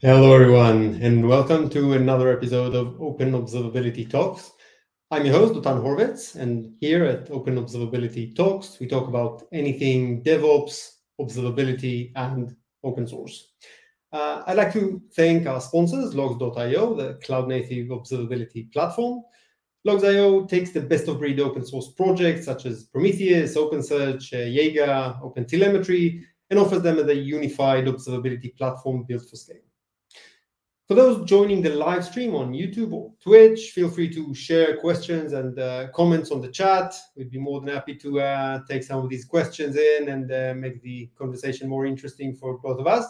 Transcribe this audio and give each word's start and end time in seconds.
Hello, 0.00 0.32
everyone, 0.32 1.00
and 1.02 1.28
welcome 1.28 1.68
to 1.70 1.94
another 1.94 2.30
episode 2.32 2.76
of 2.76 3.02
Open 3.02 3.32
Observability 3.32 4.08
Talks. 4.08 4.52
I'm 5.10 5.26
your 5.26 5.34
host, 5.34 5.54
Dotan 5.54 5.82
Horovits, 5.82 6.36
and 6.36 6.72
here 6.78 7.04
at 7.04 7.28
Open 7.32 7.56
Observability 7.56 8.36
Talks, 8.36 8.78
we 8.78 8.86
talk 8.86 9.08
about 9.08 9.48
anything 9.52 10.22
DevOps, 10.22 10.98
observability, 11.20 12.12
and 12.14 12.54
open 12.84 13.08
source. 13.08 13.54
Uh, 14.12 14.44
I'd 14.46 14.56
like 14.56 14.72
to 14.74 15.02
thank 15.16 15.48
our 15.48 15.60
sponsors, 15.60 16.14
Logz.io, 16.14 16.94
the 16.94 17.14
cloud 17.24 17.48
native 17.48 17.88
observability 17.88 18.72
platform. 18.72 19.24
Logz.io 19.84 20.46
takes 20.46 20.70
the 20.70 20.80
best 20.80 21.08
of 21.08 21.18
breed 21.18 21.40
open 21.40 21.66
source 21.66 21.88
projects 21.96 22.44
such 22.44 22.66
as 22.66 22.84
Prometheus, 22.84 23.56
OpenSearch, 23.56 24.32
uh, 24.32 24.46
Jaeger, 24.48 25.16
OpenTelemetry, 25.24 26.22
and 26.50 26.60
offers 26.60 26.82
them 26.82 27.00
as 27.00 27.08
a 27.08 27.16
unified 27.16 27.86
observability 27.86 28.56
platform 28.56 29.02
built 29.02 29.28
for 29.28 29.34
scale. 29.34 29.56
For 30.88 30.94
those 30.94 31.28
joining 31.28 31.60
the 31.60 31.68
live 31.68 32.02
stream 32.02 32.34
on 32.34 32.54
YouTube 32.54 32.94
or 32.94 33.12
Twitch, 33.20 33.72
feel 33.72 33.90
free 33.90 34.08
to 34.14 34.32
share 34.32 34.78
questions 34.78 35.34
and 35.34 35.58
uh, 35.58 35.88
comments 35.88 36.30
on 36.30 36.40
the 36.40 36.48
chat. 36.48 36.94
We'd 37.14 37.30
be 37.30 37.38
more 37.38 37.60
than 37.60 37.68
happy 37.68 37.94
to 37.96 38.20
uh, 38.20 38.60
take 38.66 38.82
some 38.82 39.04
of 39.04 39.10
these 39.10 39.26
questions 39.26 39.76
in 39.76 40.08
and 40.08 40.32
uh, 40.32 40.54
make 40.56 40.80
the 40.80 41.10
conversation 41.14 41.68
more 41.68 41.84
interesting 41.84 42.34
for 42.34 42.56
both 42.56 42.80
of 42.80 42.86
us. 42.86 43.04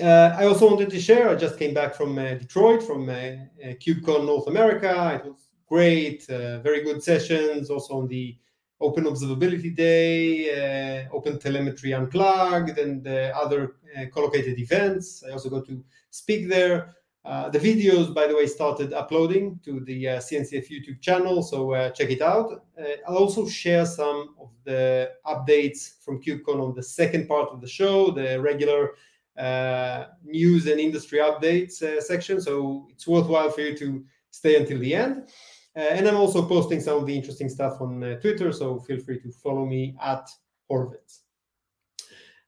Uh, 0.00 0.34
I 0.38 0.46
also 0.46 0.70
wanted 0.70 0.88
to 0.88 0.98
share, 0.98 1.28
I 1.28 1.34
just 1.34 1.58
came 1.58 1.74
back 1.74 1.94
from 1.94 2.16
uh, 2.16 2.32
Detroit, 2.32 2.82
from 2.82 3.10
uh, 3.10 3.44
KubeCon 3.62 4.24
North 4.24 4.46
America. 4.46 5.20
It 5.22 5.28
was 5.28 5.50
great, 5.68 6.24
very 6.28 6.82
good 6.82 7.02
sessions, 7.02 7.68
also 7.68 7.98
on 7.98 8.08
the 8.08 8.38
Open 8.84 9.04
Observability 9.04 9.74
Day, 9.74 11.06
Open 11.12 11.38
Telemetry 11.38 11.92
Unplugged, 11.92 12.78
and 12.78 13.06
other 13.42 13.76
collocated 14.12 14.58
events. 14.58 15.24
I 15.26 15.32
also 15.32 15.50
got 15.50 15.66
to 15.66 15.82
speak 16.10 16.48
there. 16.48 16.94
Uh, 17.24 17.48
the 17.48 17.58
videos, 17.58 18.12
by 18.12 18.26
the 18.26 18.36
way, 18.36 18.46
started 18.46 18.92
uploading 18.92 19.58
to 19.64 19.80
the 19.80 20.08
uh, 20.08 20.18
CNCF 20.18 20.68
YouTube 20.68 21.00
channel, 21.00 21.42
so 21.42 21.72
uh, 21.72 21.88
check 21.90 22.10
it 22.10 22.20
out. 22.20 22.66
Uh, 22.78 22.84
I'll 23.08 23.16
also 23.16 23.48
share 23.48 23.86
some 23.86 24.34
of 24.38 24.50
the 24.64 25.10
updates 25.26 26.04
from 26.04 26.20
KubeCon 26.20 26.60
on 26.60 26.74
the 26.74 26.82
second 26.82 27.26
part 27.26 27.48
of 27.48 27.62
the 27.62 27.66
show, 27.66 28.10
the 28.10 28.38
regular 28.40 28.90
uh, 29.38 30.04
news 30.22 30.66
and 30.66 30.78
industry 30.78 31.18
updates 31.18 31.82
uh, 31.82 31.98
section. 31.98 32.42
So 32.42 32.88
it's 32.90 33.06
worthwhile 33.06 33.50
for 33.50 33.62
you 33.62 33.76
to 33.78 34.04
stay 34.30 34.56
until 34.56 34.78
the 34.78 34.94
end. 34.94 35.28
And 35.76 36.06
I'm 36.06 36.16
also 36.16 36.46
posting 36.46 36.80
some 36.80 36.98
of 36.98 37.06
the 37.06 37.16
interesting 37.16 37.48
stuff 37.48 37.80
on 37.80 38.00
Twitter, 38.20 38.52
so 38.52 38.78
feel 38.78 39.00
free 39.00 39.20
to 39.20 39.30
follow 39.32 39.66
me 39.66 39.96
at 40.00 40.28
Horovits. 40.70 41.24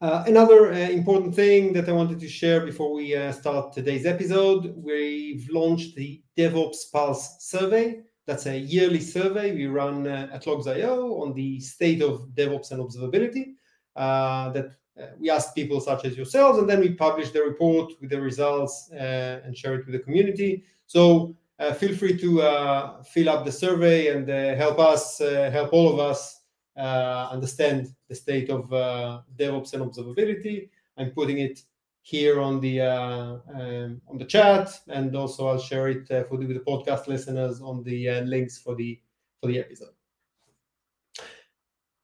Uh, 0.03 0.23
another 0.27 0.73
uh, 0.73 0.77
important 0.77 1.35
thing 1.35 1.73
that 1.73 1.89
I 1.89 1.93
wanted 1.93 2.21
to 2.21 2.29
share 2.29 2.61
before 2.67 2.93
we 2.93 3.17
uh, 3.17 3.33
start 3.33 3.73
today's 3.73 4.05
episode, 4.05 4.75
we've 4.77 5.49
launched 5.49 5.97
the 5.97 6.23
DevOps 6.37 6.93
Pulse 6.93 7.37
survey. 7.41 8.01
That's 8.27 8.45
a 8.45 8.59
yearly 8.59 9.01
survey 9.01 9.55
we 9.55 9.67
run 9.67 10.07
uh, 10.07 10.29
at 10.33 10.45
Logz.io 10.45 11.23
on 11.23 11.33
the 11.33 11.61
state 11.61 12.03
of 12.03 12.29
DevOps 12.35 12.73
and 12.73 12.83
observability. 12.83 13.55
Uh, 13.95 14.51
that 14.51 14.67
uh, 15.01 15.07
we 15.19 15.31
ask 15.31 15.55
people 15.55 15.81
such 15.81 16.05
as 16.05 16.15
yourselves, 16.15 16.59
and 16.59 16.69
then 16.69 16.81
we 16.81 16.93
publish 16.93 17.31
the 17.31 17.43
report 17.43 17.95
with 17.99 18.11
the 18.11 18.21
results 18.21 18.91
and 18.93 19.57
share 19.57 19.77
it 19.77 19.87
with 19.87 19.95
the 19.95 20.01
community. 20.01 20.63
So 20.87 21.35
feel 21.75 21.97
free 21.97 22.19
to 22.19 23.03
fill 23.05 23.29
up 23.29 23.45
the 23.45 23.53
survey 23.53 24.09
and 24.09 24.29
help 24.59 24.79
us, 24.79 25.19
help 25.19 25.73
all 25.73 25.93
of 25.93 25.99
us 25.99 26.37
uh, 26.77 27.29
understand 27.33 27.89
the 28.09 28.15
state 28.15 28.51
of 28.51 28.71
uh, 28.73 29.21
DevOps 29.39 29.73
and 29.73 29.83
observability. 29.83 30.69
I'm 30.99 31.11
putting 31.11 31.39
it 31.39 31.63
here 32.03 32.39
on 32.41 32.61
the 32.61 32.83
uh, 32.83 33.39
um, 33.55 34.01
on 34.09 34.19
the 34.19 34.25
chat, 34.25 34.79
and 34.89 35.17
also 35.17 35.49
I'll 35.49 35.59
share 35.59 35.89
it 35.89 36.07
for 36.29 36.37
the, 36.37 36.47
the 36.47 36.61
podcast 36.61 37.07
listeners 37.07 37.61
on 37.61 37.83
the 37.83 38.21
links 38.23 38.59
for 38.59 38.75
the 38.75 39.01
for 39.41 39.47
the 39.47 39.59
episode. 39.59 39.95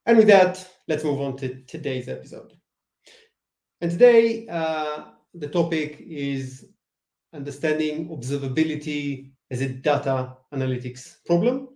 And 0.06 0.16
with 0.16 0.26
that, 0.28 0.66
let's 0.88 1.04
move 1.04 1.20
on 1.20 1.36
to 1.36 1.62
today's 1.64 2.08
episode. 2.08 2.54
And 3.82 3.90
today, 3.90 4.48
uh, 4.48 5.04
the 5.34 5.48
topic 5.48 5.98
is 6.00 6.66
understanding 7.34 8.08
observability 8.08 9.31
as 9.52 9.60
a 9.60 9.68
data 9.68 10.36
analytics 10.52 11.18
problem 11.26 11.68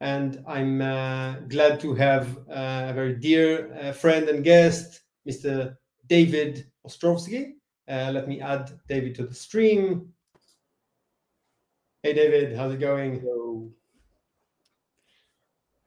and 0.00 0.42
I'm 0.46 0.80
uh, 0.80 1.40
glad 1.48 1.80
to 1.80 1.94
have 1.94 2.38
uh, 2.48 2.86
a 2.88 2.92
very 2.94 3.16
dear 3.16 3.74
uh, 3.74 3.92
friend 3.92 4.28
and 4.28 4.44
guest, 4.44 5.00
Mr. 5.28 5.76
David 6.06 6.70
Ostrovsky. 6.86 7.54
Uh, 7.88 8.10
let 8.12 8.28
me 8.28 8.40
add 8.40 8.78
David 8.88 9.14
to 9.16 9.26
the 9.26 9.34
stream. 9.34 10.12
Hey, 12.02 12.12
David, 12.12 12.56
how's 12.56 12.74
it 12.74 12.80
going? 12.80 13.20
Hello. 13.20 13.72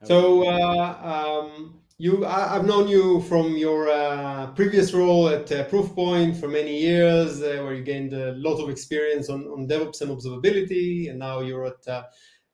So, 0.04 0.44
uh, 0.46 1.44
um, 1.46 1.81
you, 2.02 2.26
I, 2.26 2.56
have 2.56 2.66
known 2.66 2.88
you 2.88 3.22
from 3.22 3.56
your 3.56 3.88
uh, 3.88 4.48
previous 4.56 4.92
role 4.92 5.30
at 5.30 5.46
Proofpoint 5.46 6.40
for 6.40 6.48
many 6.48 6.82
years, 6.82 7.42
where 7.42 7.76
you 7.76 7.84
gained 7.84 8.14
a 8.14 8.32
lot 8.34 8.60
of 8.60 8.70
experience 8.70 9.30
on, 9.30 9.46
on 9.46 9.68
DevOps 9.68 10.02
and 10.02 10.10
observability, 10.10 11.12
and 11.12 11.20
now 11.20 11.42
you're 11.42 11.68
at 11.68 12.08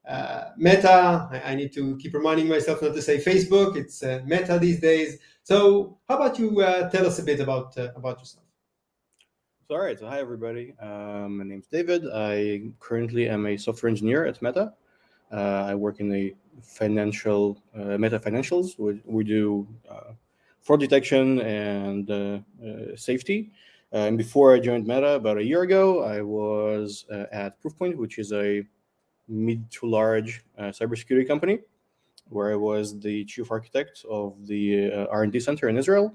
uh, 0.06 0.50
Meta. 0.58 1.30
I, 1.32 1.52
I, 1.52 1.56
need 1.56 1.72
to 1.74 1.96
keep 1.96 2.14
reminding 2.14 2.50
myself 2.50 2.82
not 2.82 2.94
to 2.94 3.02
say 3.02 3.24
Facebook. 3.24 3.78
It's 3.78 4.04
uh, 4.04 4.20
Meta 4.26 4.60
these 4.60 4.82
days. 4.82 5.18
So, 5.44 5.98
how 6.10 6.18
about 6.18 6.38
you 6.38 6.60
uh, 6.60 6.90
tell 6.90 7.06
us 7.06 7.20
a 7.20 7.24
bit 7.24 7.40
about 7.40 7.78
uh, 7.78 7.94
about 7.96 8.20
yourself? 8.20 8.44
So, 9.70 9.76
all 9.76 9.82
right. 9.82 9.98
So, 9.98 10.08
hi 10.10 10.20
everybody. 10.20 10.74
Um, 10.82 11.38
my 11.38 11.46
name's 11.46 11.68
David. 11.68 12.04
I 12.14 12.64
currently 12.80 13.30
am 13.30 13.46
a 13.46 13.56
software 13.56 13.90
engineer 13.90 14.26
at 14.26 14.42
Meta. 14.42 14.74
Uh, 15.32 15.66
I 15.72 15.76
work 15.76 16.02
in 16.02 16.10
the 16.10 16.36
financial 16.64 17.62
uh, 17.76 17.98
Meta 17.98 18.20
Financials. 18.20 18.78
We, 18.78 19.02
we 19.06 19.24
do 19.24 19.68
fraud 20.62 20.80
detection 20.80 21.42
and 21.42 22.44
safety. 22.96 23.52
and 23.92 24.18
before 24.18 24.54
I 24.54 24.60
joined 24.60 24.86
Meta 24.86 25.12
about 25.12 25.38
a 25.38 25.44
year 25.44 25.62
ago, 25.62 26.04
I 26.04 26.22
was 26.22 27.06
at 27.32 27.62
Proofpoint, 27.62 27.96
which 27.96 28.20
is 28.20 28.34
a 28.34 28.66
mid 29.28 29.70
to 29.72 29.88
large 29.88 30.44
uh, 30.58 30.64
cybersecurity 30.64 31.28
company, 31.28 31.60
where 32.30 32.52
I 32.52 32.56
was 32.56 33.00
the 33.00 33.26
chief 33.26 33.52
architect 33.52 34.06
of 34.10 34.36
the 34.48 34.92
uh, 34.92 35.06
R&D 35.12 35.40
center 35.40 35.70
in 35.70 35.78
Israel. 35.78 36.14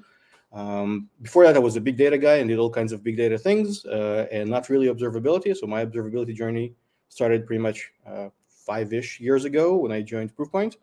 Um, 0.52 1.08
before 1.22 1.44
that, 1.44 1.56
I 1.56 1.60
was 1.60 1.76
a 1.76 1.80
big 1.80 1.96
data 1.96 2.18
guy 2.18 2.36
and 2.36 2.48
did 2.48 2.58
all 2.58 2.70
kinds 2.70 2.92
of 2.92 3.02
big 3.02 3.16
data 3.16 3.38
things, 3.38 3.84
uh, 3.86 4.26
and 4.30 4.50
not 4.50 4.68
really 4.68 4.86
observability. 4.88 5.56
So 5.56 5.66
my 5.66 5.84
observability 5.84 6.34
journey 6.34 6.74
started 7.08 7.46
pretty 7.46 7.62
much 7.62 7.90
uh, 8.06 8.28
five-ish 8.66 9.20
years 9.20 9.44
ago 9.44 9.76
when 9.76 9.92
I 9.92 10.02
joined 10.02 10.34
Proofpoint, 10.36 10.76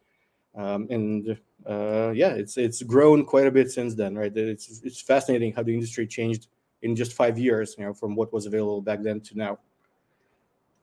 um, 0.56 0.88
and 0.90 1.38
uh, 1.68 2.12
yeah, 2.16 2.34
it's 2.34 2.58
it's 2.58 2.82
grown 2.84 3.26
quite 3.26 3.48
a 3.48 3.52
bit 3.52 3.72
since 3.72 3.96
then. 3.96 4.16
Right? 4.16 4.36
It's 4.36 4.82
it's 4.84 5.02
fascinating 5.02 5.54
how 5.54 5.64
the 5.64 5.74
industry 5.74 6.08
changed 6.08 6.48
in 6.82 6.96
just 6.96 7.14
five 7.14 7.38
years, 7.38 7.76
you 7.78 7.86
know, 7.86 7.94
from 7.94 8.16
what 8.16 8.32
was 8.32 8.46
available 8.46 8.82
back 8.82 9.02
then 9.02 9.20
to 9.22 9.38
now. 9.38 9.60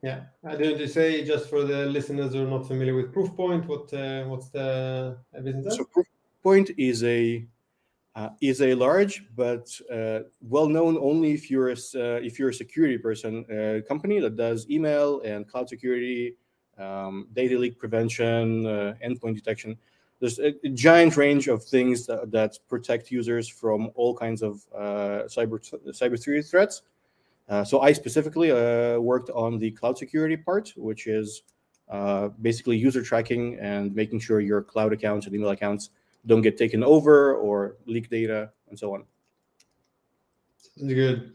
Yeah, 0.02 0.20
I 0.44 0.56
did 0.56 0.78
to 0.78 0.88
say 0.88 1.24
just 1.24 1.48
for 1.48 1.64
the 1.64 1.86
listeners 1.86 2.32
who 2.32 2.44
are 2.44 2.50
not 2.50 2.68
familiar 2.68 2.94
with 2.94 3.12
Proofpoint, 3.12 3.66
what 3.66 3.92
uh, 3.94 4.24
what's 4.24 4.50
the 4.50 5.16
business? 5.42 5.76
So 5.76 5.86
Proofpoint 6.44 6.74
is 6.76 7.02
a 7.02 7.46
uh, 8.14 8.30
is 8.40 8.62
a 8.62 8.74
large 8.74 9.24
but 9.34 9.68
uh, 9.92 10.20
well 10.40 10.68
known 10.68 10.96
only 10.98 11.32
if 11.32 11.50
you're 11.50 11.70
a, 11.70 11.78
uh, 11.96 12.20
if 12.22 12.38
you're 12.38 12.50
a 12.50 12.54
security 12.54 12.98
person 12.98 13.44
uh, 13.50 13.86
company 13.88 14.20
that 14.20 14.36
does 14.36 14.68
email 14.70 15.20
and 15.20 15.48
cloud 15.48 15.68
security, 15.68 16.36
um, 16.78 17.28
data 17.32 17.58
leak 17.58 17.78
prevention, 17.78 18.66
uh, 18.66 18.94
endpoint 19.04 19.34
detection. 19.34 19.76
There's 20.20 20.38
a, 20.38 20.54
a, 20.64 20.70
giant 20.70 21.16
range 21.16 21.46
of 21.46 21.62
things 21.62 22.06
that, 22.06 22.30
that, 22.30 22.58
protect 22.68 23.10
users 23.10 23.48
from 23.48 23.90
all 23.94 24.14
kinds 24.14 24.42
of 24.42 24.64
cyber 24.74 25.60
cyber 25.92 26.48
threats 26.50 26.82
uh, 27.48 27.64
so 27.64 27.80
I 27.80 27.92
specifically 27.92 28.50
uh, 28.50 28.98
worked 28.98 29.30
on 29.30 29.58
the 29.58 29.70
cloud 29.70 29.96
security 29.96 30.36
part, 30.36 30.72
which 30.76 31.06
is 31.06 31.42
uh, 31.88 32.28
basically 32.42 32.76
user 32.76 33.02
tracking 33.02 33.58
and 33.60 33.94
making 33.94 34.18
sure 34.20 34.40
your 34.40 34.62
cloud 34.62 34.92
accounts 34.92 35.26
and 35.26 35.34
email 35.34 35.50
accounts 35.50 35.90
don't 36.26 36.42
get 36.42 36.58
taken 36.58 36.82
over 36.82 37.36
or 37.36 37.76
leak 37.86 38.10
data 38.10 38.50
and 38.68 38.78
so 38.78 38.94
on. 38.94 39.04
Sounds 40.58 40.92
Good. 40.92 41.34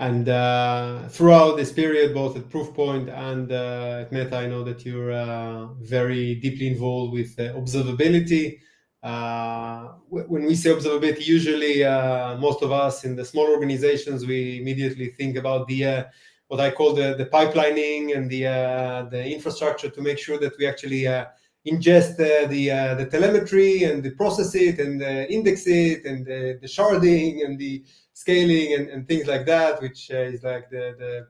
And 0.00 0.30
uh, 0.30 1.08
throughout 1.08 1.58
this 1.58 1.70
period, 1.70 2.14
both 2.14 2.34
at 2.34 2.48
Proofpoint 2.48 3.12
and 3.14 3.52
uh, 3.52 3.98
at 4.00 4.10
Meta, 4.10 4.34
I 4.34 4.46
know 4.46 4.64
that 4.64 4.86
you're 4.86 5.12
uh, 5.12 5.66
very 5.74 6.36
deeply 6.36 6.68
involved 6.68 7.12
with 7.12 7.36
observability. 7.36 8.60
Uh, 9.02 9.88
when 10.08 10.46
we 10.46 10.54
say 10.54 10.70
observability, 10.70 11.26
usually 11.26 11.84
uh, 11.84 12.38
most 12.38 12.62
of 12.62 12.72
us 12.72 13.04
in 13.04 13.14
the 13.14 13.26
small 13.26 13.46
organizations, 13.46 14.24
we 14.24 14.58
immediately 14.58 15.08
think 15.08 15.36
about 15.36 15.68
the 15.68 15.84
uh, 15.84 16.04
what 16.48 16.60
I 16.60 16.70
call 16.70 16.94
the, 16.94 17.14
the 17.14 17.26
pipelining 17.26 18.16
and 18.16 18.30
the 18.30 18.46
uh, 18.46 19.02
the 19.10 19.22
infrastructure 19.30 19.90
to 19.90 20.00
make 20.00 20.18
sure 20.18 20.38
that 20.38 20.56
we 20.58 20.66
actually 20.66 21.06
uh, 21.08 21.26
ingest 21.66 22.16
the 22.16 22.46
the, 22.48 22.70
uh, 22.70 22.94
the 22.94 23.04
telemetry 23.04 23.84
and 23.84 24.02
the 24.02 24.12
process 24.12 24.54
it 24.54 24.78
and 24.78 25.02
index 25.30 25.66
it 25.66 26.06
and 26.06 26.24
the 26.24 26.66
sharding 26.66 27.44
and 27.44 27.58
the 27.58 27.84
scaling 28.20 28.74
and, 28.76 28.84
and 28.92 29.00
things 29.08 29.26
like 29.26 29.44
that, 29.46 29.80
which 29.80 30.10
uh, 30.10 30.32
is 30.34 30.42
like 30.42 30.68
the, 30.70 30.84
the 31.02 31.26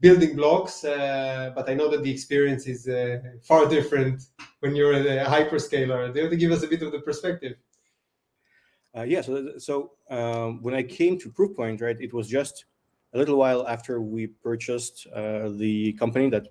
building 0.00 0.34
blocks. 0.34 0.84
Uh, 0.84 1.52
but 1.54 1.68
I 1.70 1.74
know 1.74 1.88
that 1.92 2.02
the 2.02 2.10
experience 2.10 2.66
is 2.66 2.88
uh, 2.88 3.18
far 3.42 3.68
different 3.68 4.18
when 4.60 4.74
you're 4.76 4.94
a 4.94 5.24
hyperscaler. 5.36 6.12
Do 6.12 6.18
you 6.18 6.24
want 6.24 6.32
to 6.32 6.42
give 6.44 6.52
us 6.52 6.62
a 6.62 6.68
bit 6.68 6.82
of 6.82 6.90
the 6.92 7.00
perspective? 7.00 7.54
Yeah, 8.94 9.22
so, 9.22 9.56
so 9.58 9.92
um, 10.10 10.60
when 10.62 10.74
I 10.74 10.82
came 10.82 11.18
to 11.20 11.30
Proofpoint, 11.30 11.80
right, 11.80 11.98
it 11.98 12.12
was 12.12 12.28
just 12.28 12.66
a 13.14 13.18
little 13.18 13.38
while 13.38 13.66
after 13.66 14.02
we 14.02 14.26
purchased 14.26 15.06
uh, 15.14 15.48
the 15.48 15.94
company 15.94 16.28
that 16.30 16.48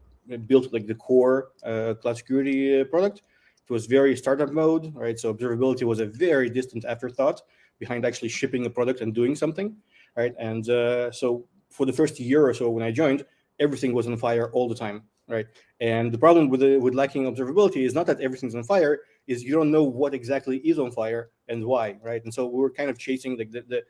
built 0.47 0.73
like 0.73 0.87
the 0.87 0.95
core 0.95 1.49
uh, 1.63 1.93
cloud 2.01 2.17
security 2.17 2.83
product. 2.85 3.21
It 3.67 3.71
was 3.71 3.85
very 3.85 4.15
startup 4.15 4.51
mode, 4.51 4.93
right? 4.95 5.19
So 5.19 5.33
observability 5.33 5.83
was 5.83 5.99
a 5.99 6.05
very 6.05 6.49
distant 6.49 6.83
afterthought 6.85 7.41
behind 7.81 8.05
actually 8.05 8.29
shipping 8.29 8.65
a 8.65 8.69
product 8.69 9.01
and 9.01 9.13
doing 9.13 9.35
something, 9.35 9.75
right? 10.15 10.33
And 10.39 10.63
uh, 10.69 11.11
so 11.11 11.45
for 11.69 11.85
the 11.85 11.93
first 11.99 12.19
year 12.19 12.47
or 12.47 12.53
so 12.53 12.69
when 12.69 12.83
I 12.83 12.91
joined, 12.91 13.25
everything 13.59 13.93
was 13.93 14.07
on 14.07 14.15
fire 14.17 14.49
all 14.53 14.69
the 14.69 14.79
time, 14.85 15.03
right? 15.27 15.47
And 15.81 16.11
the 16.11 16.17
problem 16.17 16.47
with 16.49 16.61
the, 16.61 16.77
with 16.77 16.93
lacking 16.93 17.23
observability 17.25 17.81
is 17.85 17.93
not 17.93 18.05
that 18.07 18.21
everything's 18.21 18.55
on 18.55 18.63
fire, 18.63 19.01
is 19.27 19.43
you 19.43 19.53
don't 19.53 19.71
know 19.71 19.83
what 19.83 20.13
exactly 20.13 20.57
is 20.59 20.79
on 20.79 20.91
fire 20.91 21.29
and 21.49 21.65
why, 21.65 21.97
right? 22.01 22.23
And 22.23 22.33
so 22.33 22.45
we 22.45 22.59
were 22.59 22.71
kind 22.71 22.89
of 22.89 22.97
chasing 22.97 23.37
like 23.37 23.51
the, 23.51 23.61
the 23.67 23.81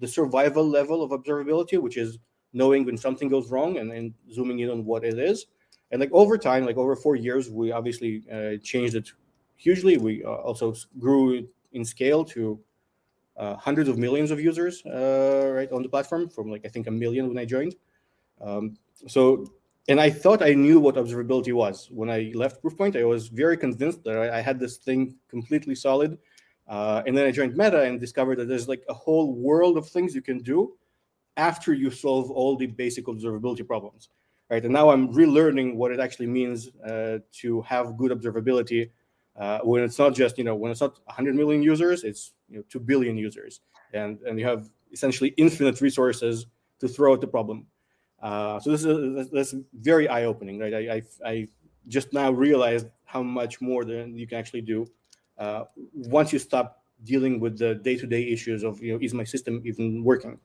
the 0.00 0.08
survival 0.08 0.66
level 0.66 1.02
of 1.02 1.10
observability, 1.10 1.78
which 1.78 1.96
is 1.96 2.18
knowing 2.52 2.84
when 2.84 2.96
something 2.96 3.28
goes 3.28 3.50
wrong 3.50 3.78
and 3.78 3.90
then 3.90 4.14
zooming 4.32 4.58
in 4.58 4.70
on 4.70 4.84
what 4.84 5.04
it 5.04 5.18
is. 5.18 5.46
And 5.90 6.00
like 6.00 6.10
over 6.12 6.38
time, 6.38 6.64
like 6.64 6.76
over 6.76 6.96
four 6.96 7.16
years, 7.16 7.50
we 7.50 7.70
obviously 7.70 8.24
uh, 8.32 8.56
changed 8.62 8.94
it 8.94 9.12
hugely. 9.56 9.98
We 9.98 10.24
uh, 10.24 10.28
also 10.28 10.74
grew 10.98 11.46
in 11.72 11.84
scale 11.84 12.24
to 12.24 12.58
uh, 13.40 13.56
hundreds 13.56 13.88
of 13.88 13.96
millions 13.98 14.30
of 14.30 14.38
users 14.40 14.74
uh, 14.86 15.50
right 15.56 15.70
on 15.72 15.82
the 15.82 15.88
platform 15.88 16.28
from 16.28 16.50
like 16.50 16.64
I 16.64 16.68
think 16.68 16.86
a 16.86 16.90
million 16.90 17.28
when 17.28 17.38
I 17.38 17.44
joined. 17.44 17.74
Um, 18.40 18.76
so, 19.06 19.46
and 19.88 19.98
I 20.00 20.10
thought 20.10 20.42
I 20.42 20.54
knew 20.54 20.78
what 20.78 20.94
observability 20.94 21.52
was 21.52 21.88
when 21.90 22.10
I 22.10 22.32
left 22.34 22.62
Proofpoint. 22.62 22.94
I 22.96 23.04
was 23.04 23.28
very 23.28 23.56
convinced 23.56 24.04
that 24.04 24.16
I, 24.16 24.38
I 24.38 24.40
had 24.40 24.60
this 24.60 24.76
thing 24.76 25.16
completely 25.28 25.74
solid 25.74 26.18
uh, 26.70 27.02
and 27.04 27.18
then 27.18 27.26
I 27.26 27.32
joined 27.32 27.56
Meta 27.56 27.82
and 27.82 27.98
discovered 27.98 28.38
that 28.38 28.48
there's 28.48 28.68
like 28.68 28.84
a 28.88 28.94
whole 28.94 29.34
world 29.34 29.76
of 29.76 29.88
things 29.88 30.14
you 30.14 30.22
can 30.22 30.38
do 30.38 30.76
after 31.36 31.74
you 31.74 31.90
solve 31.90 32.30
all 32.30 32.56
the 32.56 32.66
basic 32.66 33.06
observability 33.06 33.66
problems, 33.66 34.08
right? 34.50 34.64
And 34.64 34.72
now 34.72 34.90
I'm 34.90 35.12
relearning 35.12 35.74
what 35.74 35.90
it 35.90 35.98
actually 35.98 36.28
means 36.28 36.70
uh, 36.86 37.18
to 37.40 37.60
have 37.62 37.96
good 37.96 38.12
observability 38.12 38.90
uh, 39.36 39.60
when 39.60 39.82
it's 39.82 39.98
not 39.98 40.14
just 40.14 40.38
you 40.38 40.44
know 40.44 40.54
when 40.54 40.70
it's 40.70 40.80
not 40.80 40.98
100 41.06 41.34
million 41.34 41.62
users, 41.62 42.04
it's 42.04 42.32
you 42.48 42.58
know 42.58 42.64
2 42.68 42.80
billion 42.80 43.16
users, 43.16 43.60
and 43.92 44.20
and 44.22 44.38
you 44.38 44.46
have 44.46 44.70
essentially 44.92 45.34
infinite 45.36 45.80
resources 45.80 46.46
to 46.80 46.88
throw 46.88 47.14
at 47.14 47.20
the 47.20 47.26
problem. 47.26 47.66
Uh, 48.20 48.60
so 48.60 48.70
this 48.70 48.84
is 48.84 49.30
that's 49.30 49.54
very 49.74 50.08
eye 50.08 50.24
opening, 50.24 50.58
right? 50.58 50.74
I, 50.74 50.78
I 50.78 51.02
I 51.24 51.48
just 51.88 52.12
now 52.12 52.30
realized 52.30 52.86
how 53.04 53.22
much 53.22 53.60
more 53.60 53.84
than 53.84 54.16
you 54.16 54.26
can 54.26 54.38
actually 54.38 54.60
do 54.60 54.86
uh, 55.38 55.64
once 55.94 56.32
you 56.32 56.38
stop 56.38 56.84
dealing 57.04 57.40
with 57.40 57.58
the 57.58 57.74
day-to-day 57.76 58.28
issues 58.28 58.62
of 58.62 58.80
you 58.82 58.92
know 58.92 58.98
is 59.00 59.14
my 59.14 59.24
system 59.24 59.62
even 59.64 60.04
working 60.04 60.38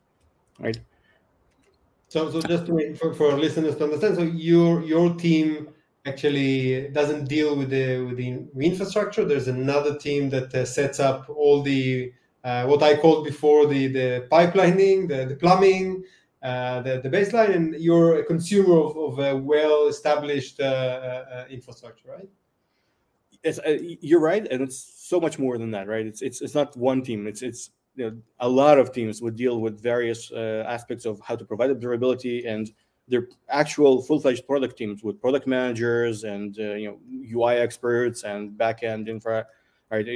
right 0.60 0.80
so 2.08 2.32
so 2.32 2.42
just 2.42 2.66
to, 2.66 2.96
for, 2.96 3.14
for 3.14 3.34
listeners 3.34 3.76
to 3.76 3.84
understand 3.84 4.16
so 4.16 4.24
your 4.24 4.82
your 4.84 5.14
team 5.16 5.68
actually 6.06 6.90
doesn't 6.90 7.26
deal 7.26 7.56
with 7.56 7.70
the 7.70 8.00
with 8.06 8.18
the 8.18 8.46
infrastructure 8.60 9.26
there's 9.26 9.48
another 9.48 9.98
team 9.98 10.30
that 10.30 10.54
uh, 10.54 10.64
sets 10.66 11.00
up 11.00 11.30
all 11.30 11.62
the 11.62 12.12
uh, 12.44 12.66
what 12.66 12.84
i 12.84 12.96
called 12.96 13.26
before 13.26 13.66
the 13.66 13.88
the 13.88 14.28
pipelining 14.32 15.08
the, 15.08 15.26
the 15.26 15.36
plumbing 15.36 16.04
uh, 16.44 16.80
the, 16.82 17.02
the 17.02 17.10
baseline 17.10 17.56
and 17.56 17.74
you're 17.76 18.20
a 18.20 18.26
consumer 18.26 18.78
of, 18.78 18.96
of 18.98 19.20
a 19.20 19.36
well 19.36 19.88
established 19.88 20.60
uh, 20.60 20.64
uh, 20.64 21.46
infrastructure 21.50 22.10
right 22.10 22.30
it's 23.46 23.60
uh, 23.60 23.78
you're 24.02 24.20
right, 24.20 24.46
and 24.50 24.62
it's 24.62 24.78
so 24.78 25.20
much 25.20 25.38
more 25.38 25.58
than 25.58 25.72
that, 25.72 25.88
right? 25.88 26.06
It's 26.06 26.22
it's 26.22 26.42
it's 26.42 26.56
not 26.56 26.76
one 26.76 27.04
team. 27.04 27.28
It's 27.28 27.42
it's 27.42 27.70
you 27.96 28.10
know, 28.10 28.18
a 28.40 28.50
lot 28.50 28.78
of 28.80 28.92
teams 28.92 29.22
would 29.22 29.36
deal 29.36 29.62
with 29.62 29.82
various 29.82 30.32
uh, 30.32 30.66
aspects 30.68 31.06
of 31.06 31.22
how 31.22 31.36
to 31.36 31.46
provide 31.46 31.70
observability 31.70 32.46
and 32.46 32.72
their 33.08 33.28
actual 33.50 34.02
full-fledged 34.02 34.48
product 34.48 34.78
teams 34.78 35.04
with 35.04 35.22
product 35.22 35.48
managers 35.48 36.24
and 36.24 36.58
uh, 36.60 36.74
you 36.74 36.88
know 36.88 37.00
UI 37.40 37.56
experts 37.56 38.24
and 38.24 38.58
backend 38.58 39.08
infra. 39.08 39.46
Right, 39.92 40.08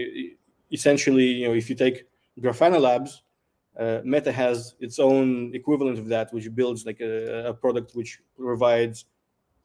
essentially, 0.72 1.26
you 1.26 1.48
know, 1.48 1.54
if 1.54 1.70
you 1.70 1.76
take 1.76 2.06
Grafana 2.42 2.82
Labs, 2.82 3.22
uh, 3.78 4.00
Meta 4.04 4.32
has 4.32 4.76
its 4.80 4.98
own 5.00 5.52
equivalent 5.54 6.00
of 6.00 6.08
that, 6.08 6.34
which 6.34 6.54
builds 6.56 6.86
like 6.86 7.00
a, 7.02 7.50
a 7.50 7.54
product 7.54 7.94
which 7.94 8.20
provides 8.36 9.06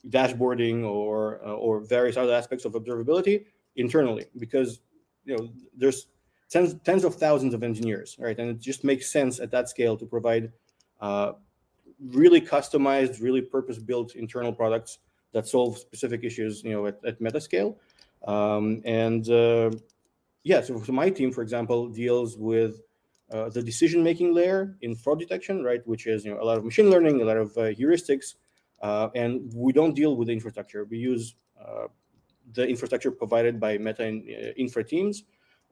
dashboarding 0.09 0.85
or 0.85 1.41
uh, 1.44 1.53
or 1.53 1.81
various 1.81 2.17
other 2.17 2.35
aspects 2.35 2.65
of 2.65 2.73
observability 2.75 3.44
internally 3.76 4.26
because 4.38 4.81
you 5.25 5.37
know 5.37 5.49
there's 5.76 6.09
tens 6.50 6.76
tens 6.85 7.05
of 7.05 7.15
thousands 7.15 7.55
of 7.55 7.62
engineers 7.62 8.17
right 8.19 8.38
and 8.38 8.50
it 8.50 8.61
just 8.61 8.85
makes 8.85 9.11
sense 9.11 9.41
at 9.41 9.50
that 9.50 9.69
scale 9.69 9.97
to 9.97 10.05
provide 10.05 10.53
uh, 11.00 11.32
really 12.08 12.40
customized 12.40 13.22
really 13.22 13.40
purpose 13.40 13.78
built 13.78 14.14
internal 14.14 14.52
products 14.52 14.98
that 15.32 15.46
solve 15.48 15.78
specific 15.78 16.24
issues 16.24 16.62
you 16.62 16.72
know 16.72 16.86
at, 16.86 16.98
at 17.06 17.20
meta 17.20 17.40
scale 17.40 17.78
um, 18.26 18.82
and 18.84 19.30
uh, 19.30 19.70
yeah 20.42 20.60
so, 20.60 20.82
so 20.82 20.92
my 20.92 21.10
team 21.10 21.32
for 21.32 21.42
example 21.42 21.88
deals 21.88 22.36
with 22.36 22.80
uh, 23.32 23.48
the 23.48 23.62
decision 23.62 24.02
making 24.02 24.34
layer 24.34 24.76
in 24.82 24.94
fraud 24.94 25.18
detection 25.18 25.62
right 25.62 25.86
which 25.86 26.06
is 26.06 26.24
you 26.24 26.32
know 26.32 26.40
a 26.40 26.44
lot 26.44 26.58
of 26.58 26.64
machine 26.64 26.90
learning 26.90 27.20
a 27.20 27.24
lot 27.24 27.36
of 27.36 27.56
uh, 27.56 27.62
heuristics 27.72 28.34
uh, 28.84 29.08
and 29.14 29.50
we 29.54 29.72
don't 29.72 29.94
deal 29.94 30.14
with 30.14 30.28
the 30.28 30.32
infrastructure. 30.34 30.84
We 30.84 30.98
use 30.98 31.36
uh, 31.58 31.86
the 32.52 32.66
infrastructure 32.68 33.10
provided 33.10 33.58
by 33.58 33.78
Meta 33.78 34.04
uh, 34.04 34.52
infra 34.56 34.84
teams, 34.84 35.24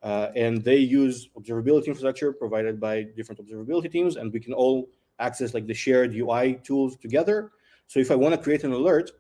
and 0.03 0.65
they 0.65 0.79
use 0.79 1.29
observability 1.37 1.87
infrastructure 1.89 2.33
provided 2.33 2.81
by 2.81 3.03
different 3.03 3.39
observability 3.45 3.91
teams, 3.93 4.17
and 4.17 4.33
we 4.33 4.41
can 4.41 4.55
all 4.55 4.89
access 5.23 5.55
like 5.55 5.67
the 5.67 5.75
shared 5.75 6.15
UI 6.15 6.61
tools 6.63 6.97
together. 6.97 7.53
So 7.87 8.01
if 8.01 8.11
I 8.11 8.17
want 8.17 8.35
to 8.35 8.41
create 8.41 8.65
an 8.65 8.73
alert, 8.73 9.11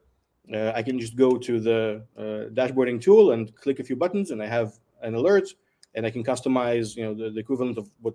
uh, 0.52 0.72
I 0.75 0.82
can 0.82 0.99
just 0.99 1.16
go 1.16 1.38
to 1.38 1.60
the 1.60 2.04
uh, 2.19 2.50
dashboarding 2.58 3.00
tool 3.00 3.32
and 3.32 3.54
click 3.54 3.78
a 3.78 3.84
few 3.84 3.96
buttons, 3.96 4.31
and 4.32 4.43
I 4.43 4.46
have 4.46 4.78
an 5.02 5.14
alert, 5.14 5.49
and 5.94 6.04
I 6.04 6.10
can 6.10 6.25
customize, 6.25 6.96
you 6.96 7.04
know, 7.04 7.14
the, 7.14 7.31
the 7.31 7.40
equivalent 7.40 7.78
of 7.78 7.88
what 8.00 8.14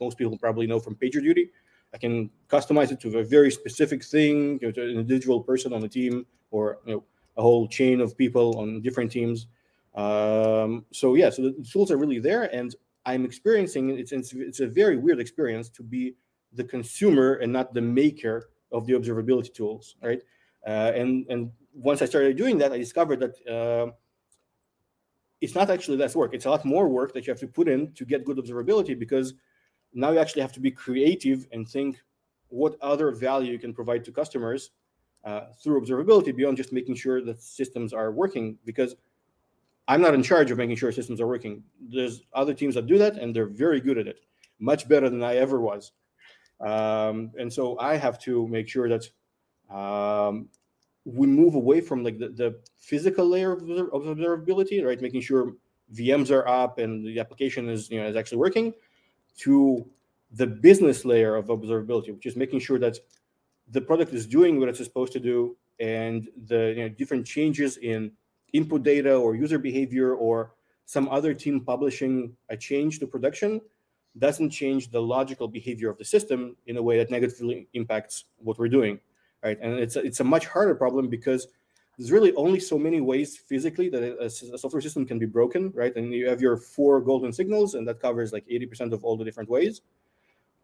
most 0.00 0.18
people 0.18 0.36
probably 0.36 0.66
know 0.66 0.80
from 0.80 0.96
PagerDuty. 0.96 1.48
I 1.94 1.98
can 1.98 2.30
customize 2.48 2.90
it 2.92 3.00
to 3.00 3.18
a 3.18 3.24
very 3.24 3.50
specific 3.50 4.04
thing, 4.04 4.58
you 4.60 4.68
know, 4.68 4.72
to 4.72 4.82
an 4.82 4.90
individual 4.90 5.40
person 5.40 5.72
on 5.72 5.80
the 5.80 5.88
team 5.88 6.26
or 6.50 6.78
you 6.86 6.94
know, 6.94 7.04
a 7.36 7.42
whole 7.42 7.66
chain 7.68 8.00
of 8.00 8.16
people 8.16 8.58
on 8.58 8.80
different 8.80 9.10
teams. 9.10 9.46
Um, 9.94 10.84
so 10.92 11.14
yeah, 11.14 11.30
so 11.30 11.42
the 11.42 11.66
tools 11.70 11.90
are 11.90 11.96
really 11.96 12.20
there, 12.20 12.44
and 12.54 12.74
I'm 13.06 13.24
experiencing 13.24 13.90
it's, 13.90 14.12
it's 14.12 14.60
a 14.60 14.66
very 14.66 14.96
weird 14.96 15.20
experience 15.20 15.68
to 15.70 15.82
be 15.82 16.14
the 16.54 16.64
consumer 16.64 17.34
and 17.34 17.52
not 17.52 17.74
the 17.74 17.80
maker 17.80 18.50
of 18.72 18.86
the 18.86 18.92
observability 18.94 19.52
tools, 19.52 19.96
right? 20.02 20.22
Uh, 20.66 20.92
and 20.94 21.26
and 21.28 21.50
once 21.74 22.02
I 22.02 22.06
started 22.06 22.36
doing 22.36 22.58
that, 22.58 22.72
I 22.72 22.78
discovered 22.78 23.20
that 23.20 23.34
uh, 23.48 23.92
it's 25.40 25.54
not 25.54 25.70
actually 25.70 25.96
less 25.96 26.14
work. 26.14 26.34
It's 26.34 26.44
a 26.44 26.50
lot 26.50 26.64
more 26.64 26.88
work 26.88 27.14
that 27.14 27.26
you 27.26 27.30
have 27.30 27.40
to 27.40 27.46
put 27.46 27.68
in 27.68 27.92
to 27.94 28.04
get 28.04 28.24
good 28.24 28.36
observability 28.36 28.98
because 28.98 29.34
now 29.92 30.10
you 30.10 30.18
actually 30.18 30.42
have 30.42 30.52
to 30.52 30.60
be 30.60 30.70
creative 30.70 31.46
and 31.52 31.68
think 31.68 32.00
what 32.48 32.76
other 32.80 33.10
value 33.12 33.52
you 33.52 33.58
can 33.58 33.72
provide 33.72 34.04
to 34.04 34.12
customers 34.12 34.70
uh, 35.24 35.46
through 35.62 35.80
observability 35.80 36.34
beyond 36.34 36.56
just 36.56 36.72
making 36.72 36.94
sure 36.94 37.22
that 37.22 37.42
systems 37.42 37.92
are 37.92 38.10
working 38.10 38.56
because 38.64 38.96
i'm 39.88 40.00
not 40.00 40.14
in 40.14 40.22
charge 40.22 40.50
of 40.50 40.58
making 40.58 40.76
sure 40.76 40.90
systems 40.90 41.20
are 41.20 41.26
working 41.26 41.62
there's 41.80 42.22
other 42.32 42.54
teams 42.54 42.74
that 42.74 42.86
do 42.86 42.98
that 42.98 43.16
and 43.16 43.34
they're 43.34 43.46
very 43.46 43.80
good 43.80 43.98
at 43.98 44.06
it 44.06 44.20
much 44.58 44.88
better 44.88 45.10
than 45.10 45.22
i 45.22 45.36
ever 45.36 45.60
was 45.60 45.92
um, 46.60 47.30
and 47.38 47.52
so 47.52 47.78
i 47.78 47.96
have 47.96 48.18
to 48.18 48.46
make 48.48 48.68
sure 48.68 48.88
that 48.88 49.08
um, 49.74 50.48
we 51.04 51.26
move 51.26 51.54
away 51.54 51.80
from 51.80 52.04
like 52.04 52.18
the, 52.18 52.28
the 52.28 52.60
physical 52.76 53.26
layer 53.26 53.52
of 53.52 53.62
observability 53.62 54.84
right? 54.84 55.00
Making 55.00 55.20
sure 55.20 55.54
vms 55.94 56.30
are 56.30 56.46
up 56.46 56.78
and 56.78 57.04
the 57.04 57.18
application 57.18 57.68
is 57.68 57.90
you 57.90 58.00
know 58.00 58.06
is 58.06 58.16
actually 58.16 58.38
working 58.38 58.72
to 59.38 59.88
the 60.32 60.46
business 60.46 61.04
layer 61.04 61.34
of 61.34 61.46
observability, 61.46 62.14
which 62.14 62.26
is 62.26 62.36
making 62.36 62.60
sure 62.60 62.78
that 62.78 62.98
the 63.70 63.80
product 63.80 64.12
is 64.12 64.26
doing 64.26 64.60
what 64.60 64.68
it's 64.68 64.82
supposed 64.82 65.12
to 65.12 65.20
do, 65.20 65.56
and 65.78 66.28
the 66.46 66.74
you 66.76 66.82
know, 66.82 66.88
different 66.88 67.26
changes 67.26 67.78
in 67.78 68.12
input 68.52 68.82
data 68.82 69.14
or 69.14 69.34
user 69.34 69.58
behavior 69.58 70.14
or 70.14 70.52
some 70.86 71.08
other 71.08 71.32
team 71.32 71.60
publishing 71.60 72.36
a 72.48 72.56
change 72.56 72.98
to 72.98 73.06
production 73.06 73.60
doesn't 74.18 74.50
change 74.50 74.90
the 74.90 75.00
logical 75.00 75.48
behavior 75.48 75.90
of 75.90 75.98
the 75.98 76.04
system 76.04 76.56
in 76.66 76.76
a 76.76 76.82
way 76.82 76.98
that 76.98 77.10
negatively 77.10 77.68
impacts 77.74 78.24
what 78.38 78.58
we're 78.58 78.68
doing 78.68 78.98
right 79.44 79.58
and 79.60 79.78
it's 79.78 79.96
a, 79.96 80.00
it's 80.00 80.20
a 80.20 80.24
much 80.24 80.46
harder 80.46 80.74
problem 80.74 81.08
because 81.08 81.46
there's 82.00 82.10
really 82.10 82.32
only 82.34 82.58
so 82.58 82.78
many 82.78 83.02
ways 83.02 83.36
physically 83.36 83.90
that 83.90 84.02
a, 84.02 84.24
a, 84.24 84.30
software 84.30 84.80
system 84.80 85.04
can 85.04 85.18
be 85.18 85.26
broken, 85.26 85.70
right? 85.74 85.94
And 85.96 86.14
you 86.14 86.26
have 86.30 86.40
your 86.40 86.56
four 86.56 86.98
golden 86.98 87.30
signals, 87.30 87.74
and 87.74 87.86
that 87.86 88.00
covers 88.00 88.32
like 88.32 88.46
80% 88.46 88.94
of 88.94 89.04
all 89.04 89.18
the 89.18 89.24
different 89.24 89.50
ways. 89.50 89.82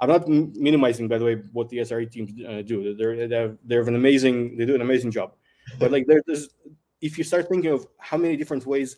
I'm 0.01 0.09
not 0.09 0.27
minimizing, 0.27 1.09
by 1.09 1.19
the 1.19 1.27
way, 1.27 1.35
what 1.53 1.69
the 1.69 1.79
SRE 1.79 2.11
teams 2.11 2.33
uh, 2.43 2.63
do. 2.63 2.95
They're 2.95 3.29
they 3.29 3.37
have, 3.37 3.59
they 3.67 3.75
have 3.75 3.87
an 3.87 3.97
amazing 3.97 4.57
they 4.57 4.65
do 4.65 4.75
an 4.75 4.81
amazing 4.81 5.11
job. 5.11 5.35
But 5.79 5.91
like 5.93 6.07
there's 6.07 6.49
if 7.03 7.19
you 7.19 7.25
start 7.25 7.49
thinking 7.51 7.71
of 7.71 7.87
how 7.99 8.17
many 8.17 8.37
different 8.37 8.65
ways 8.65 8.97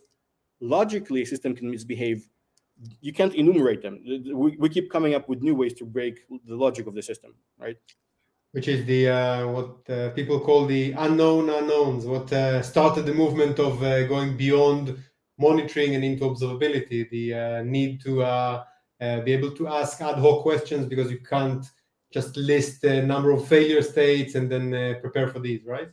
logically 0.60 1.22
a 1.22 1.26
system 1.26 1.56
can 1.56 1.68
misbehave, 1.68 2.28
you 3.00 3.12
can't 3.12 3.34
enumerate 3.34 3.82
them. 3.82 4.00
We, 4.32 4.56
we 4.56 4.68
keep 4.68 4.90
coming 4.90 5.14
up 5.14 5.28
with 5.28 5.42
new 5.42 5.54
ways 5.54 5.74
to 5.74 5.84
break 5.84 6.20
the 6.46 6.54
logic 6.54 6.86
of 6.86 6.94
the 6.94 7.02
system, 7.02 7.34
right? 7.58 7.76
which 8.52 8.68
is 8.68 8.84
the 8.86 9.08
uh, 9.08 9.46
what 9.46 9.90
uh, 9.90 10.10
people 10.10 10.40
call 10.40 10.66
the 10.66 10.92
unknown 10.92 11.50
unknowns, 11.50 12.06
what 12.06 12.32
uh, 12.32 12.62
started 12.62 13.04
the 13.04 13.14
movement 13.14 13.58
of 13.58 13.82
uh, 13.82 14.06
going 14.06 14.36
beyond 14.36 14.96
monitoring 15.38 15.94
and 15.94 16.04
into 16.04 16.24
observability, 16.24 17.08
the 17.10 17.34
uh, 17.34 17.62
need 17.62 18.00
to 18.00 18.22
uh, 18.22 18.64
be 18.98 19.32
able 19.32 19.52
to 19.52 19.68
ask 19.68 20.00
ad 20.00 20.16
hoc 20.18 20.42
questions 20.42 20.86
because 20.86 21.10
you 21.10 21.20
can't 21.20 21.64
just 22.12 22.36
list 22.36 22.82
a 22.84 23.02
number 23.02 23.30
of 23.30 23.46
failure 23.46 23.82
states 23.82 24.34
and 24.34 24.50
then 24.50 24.98
prepare 25.00 25.28
for 25.28 25.38
these, 25.38 25.64
right? 25.64 25.90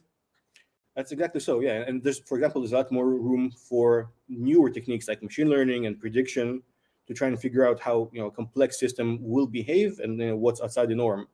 That's 0.96 1.12
exactly 1.12 1.42
so, 1.42 1.60
yeah. 1.60 1.84
And 1.86 2.02
there's, 2.02 2.20
for 2.20 2.38
example, 2.38 2.62
there's 2.62 2.72
a 2.72 2.78
lot 2.78 2.92
more 2.92 3.06
room 3.06 3.52
for 3.52 4.12
newer 4.30 4.70
techniques 4.70 5.10
like 5.10 5.22
machine 5.22 5.50
learning 5.50 5.88
and 5.88 6.00
prediction 6.00 6.64
to 7.08 7.14
try 7.14 7.28
and 7.28 7.40
figure 7.40 7.68
out 7.68 7.80
how 7.80 8.10
you 8.12 8.20
know 8.20 8.28
a 8.28 8.32
complex 8.32 8.80
system 8.80 9.20
will 9.22 9.48
behave 9.48 10.00
and 10.00 10.20
you 10.20 10.28
know, 10.28 10.36
what's 10.36 10.62
outside 10.62 10.90
the 10.90 10.96
norm, 10.96 11.28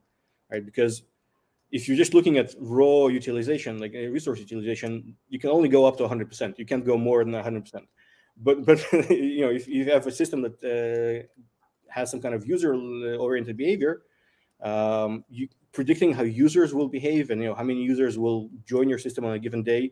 right? 0.52 0.66
Because 0.66 1.04
if 1.72 1.88
you're 1.88 1.98
just 1.98 2.14
looking 2.14 2.38
at 2.38 2.54
raw 2.60 3.08
utilization, 3.08 3.80
like 3.80 3.94
a 3.94 4.08
resource 4.08 4.40
utilization, 4.40 5.16
you 5.30 5.40
can 5.40 5.50
only 5.50 5.70
go 5.70 5.86
up 5.86 5.98
to 5.98 6.04
100%. 6.04 6.60
You 6.60 6.66
can't 6.66 6.86
go 6.86 6.98
more 6.98 7.24
than 7.24 7.34
100%. 7.34 7.88
But 8.38 8.66
but 8.66 8.80
you 9.10 9.42
know, 9.42 9.52
if 9.52 9.68
you 9.68 9.86
have 9.92 10.08
a 10.08 10.12
system 10.12 10.42
that 10.42 10.58
uh, 10.64 11.28
has 11.92 12.12
some 12.12 12.22
kind 12.22 12.36
of 12.36 12.46
user-oriented 12.46 13.56
behavior, 13.58 14.04
um, 14.62 15.24
you, 15.30 15.48
predicting 15.72 16.14
how 16.14 16.24
users 16.24 16.74
will 16.74 16.88
behave 16.88 17.30
and 17.30 17.42
you 17.42 17.48
know 17.48 17.56
how 17.56 17.64
many 17.64 17.82
users 17.82 18.18
will 18.18 18.50
join 18.66 18.90
your 18.90 19.00
system 19.00 19.26
on 19.26 19.34
a 19.34 19.40
given 19.40 19.64
day, 19.64 19.92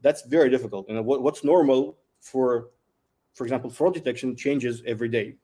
that's 0.00 0.22
very 0.22 0.50
difficult. 0.50 0.88
You 0.88 0.94
know 0.94 1.02
what, 1.02 1.22
what's 1.22 1.44
normal 1.44 1.98
for, 2.20 2.70
for 3.36 3.44
example, 3.44 3.70
fraud 3.70 3.94
detection 3.94 4.34
changes 4.34 4.82
every 4.84 5.08
day, 5.08 5.36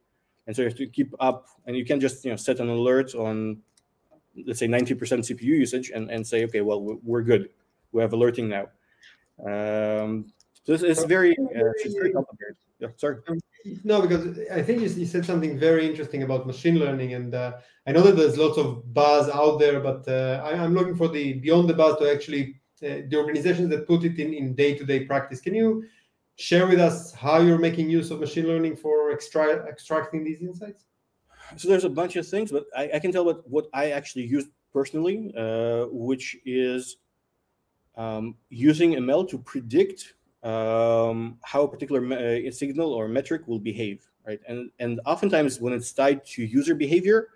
and 0.47 0.57
so 0.57 0.63
you 0.63 0.69
have 0.69 0.79
to 0.79 0.87
keep 0.89 1.15
up. 1.21 1.47
And 1.67 1.77
you 1.77 1.85
can't 1.85 2.01
just 2.01 2.25
you 2.25 2.33
know 2.33 2.37
set 2.37 2.59
an 2.59 2.69
alert 2.69 3.15
on 3.15 3.63
let's 4.47 4.59
say 4.59 4.67
90% 4.67 4.97
CPU 4.97 5.43
usage 5.43 5.91
and, 5.95 6.11
and 6.11 6.27
say, 6.27 6.45
okay, 6.45 6.61
well, 6.61 6.99
we're 7.03 7.23
good. 7.23 7.51
We 7.93 8.03
have 8.03 8.13
alerting 8.13 8.49
now. 8.49 8.69
Um, 9.45 10.33
so 10.65 10.73
it's, 10.75 10.83
it's 10.83 11.05
very, 11.05 11.33
uh, 11.39 11.73
it's 11.77 11.95
very 11.95 12.13
complicated. 12.13 12.57
Yeah, 12.79 12.89
sorry. 12.97 13.19
No, 13.85 14.03
because 14.03 14.39
I 14.51 14.63
think 14.63 14.83
you, 14.83 14.89
you 14.89 15.07
said 15.07 15.25
something 15.25 15.59
very 15.59 15.87
interesting 15.87 16.23
about 16.23 16.47
machine 16.47 16.77
learning, 16.77 17.15
and 17.15 17.35
uh, 17.35 17.53
I 17.87 17.93
know 17.93 18.03
that 18.03 18.17
there's 18.17 18.39
lots 18.39 18.59
of 18.59 18.93
buzz 18.93 19.29
out 19.29 19.59
there, 19.59 19.81
but 19.81 20.07
uh, 20.09 20.43
I, 20.45 20.53
am 20.65 20.75
looking 20.75 20.97
for 20.97 21.07
the 21.07 21.35
beyond 21.35 21.69
the 21.69 21.75
buzz 21.75 21.99
to 21.99 22.11
actually 22.11 22.57
uh, 22.83 23.07
the 23.09 23.17
organizations 23.17 23.69
that 23.71 23.87
put 23.87 24.03
it 24.05 24.19
in 24.19 24.35
in 24.35 24.55
day 24.55 24.77
to 24.77 24.85
day 24.85 25.05
practice. 25.05 25.41
Can 25.41 25.55
you 25.55 25.85
share 26.37 26.67
with 26.67 26.81
us 26.81 27.13
how 27.13 27.41
you're 27.41 27.59
making 27.59 27.91
use 27.91 28.11
of 28.11 28.21
machine 28.21 28.47
learning 28.47 28.77
for 28.77 29.11
extra- 29.11 29.67
extracting 29.67 30.25
these 30.25 30.43
insights? 30.43 30.87
so 31.57 31.69
there's 31.69 31.85
a 31.85 31.91
bunch 31.91 32.17
of 32.17 32.27
things, 32.27 32.51
but 32.51 32.65
I, 32.77 32.91
I 32.95 32.99
can 32.99 33.13
tell 33.13 33.25
what 33.25 33.49
what 33.49 33.67
I 33.73 33.91
actually 33.91 34.27
use 34.27 34.47
personally, 34.73 35.33
uh, 35.37 35.87
which 35.91 36.37
is 36.45 36.97
um, 37.97 38.37
using 38.49 38.93
ML 38.93 39.29
to 39.29 39.39
predict 39.39 40.15
um, 40.43 41.39
how 41.43 41.63
a 41.63 41.69
particular 41.69 42.01
me- 42.01 42.49
uh, 42.49 42.51
signal 42.51 42.93
or 42.93 43.09
metric 43.09 43.47
will 43.47 43.59
behave, 43.59 44.09
right? 44.27 44.41
And 44.49 44.71
and 44.79 45.01
oftentimes 45.07 45.61
when 45.61 45.73
it's 45.73 45.93
tied 45.93 46.25
to 46.27 46.45
user 46.45 46.75
behavior, 46.75 47.29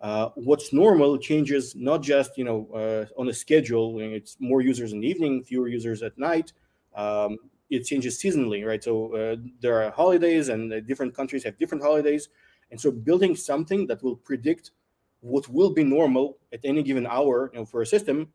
uh, 0.00 0.30
what's 0.34 0.72
normal 0.72 1.18
changes 1.18 1.74
not 1.74 2.02
just 2.02 2.36
you 2.36 2.44
know 2.44 2.68
uh, 2.74 3.20
on 3.20 3.28
a 3.28 3.34
schedule. 3.34 3.94
When 3.94 4.12
it's 4.12 4.36
more 4.38 4.60
users 4.60 4.92
in 4.92 5.00
the 5.00 5.08
evening, 5.08 5.42
fewer 5.42 5.68
users 5.68 6.02
at 6.02 6.16
night. 6.18 6.52
Um, 6.94 7.38
it 7.70 7.84
changes 7.84 8.20
seasonally, 8.20 8.66
right? 8.66 8.82
So 8.82 9.14
uh, 9.14 9.36
there 9.60 9.82
are 9.82 9.90
holidays, 9.90 10.48
and 10.48 10.86
different 10.86 11.14
countries 11.14 11.44
have 11.44 11.58
different 11.58 11.82
holidays. 11.82 12.28
And 12.70 12.80
so 12.80 12.90
building 12.90 13.36
something 13.36 13.86
that 13.86 14.02
will 14.02 14.16
predict 14.16 14.72
what 15.20 15.48
will 15.48 15.72
be 15.72 15.84
normal 15.84 16.38
at 16.52 16.60
any 16.64 16.82
given 16.82 17.06
hour 17.06 17.50
you 17.52 17.60
know, 17.60 17.64
for 17.64 17.82
a 17.82 17.86
system 17.86 18.28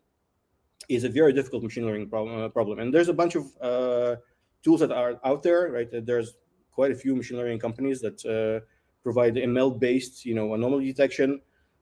is 0.89 1.03
a 1.03 1.09
very 1.09 1.31
difficult 1.31 1.63
machine 1.63 1.85
learning 1.85 2.09
problem. 2.09 2.41
Uh, 2.41 2.49
problem. 2.49 2.79
And 2.79 2.93
there's 2.93 3.09
a 3.09 3.13
bunch 3.13 3.35
of 3.35 3.45
uh, 3.61 4.15
tools 4.63 4.79
that 4.81 4.91
are 4.91 5.19
out 5.23 5.43
there, 5.43 5.69
right? 5.71 5.87
There's 5.91 6.33
quite 6.71 6.91
a 6.91 6.95
few 6.95 7.15
machine 7.15 7.37
learning 7.37 7.59
companies 7.59 8.01
that 8.01 8.25
uh, 8.25 8.65
provide 9.03 9.35
ML-based, 9.35 10.25
you 10.25 10.33
know, 10.33 10.53
anomaly 10.53 10.85
detection. 10.85 11.41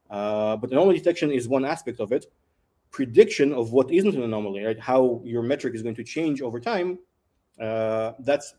Uh, 0.10 0.58
but 0.58 0.72
anomaly 0.72 0.98
detection 0.98 1.32
is 1.32 1.48
one 1.48 1.66
aspect 1.66 2.00
of 2.00 2.12
it. 2.12 2.26
Prediction 2.92 3.54
of 3.54 3.72
what 3.72 3.92
isn't 3.92 4.16
an 4.16 4.24
anomaly, 4.24 4.64
right? 4.64 4.80
How 4.80 5.22
your 5.24 5.44
metric 5.44 5.76
is 5.76 5.84
going 5.84 5.96
to 5.96 6.04
change 6.04 6.42
over 6.42 6.60
time. 6.60 6.98
Uh, 7.60 8.14
that's 8.20 8.56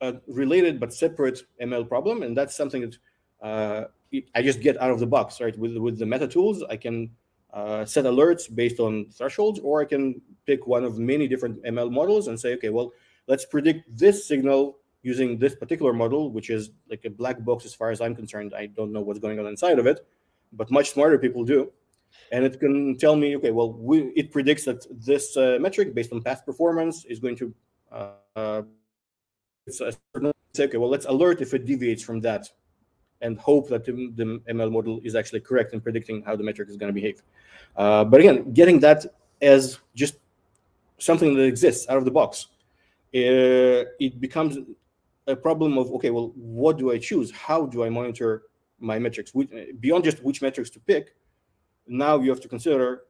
a 0.00 0.16
related 0.28 0.78
but 0.78 0.92
separate 0.94 1.42
ML 1.60 1.88
problem, 1.88 2.22
and 2.22 2.36
that's 2.36 2.56
something 2.56 2.82
that 2.82 2.98
uh, 3.42 3.84
I 4.34 4.42
just 4.42 4.60
get 4.60 4.80
out 4.80 4.90
of 4.90 5.00
the 5.00 5.06
box, 5.06 5.40
right? 5.40 5.56
With 5.58 5.76
with 5.76 5.98
the 5.98 6.06
meta 6.06 6.28
tools, 6.28 6.62
I 6.68 6.76
can 6.76 7.10
uh, 7.52 7.84
set 7.84 8.04
alerts 8.04 8.54
based 8.54 8.80
on 8.80 9.06
thresholds, 9.10 9.58
or 9.60 9.80
I 9.80 9.84
can 9.84 10.20
pick 10.46 10.66
one 10.66 10.84
of 10.84 10.98
many 10.98 11.26
different 11.28 11.62
ML 11.64 11.90
models 11.90 12.28
and 12.28 12.38
say, 12.38 12.54
okay, 12.54 12.68
well, 12.68 12.92
let's 13.26 13.44
predict 13.44 13.96
this 13.96 14.26
signal 14.26 14.78
using 15.02 15.38
this 15.38 15.54
particular 15.54 15.92
model, 15.92 16.30
which 16.30 16.50
is 16.50 16.70
like 16.90 17.04
a 17.04 17.10
black 17.10 17.44
box 17.44 17.64
as 17.64 17.74
far 17.74 17.90
as 17.90 18.00
I'm 18.00 18.14
concerned. 18.14 18.54
I 18.54 18.66
don't 18.66 18.92
know 18.92 19.00
what's 19.00 19.18
going 19.18 19.38
on 19.38 19.46
inside 19.46 19.78
of 19.78 19.86
it, 19.86 20.06
but 20.52 20.70
much 20.70 20.90
smarter 20.90 21.18
people 21.18 21.44
do. 21.44 21.72
And 22.32 22.44
it 22.44 22.58
can 22.58 22.96
tell 22.96 23.16
me, 23.16 23.36
okay, 23.36 23.50
well, 23.50 23.72
we, 23.72 24.12
it 24.16 24.32
predicts 24.32 24.64
that 24.64 24.86
this 25.06 25.36
uh, 25.36 25.58
metric 25.60 25.94
based 25.94 26.12
on 26.12 26.22
past 26.22 26.44
performance 26.44 27.04
is 27.04 27.18
going 27.18 27.36
to, 27.36 27.54
uh, 27.92 28.62
it's 29.66 29.80
a 29.80 29.92
certain, 30.14 30.32
say, 30.54 30.64
okay, 30.64 30.76
well, 30.76 30.90
let's 30.90 31.06
alert 31.06 31.40
if 31.40 31.54
it 31.54 31.66
deviates 31.66 32.02
from 32.02 32.20
that 32.20 32.48
and 33.20 33.38
hope 33.38 33.68
that 33.68 33.84
the, 33.84 33.92
ML 34.48 34.72
model 34.72 35.00
is 35.04 35.14
actually 35.14 35.40
correct 35.40 35.72
in 35.74 35.80
predicting 35.80 36.22
how 36.22 36.36
the 36.36 36.42
metric 36.42 36.68
is 36.68 36.76
going 36.76 36.88
to 36.88 36.94
behave. 37.00 37.22
Uh, 37.76 38.04
but 38.04 38.20
again, 38.20 38.52
getting 38.52 38.78
that 38.80 39.04
as 39.42 39.78
just 39.94 40.16
something 40.98 41.34
that 41.34 41.42
exists 41.42 41.88
out 41.88 41.96
of 41.96 42.04
the 42.04 42.10
box, 42.10 42.48
uh, 43.14 43.84
it 43.98 44.20
becomes 44.20 44.58
a 45.26 45.36
problem 45.36 45.78
of 45.78 45.90
okay, 45.92 46.10
well, 46.10 46.32
what 46.34 46.78
do 46.78 46.92
I 46.92 46.98
choose? 46.98 47.30
How 47.30 47.66
do 47.66 47.84
I 47.84 47.88
monitor 47.88 48.44
my 48.78 48.98
metrics? 48.98 49.34
Which, 49.34 49.50
beyond 49.80 50.04
just 50.04 50.22
which 50.22 50.42
metrics 50.42 50.70
to 50.70 50.80
pick, 50.80 51.14
now 51.86 52.18
you 52.18 52.30
have 52.30 52.40
to 52.40 52.48
consider 52.48 53.04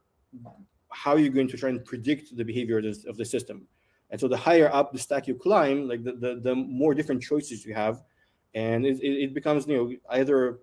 how 0.91 1.17
you're 1.17 1.33
going 1.33 1.49
to 1.49 1.57
try 1.57 1.69
and 1.69 1.85
predict 1.85 2.37
the 2.37 2.45
behavior 2.45 2.79
of 2.79 2.85
of 3.07 3.17
the 3.17 3.25
system. 3.25 3.67
And 4.11 4.21
so 4.21 4.29
the 4.29 4.37
higher 4.37 4.73
up 4.73 4.93
the 4.93 4.99
stack 4.99 5.27
you 5.27 5.35
climb, 5.35 5.87
like 5.87 6.03
the, 6.03 6.13
the, 6.13 6.41
the 6.43 6.55
more 6.55 6.95
different 6.95 7.23
choices 7.23 7.65
you 7.65 7.75
have, 7.75 8.03
and 8.55 8.87
it, 8.87 8.99
it 9.03 9.35
becomes 9.35 9.67
you 9.67 9.77
know 9.77 9.93
either 10.11 10.61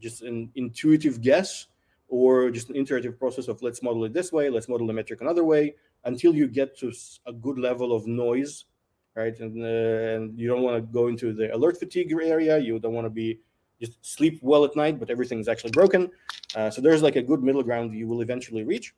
just 0.00 0.22
an 0.22 0.50
intuitive 0.54 1.20
guess 1.20 1.66
or 2.08 2.50
just 2.50 2.70
an 2.70 2.76
iterative 2.76 3.18
process 3.18 3.48
of 3.48 3.62
let's 3.62 3.82
model 3.82 4.04
it 4.04 4.12
this 4.12 4.32
way, 4.32 4.50
let's 4.50 4.68
model 4.68 4.86
the 4.86 4.92
metric 4.92 5.20
another 5.20 5.44
way, 5.44 5.74
until 6.04 6.34
you 6.34 6.46
get 6.46 6.76
to 6.78 6.92
a 7.26 7.32
good 7.32 7.58
level 7.58 7.94
of 7.94 8.06
noise, 8.06 8.66
right? 9.14 9.38
And, 9.40 9.62
uh, 9.62 10.14
and 10.14 10.38
you 10.38 10.48
don't 10.48 10.62
want 10.62 10.76
to 10.76 10.92
go 10.92 11.08
into 11.08 11.32
the 11.32 11.54
alert 11.54 11.78
fatigue 11.78 12.12
area. 12.12 12.58
You 12.58 12.78
don't 12.78 12.92
want 12.92 13.06
to 13.06 13.10
be 13.10 13.40
just 13.80 14.04
sleep 14.04 14.38
well 14.42 14.64
at 14.64 14.76
night, 14.76 15.00
but 15.00 15.10
everything 15.10 15.40
is 15.40 15.48
actually 15.48 15.70
broken. 15.70 16.10
Uh, 16.54 16.70
so 16.70 16.80
there's 16.82 17.02
like 17.02 17.16
a 17.16 17.22
good 17.22 17.42
middle 17.42 17.62
ground 17.62 17.94
you 17.94 18.06
will 18.06 18.20
eventually 18.20 18.64
reach, 18.64 18.94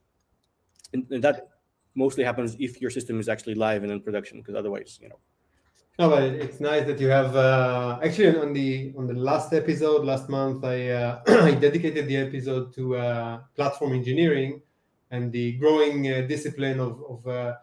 and, 0.93 1.07
and 1.11 1.23
that 1.23 1.51
mostly 1.95 2.25
happens 2.25 2.57
if 2.59 2.81
your 2.81 2.91
system 2.91 3.21
is 3.21 3.29
actually 3.29 3.55
live 3.55 3.83
and 3.83 3.93
in 3.93 4.01
production, 4.01 4.39
because 4.39 4.55
otherwise, 4.55 4.99
you 5.01 5.09
know, 5.09 5.19
no, 5.99 6.11
but 6.11 6.25
it's 6.25 6.59
nice 6.59 6.87
that 6.87 6.99
you 6.99 7.07
have 7.07 7.37
uh, 7.37 8.01
actually 8.03 8.37
on 8.37 8.53
the 8.53 8.93
on 8.99 9.07
the 9.07 9.15
last 9.15 9.53
episode 9.53 10.05
last 10.05 10.29
month. 10.29 10.65
I 10.65 10.89
uh, 10.89 11.21
I 11.29 11.53
dedicated 11.53 12.09
the 12.09 12.17
episode 12.17 12.75
to 12.75 12.97
uh, 12.97 13.41
platform 13.55 13.93
engineering 13.93 14.61
and 15.13 15.31
the 15.31 15.53
growing 15.53 16.13
uh, 16.13 16.23
discipline 16.23 16.81
of 16.81 17.01
of 17.09 17.27
uh, 17.29 17.55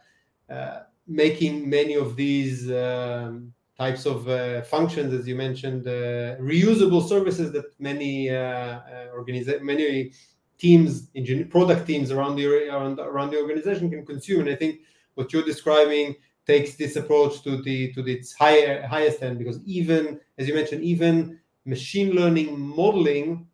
uh, 0.50 0.84
making 1.08 1.70
many 1.70 1.96
of 1.96 2.16
these 2.16 2.72
um, 2.72 3.52
types 3.78 4.06
of 4.06 4.24
functions, 4.66 5.14
as 5.14 5.28
you 5.28 5.36
mentioned, 5.36 5.84
reusable 5.84 7.06
services 7.06 7.52
that 7.52 7.66
many 7.80 8.28
organiza- 8.28 9.62
many 9.62 10.14
teams, 10.62 11.10
engineer, 11.16 11.46
product 11.46 11.88
teams 11.88 12.12
around 12.12 12.36
the 12.36 12.46
around 12.70 13.00
around 13.00 13.32
the 13.32 13.42
organization 13.42 13.90
can 13.90 14.06
consume. 14.06 14.42
And 14.42 14.50
I 14.50 14.56
think 14.56 14.82
what 15.16 15.34
you're 15.34 15.44
describing 15.54 16.16
takes 16.46 16.76
this 16.76 16.96
approach 16.96 17.42
to 17.44 17.62
the 17.64 17.92
to 17.94 18.02
its 18.06 18.34
higher 18.34 18.86
highest 18.88 19.24
end 19.24 19.40
because 19.40 19.60
even 19.66 20.20
as 20.38 20.48
you 20.48 20.54
mentioned 20.56 20.84
even 20.84 21.40
machine 21.66 22.12
learning 22.12 22.60
modeling 22.60 23.48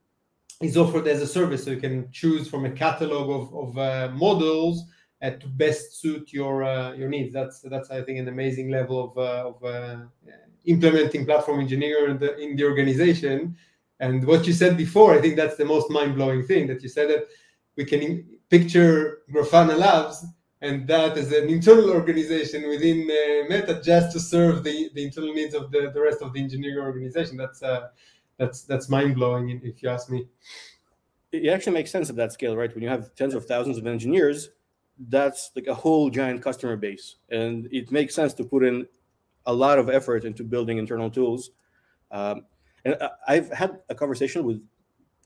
is 0.62 0.78
offered 0.78 1.08
as 1.08 1.22
a 1.22 1.28
service 1.28 1.64
so 1.64 1.72
you 1.72 1.78
can 1.78 2.10
choose 2.12 2.50
from 2.50 2.66
a 2.66 2.72
catalog 2.72 3.30
of, 3.30 3.54
of 3.56 3.78
uh, 3.78 4.12
models 4.16 4.86
uh, 5.22 5.32
to 5.32 5.48
best 5.48 6.00
suit 6.02 6.32
your 6.32 6.64
uh, 6.64 6.94
your 6.94 7.10
needs. 7.10 7.34
That's 7.34 7.62
that's 7.62 7.90
I 7.92 8.02
think 8.04 8.20
an 8.20 8.28
amazing 8.28 8.70
level 8.70 8.98
of, 9.06 9.18
uh, 9.18 9.50
of 9.50 9.64
uh, 9.64 9.98
implementing 10.66 11.26
platform 11.26 11.60
engineering 11.60 12.12
in 12.12 12.18
the, 12.20 12.38
in 12.38 12.56
the 12.56 12.66
organization. 12.66 13.58
And 14.00 14.26
what 14.26 14.46
you 14.46 14.54
said 14.54 14.78
before, 14.78 15.14
I 15.14 15.22
think 15.22 15.36
that's 15.36 15.58
the 15.58 15.66
most 15.66 15.90
mind 15.90 16.16
blowing 16.16 16.44
thing 16.44 16.68
that 16.68 16.84
you 16.84 16.90
said 16.90 17.10
that 17.10 17.28
we 17.76 17.86
can 17.86 18.26
picture 18.50 19.20
Grafana 19.32 19.78
Labs 19.78 20.26
and 20.62 20.88
that 20.88 21.18
is 21.18 21.32
an 21.32 21.50
internal 21.50 21.92
organization 21.92 22.68
within 22.68 23.02
uh, 23.04 23.48
Meta 23.48 23.80
just 23.84 24.12
to 24.14 24.20
serve 24.20 24.64
the, 24.64 24.90
the 24.96 25.04
internal 25.04 25.34
needs 25.34 25.54
of 25.54 25.72
the, 25.72 25.92
the 25.94 26.02
rest 26.02 26.22
of 26.22 26.34
the 26.34 26.42
engineering 26.42 26.84
organization. 26.84 27.38
That's 27.38 27.62
uh, 27.62 27.90
that's 28.38 28.64
that's 28.64 28.90
mind 28.90 29.16
blowing 29.16 29.62
if 29.64 29.84
you 29.84 29.90
ask 29.90 30.10
me. 30.10 30.28
It 31.32 31.48
actually 31.50 31.74
makes 31.74 31.92
sense 31.92 32.10
at 32.10 32.16
that 32.16 32.32
scale, 32.34 32.56
right? 32.56 32.74
When 32.74 32.84
you 32.84 32.90
have 32.90 33.14
tens 33.16 33.36
of 33.36 33.46
thousands 33.46 33.78
of 33.78 33.86
engineers, 33.86 34.50
that's 35.10 35.52
like 35.56 35.68
a 35.68 35.76
whole 35.76 36.10
giant 36.10 36.42
customer 36.42 36.76
base, 36.76 37.18
and 37.30 37.68
it 37.72 37.92
makes 37.92 38.16
sense 38.16 38.34
to 38.36 38.44
put 38.44 38.64
in 38.64 38.88
a 39.46 39.54
lot 39.54 39.78
of 39.78 39.90
effort 39.90 40.26
into 40.26 40.44
building 40.44 40.78
internal 40.78 41.10
tools. 41.10 41.52
Um, 42.10 42.46
and 42.88 43.10
I've 43.28 43.52
had 43.52 43.80
a 43.90 43.96
conversation 43.96 44.44
with 44.46 44.62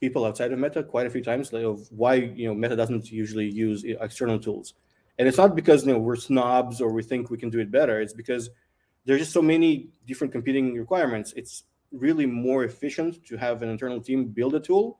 people 0.00 0.24
outside 0.24 0.52
of 0.52 0.58
Meta 0.58 0.82
quite 0.82 1.06
a 1.06 1.10
few 1.10 1.22
times 1.22 1.52
like, 1.52 1.64
of 1.64 1.86
why 1.92 2.14
you 2.14 2.48
know 2.48 2.54
Meta 2.54 2.74
doesn't 2.74 3.10
usually 3.10 3.48
use 3.48 3.84
external 3.84 4.38
tools. 4.38 4.74
And 5.18 5.28
it's 5.28 5.38
not 5.38 5.54
because 5.54 5.86
you 5.86 5.92
know 5.92 5.98
we're 5.98 6.16
snobs 6.16 6.80
or 6.80 6.92
we 6.92 7.04
think 7.04 7.30
we 7.30 7.38
can 7.38 7.50
do 7.50 7.60
it 7.60 7.70
better. 7.70 8.00
It's 8.00 8.12
because 8.12 8.50
there's 9.04 9.20
just 9.20 9.32
so 9.32 9.42
many 9.42 9.90
different 10.06 10.32
competing 10.32 10.74
requirements. 10.74 11.32
It's 11.36 11.64
really 11.92 12.26
more 12.26 12.64
efficient 12.64 13.24
to 13.26 13.36
have 13.36 13.62
an 13.62 13.68
internal 13.68 14.00
team 14.00 14.26
build 14.26 14.54
a 14.56 14.60
tool 14.60 14.98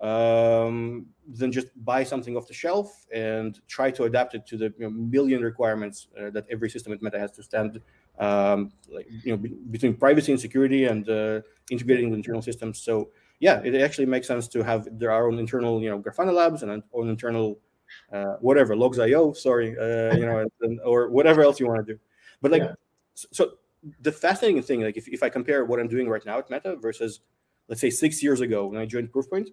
um, 0.00 1.06
than 1.28 1.52
just 1.52 1.68
buy 1.84 2.02
something 2.02 2.36
off 2.36 2.46
the 2.46 2.54
shelf 2.54 3.06
and 3.12 3.60
try 3.68 3.90
to 3.90 4.04
adapt 4.04 4.34
it 4.34 4.46
to 4.46 4.56
the 4.56 4.72
you 4.78 4.84
know, 4.84 4.90
million 4.90 5.42
requirements 5.42 6.08
uh, 6.18 6.30
that 6.30 6.46
every 6.50 6.70
system 6.70 6.92
at 6.92 7.02
Meta 7.02 7.18
has 7.18 7.32
to 7.32 7.42
stand, 7.42 7.80
um, 8.20 8.70
like 8.92 9.08
you 9.24 9.32
know, 9.32 9.36
be, 9.36 9.48
between 9.48 9.94
privacy 9.94 10.30
and 10.30 10.40
security 10.40 10.84
and 10.84 11.08
uh, 11.08 11.40
integrating 11.70 12.10
with 12.10 12.18
internal 12.18 12.42
systems. 12.42 12.78
So 12.78 13.10
yeah, 13.40 13.60
it 13.64 13.74
actually 13.80 14.06
makes 14.06 14.28
sense 14.28 14.46
to 14.48 14.62
have 14.62 14.86
their 14.98 15.10
own 15.10 15.38
internal, 15.38 15.82
you 15.82 15.90
know, 15.90 15.98
Grafana 15.98 16.32
labs 16.32 16.62
and 16.62 16.82
own 16.92 17.08
internal 17.08 17.58
uh, 18.12 18.34
whatever 18.40 18.76
logz.io, 18.76 19.32
sorry, 19.32 19.76
uh, 19.78 20.14
you 20.14 20.26
know, 20.26 20.46
and, 20.60 20.80
or 20.84 21.08
whatever 21.08 21.42
else 21.42 21.58
you 21.58 21.66
want 21.66 21.84
to 21.84 21.94
do. 21.94 21.98
But 22.40 22.52
like, 22.52 22.62
yeah. 22.62 22.74
so, 23.14 23.28
so, 23.32 23.50
the 24.02 24.12
fascinating 24.12 24.62
thing, 24.62 24.82
like 24.82 24.98
if, 24.98 25.08
if 25.08 25.22
I 25.22 25.30
compare 25.30 25.64
what 25.64 25.80
I'm 25.80 25.88
doing 25.88 26.08
right 26.08 26.24
now 26.26 26.38
at 26.38 26.50
Meta 26.50 26.76
versus, 26.76 27.20
let's 27.68 27.80
say, 27.80 27.88
six 27.88 28.22
years 28.22 28.42
ago 28.42 28.66
when 28.66 28.78
I 28.78 28.84
joined 28.84 29.10
Proofpoint, 29.10 29.48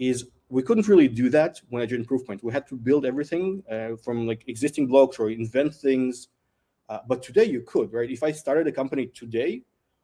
is 0.00 0.26
we 0.48 0.62
couldn't 0.62 0.88
really 0.88 1.06
do 1.06 1.28
that 1.28 1.60
when 1.68 1.80
I 1.80 1.86
joined 1.86 2.08
Proofpoint. 2.08 2.42
We 2.42 2.52
had 2.52 2.66
to 2.68 2.76
build 2.76 3.06
everything 3.06 3.62
uh, 3.70 3.90
from 4.02 4.26
like 4.26 4.42
existing 4.48 4.88
blocks 4.88 5.20
or 5.20 5.30
invent 5.30 5.74
things. 5.74 6.28
Uh, 6.90 6.98
but 7.06 7.22
today 7.22 7.44
you 7.44 7.62
could, 7.62 7.92
right? 7.92 8.10
If 8.10 8.24
I 8.24 8.32
started 8.32 8.66
a 8.66 8.72
company 8.72 9.06
today, 9.06 9.62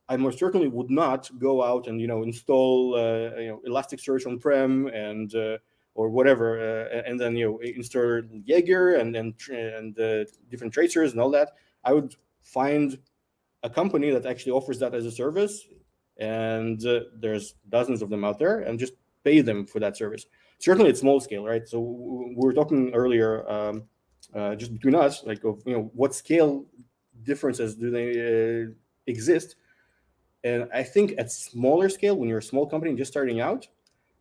I 0.08 0.16
most 0.16 0.38
certainly 0.38 0.68
would 0.68 0.88
not 0.88 1.28
go 1.38 1.62
out 1.62 1.88
and 1.88 2.00
you 2.00 2.06
know 2.06 2.22
install 2.22 2.94
uh, 2.94 3.36
you 3.40 3.48
know 3.48 3.60
Elasticsearch 3.66 4.24
on 4.24 4.38
prem 4.38 4.86
and 4.86 5.34
uh, 5.34 5.58
or 5.94 6.08
whatever, 6.10 6.60
uh, 6.60 7.02
and 7.04 7.18
then 7.18 7.36
you 7.36 7.50
know 7.50 7.58
install 7.58 8.22
Jaeger 8.44 8.94
and 8.94 9.12
then 9.12 9.34
and 9.50 9.98
uh, 9.98 10.24
different 10.48 10.72
tracers 10.72 11.10
and 11.10 11.20
all 11.20 11.30
that. 11.30 11.54
I 11.82 11.92
would 11.92 12.14
find 12.44 12.96
a 13.64 13.70
company 13.70 14.10
that 14.10 14.24
actually 14.24 14.52
offers 14.52 14.78
that 14.78 14.94
as 14.94 15.06
a 15.06 15.10
service, 15.10 15.66
and 16.18 16.84
uh, 16.86 17.00
there's 17.18 17.54
dozens 17.68 18.00
of 18.00 18.10
them 18.10 18.24
out 18.24 18.38
there, 18.38 18.60
and 18.60 18.78
just 18.78 18.92
pay 19.24 19.40
them 19.40 19.66
for 19.66 19.80
that 19.80 19.96
service. 19.96 20.26
Certainly, 20.60 20.90
it's 20.90 21.00
small 21.00 21.18
scale, 21.18 21.44
right? 21.44 21.66
So 21.66 21.80
we 21.80 22.36
were 22.36 22.54
talking 22.54 22.94
earlier, 22.94 23.48
um, 23.50 23.82
uh, 24.36 24.54
just 24.54 24.72
between 24.72 24.94
us, 24.94 25.24
like 25.24 25.42
of 25.44 25.62
you 25.66 25.72
know 25.72 25.90
what 25.94 26.14
scale 26.14 26.66
differences 27.22 27.74
do 27.74 27.90
they 27.90 28.66
uh, 28.66 28.72
exist? 29.06 29.56
And 30.44 30.68
I 30.72 30.82
think 30.82 31.14
at 31.18 31.32
smaller 31.32 31.88
scale, 31.88 32.16
when 32.16 32.28
you're 32.28 32.38
a 32.38 32.42
small 32.42 32.66
company 32.66 32.94
just 32.94 33.10
starting 33.10 33.40
out, 33.40 33.66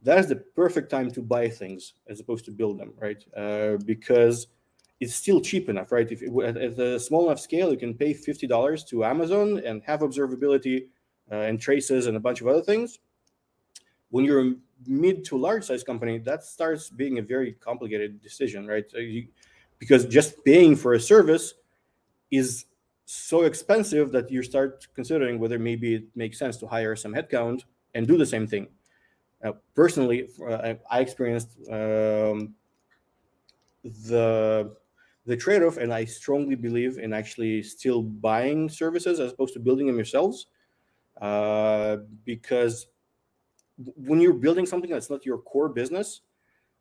that 0.01 0.17
is 0.17 0.27
the 0.27 0.37
perfect 0.37 0.89
time 0.89 1.11
to 1.11 1.21
buy 1.21 1.49
things 1.49 1.93
as 2.07 2.19
opposed 2.19 2.45
to 2.45 2.51
build 2.51 2.79
them, 2.79 2.93
right? 2.97 3.23
Uh, 3.35 3.77
because 3.85 4.47
it's 4.99 5.13
still 5.13 5.41
cheap 5.41 5.67
enough, 5.67 5.91
right? 5.91 6.09
If 6.09 6.21
at, 6.21 6.57
at, 6.57 6.79
a 6.79 6.99
small 6.99 7.25
enough 7.27 7.39
scale, 7.39 7.71
you 7.71 7.77
can 7.77 7.93
pay 7.93 8.13
fifty 8.13 8.47
dollars 8.47 8.83
to 8.85 9.03
Amazon 9.03 9.61
and 9.65 9.83
have 9.83 9.99
observability 9.99 10.87
uh, 11.31 11.35
and 11.35 11.59
traces 11.59 12.07
and 12.07 12.15
a 12.15 12.19
bunch 12.19 12.39
of 12.41 12.47
other 12.47 12.61
things. 12.61 12.99
When 14.09 14.23
you're 14.23 14.47
a 14.47 14.53
mid 14.87 15.25
to 15.25 15.37
large 15.37 15.65
size 15.65 15.83
company, 15.83 16.19
that 16.19 16.43
starts 16.43 16.89
being 16.89 17.17
a 17.17 17.21
very 17.21 17.53
complicated 17.53 18.21
decision, 18.21 18.65
right? 18.65 18.89
So 18.89 18.99
you, 18.99 19.27
because 19.85 20.03
just 20.07 20.43
paying 20.43 20.75
for 20.75 20.93
a 20.93 20.99
service 20.99 21.53
is 22.31 22.65
so 23.05 23.43
expensive 23.43 24.11
that 24.11 24.31
you 24.31 24.41
start 24.41 24.87
considering 24.95 25.37
whether 25.37 25.59
maybe 25.59 25.93
it 25.93 26.05
makes 26.15 26.39
sense 26.39 26.57
to 26.57 26.65
hire 26.65 26.95
some 26.95 27.13
headcount 27.13 27.65
and 27.93 28.07
do 28.07 28.17
the 28.17 28.25
same 28.25 28.47
thing. 28.47 28.67
Uh, 29.43 29.51
personally, 29.75 30.27
uh, 30.49 30.73
I 30.89 31.01
experienced 31.01 31.49
um, 31.69 32.55
the 33.83 34.75
the 35.27 35.37
trade-off, 35.37 35.77
and 35.77 35.93
I 35.93 36.05
strongly 36.05 36.55
believe 36.55 36.97
in 36.97 37.13
actually 37.13 37.61
still 37.61 38.01
buying 38.01 38.69
services 38.69 39.19
as 39.19 39.33
opposed 39.33 39.53
to 39.53 39.59
building 39.59 39.85
them 39.85 39.97
yourselves, 39.97 40.47
uh, 41.21 41.97
because 42.25 42.87
when 43.77 44.19
you're 44.19 44.33
building 44.33 44.65
something 44.65 44.89
that's 44.89 45.11
not 45.11 45.25
your 45.25 45.39
core 45.39 45.69
business, 45.69 46.21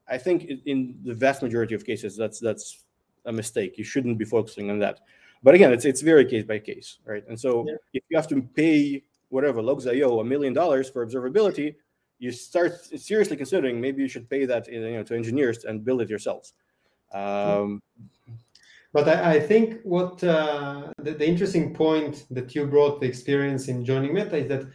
I 0.09 0.17
think 0.17 0.45
in 0.65 0.99
the 1.05 1.15
vast 1.15 1.43
majority 1.43 1.75
of 1.75 1.85
cases 1.85 2.17
that's 2.17 2.41
that's 2.41 2.84
a 3.27 3.33
mistake. 3.33 3.79
You 3.79 3.85
shouldn't 3.85 4.19
be 4.19 4.25
focusing 4.25 4.71
on 4.71 4.79
that. 4.81 5.01
But 5.43 5.55
again, 5.55 5.73
it's 5.73 5.85
it's 5.85 6.01
very 6.01 6.25
case 6.25 6.45
by 6.45 6.59
case, 6.59 6.99
right? 7.05 7.25
And 7.29 7.39
so 7.39 7.65
yeah. 7.67 7.75
if 7.93 8.03
you 8.09 8.17
have 8.17 8.29
to 8.29 8.43
pay 8.43 9.03
whatever 9.29 9.61
Logz.io 9.61 10.21
a 10.21 10.25
million 10.25 10.53
dollars 10.53 10.89
for 10.89 11.07
observability, 11.07 11.75
you 12.19 12.31
start 12.31 12.73
seriously 12.85 13.37
considering 13.37 13.81
maybe 13.81 14.01
you 14.01 14.09
should 14.09 14.29
pay 14.31 14.47
that 14.47 14.67
you 14.69 14.81
know 14.81 15.03
to 15.03 15.15
engineers 15.15 15.65
and 15.65 15.85
build 15.85 16.01
it 16.01 16.09
yourselves. 16.09 16.55
Um, 17.13 17.83
but 18.93 19.09
I, 19.09 19.35
I, 19.35 19.41
think 19.41 19.81
what 19.83 20.23
uh, 20.25 20.91
the, 20.99 21.13
the, 21.13 21.29
interesting 21.29 21.75
point 21.75 22.27
that 22.31 22.55
you 22.55 22.67
brought 22.67 23.01
the 23.01 23.07
experience 23.07 23.69
in 23.69 23.85
joining 23.85 24.15
Meta 24.15 24.37
is 24.37 24.49
that 24.49 24.67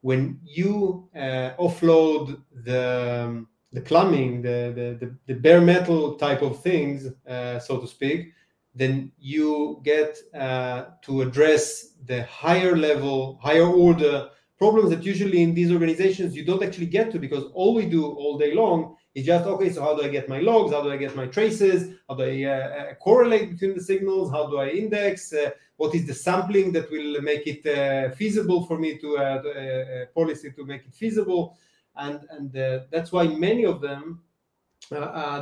when 0.00 0.40
you 0.44 1.08
uh, 1.14 1.50
offload 1.58 2.40
the 2.64 3.24
um, 3.26 3.48
the 3.74 3.80
plumbing, 3.80 4.40
the, 4.40 4.72
the, 4.74 5.06
the, 5.06 5.16
the, 5.26 5.34
bare 5.40 5.60
metal 5.60 6.14
type 6.14 6.42
of 6.42 6.62
things, 6.62 7.08
uh, 7.28 7.58
so 7.58 7.78
to 7.78 7.86
speak, 7.86 8.32
then 8.74 9.12
you 9.18 9.80
get 9.84 10.16
uh, 10.32 10.84
to 11.02 11.22
address 11.22 11.94
the 12.06 12.22
higher 12.24 12.76
level, 12.76 13.38
higher 13.42 13.66
order 13.66 14.30
problems 14.56 14.90
that 14.90 15.04
usually 15.04 15.42
in 15.42 15.52
these 15.52 15.72
organizations 15.72 16.36
you 16.36 16.44
don't 16.44 16.62
actually 16.62 16.86
get 16.86 17.10
to 17.10 17.18
because 17.18 17.44
all 17.54 17.74
we 17.74 17.86
do 17.86 18.06
all 18.06 18.38
day 18.38 18.54
long 18.54 18.96
is 19.14 19.26
just 19.26 19.44
okay 19.46 19.70
so 19.70 19.82
how 19.82 19.94
do 19.96 20.02
i 20.02 20.08
get 20.08 20.28
my 20.28 20.38
logs? 20.38 20.72
How 20.72 20.82
do 20.82 20.90
i 20.90 20.96
get 20.96 21.16
my 21.16 21.26
traces? 21.26 21.78
How 22.08 22.14
do 22.14 22.22
i 22.22 22.44
uh, 22.44 22.50
uh, 22.50 22.94
correlate 22.94 23.50
between 23.50 23.74
the 23.74 23.82
signals? 23.82 24.30
How 24.30 24.48
do 24.48 24.58
i 24.58 24.68
index? 24.68 25.32
Uh, 25.32 25.50
what 25.76 25.94
is 25.94 26.06
the 26.06 26.14
sampling 26.14 26.72
that 26.72 26.90
will 26.90 27.20
make 27.20 27.44
it 27.46 27.62
uh, 27.66 28.14
feasible 28.14 28.64
for 28.66 28.78
me 28.78 28.96
to 28.98 29.18
uh, 29.18 29.20
uh, 29.20 30.06
policy 30.14 30.52
to 30.52 30.64
make 30.64 30.82
it 30.86 30.94
feasible 30.94 31.58
and 31.96 32.20
and 32.30 32.52
that's 32.90 33.12
why 33.12 33.26
many 33.26 33.64
of 33.64 33.80
them 33.80 34.20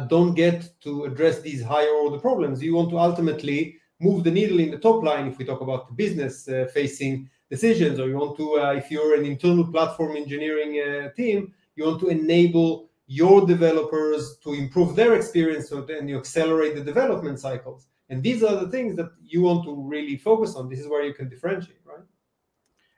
don't 0.08 0.34
get 0.34 0.70
to 0.82 1.04
address 1.04 1.40
these 1.40 1.62
higher 1.62 1.94
order 2.02 2.18
problems. 2.18 2.62
You 2.62 2.74
want 2.74 2.90
to 2.90 2.98
ultimately 2.98 3.76
move 4.00 4.24
the 4.24 4.30
needle 4.30 4.60
in 4.60 4.70
the 4.70 4.78
top 4.78 5.02
line 5.02 5.28
if 5.28 5.38
we 5.38 5.44
talk 5.44 5.60
about 5.60 5.88
the 5.88 5.94
business 5.94 6.48
facing 6.72 7.28
decisions 7.50 8.00
or 8.00 8.08
you 8.08 8.16
want 8.16 8.36
to 8.36 8.58
uh, 8.58 8.72
if 8.72 8.90
you're 8.90 9.14
an 9.14 9.26
internal 9.26 9.66
platform 9.70 10.16
engineering 10.16 10.80
uh, 10.80 11.10
team 11.10 11.52
you 11.76 11.84
want 11.84 12.00
to 12.00 12.08
enable 12.08 12.88
your 13.06 13.46
developers 13.46 14.38
to 14.38 14.54
improve 14.54 14.96
their 14.96 15.14
experience 15.14 15.70
then 15.86 16.08
you 16.08 16.16
accelerate 16.16 16.74
the 16.74 16.82
development 16.82 17.38
cycles. 17.38 17.88
And 18.08 18.22
these 18.22 18.42
are 18.42 18.56
the 18.56 18.70
things 18.70 18.96
that 18.96 19.10
you 19.22 19.42
want 19.42 19.64
to 19.64 19.74
really 19.74 20.16
focus 20.16 20.54
on. 20.54 20.68
This 20.68 20.80
is 20.80 20.88
where 20.88 21.04
you 21.04 21.12
can 21.12 21.28
differentiate 21.28 21.81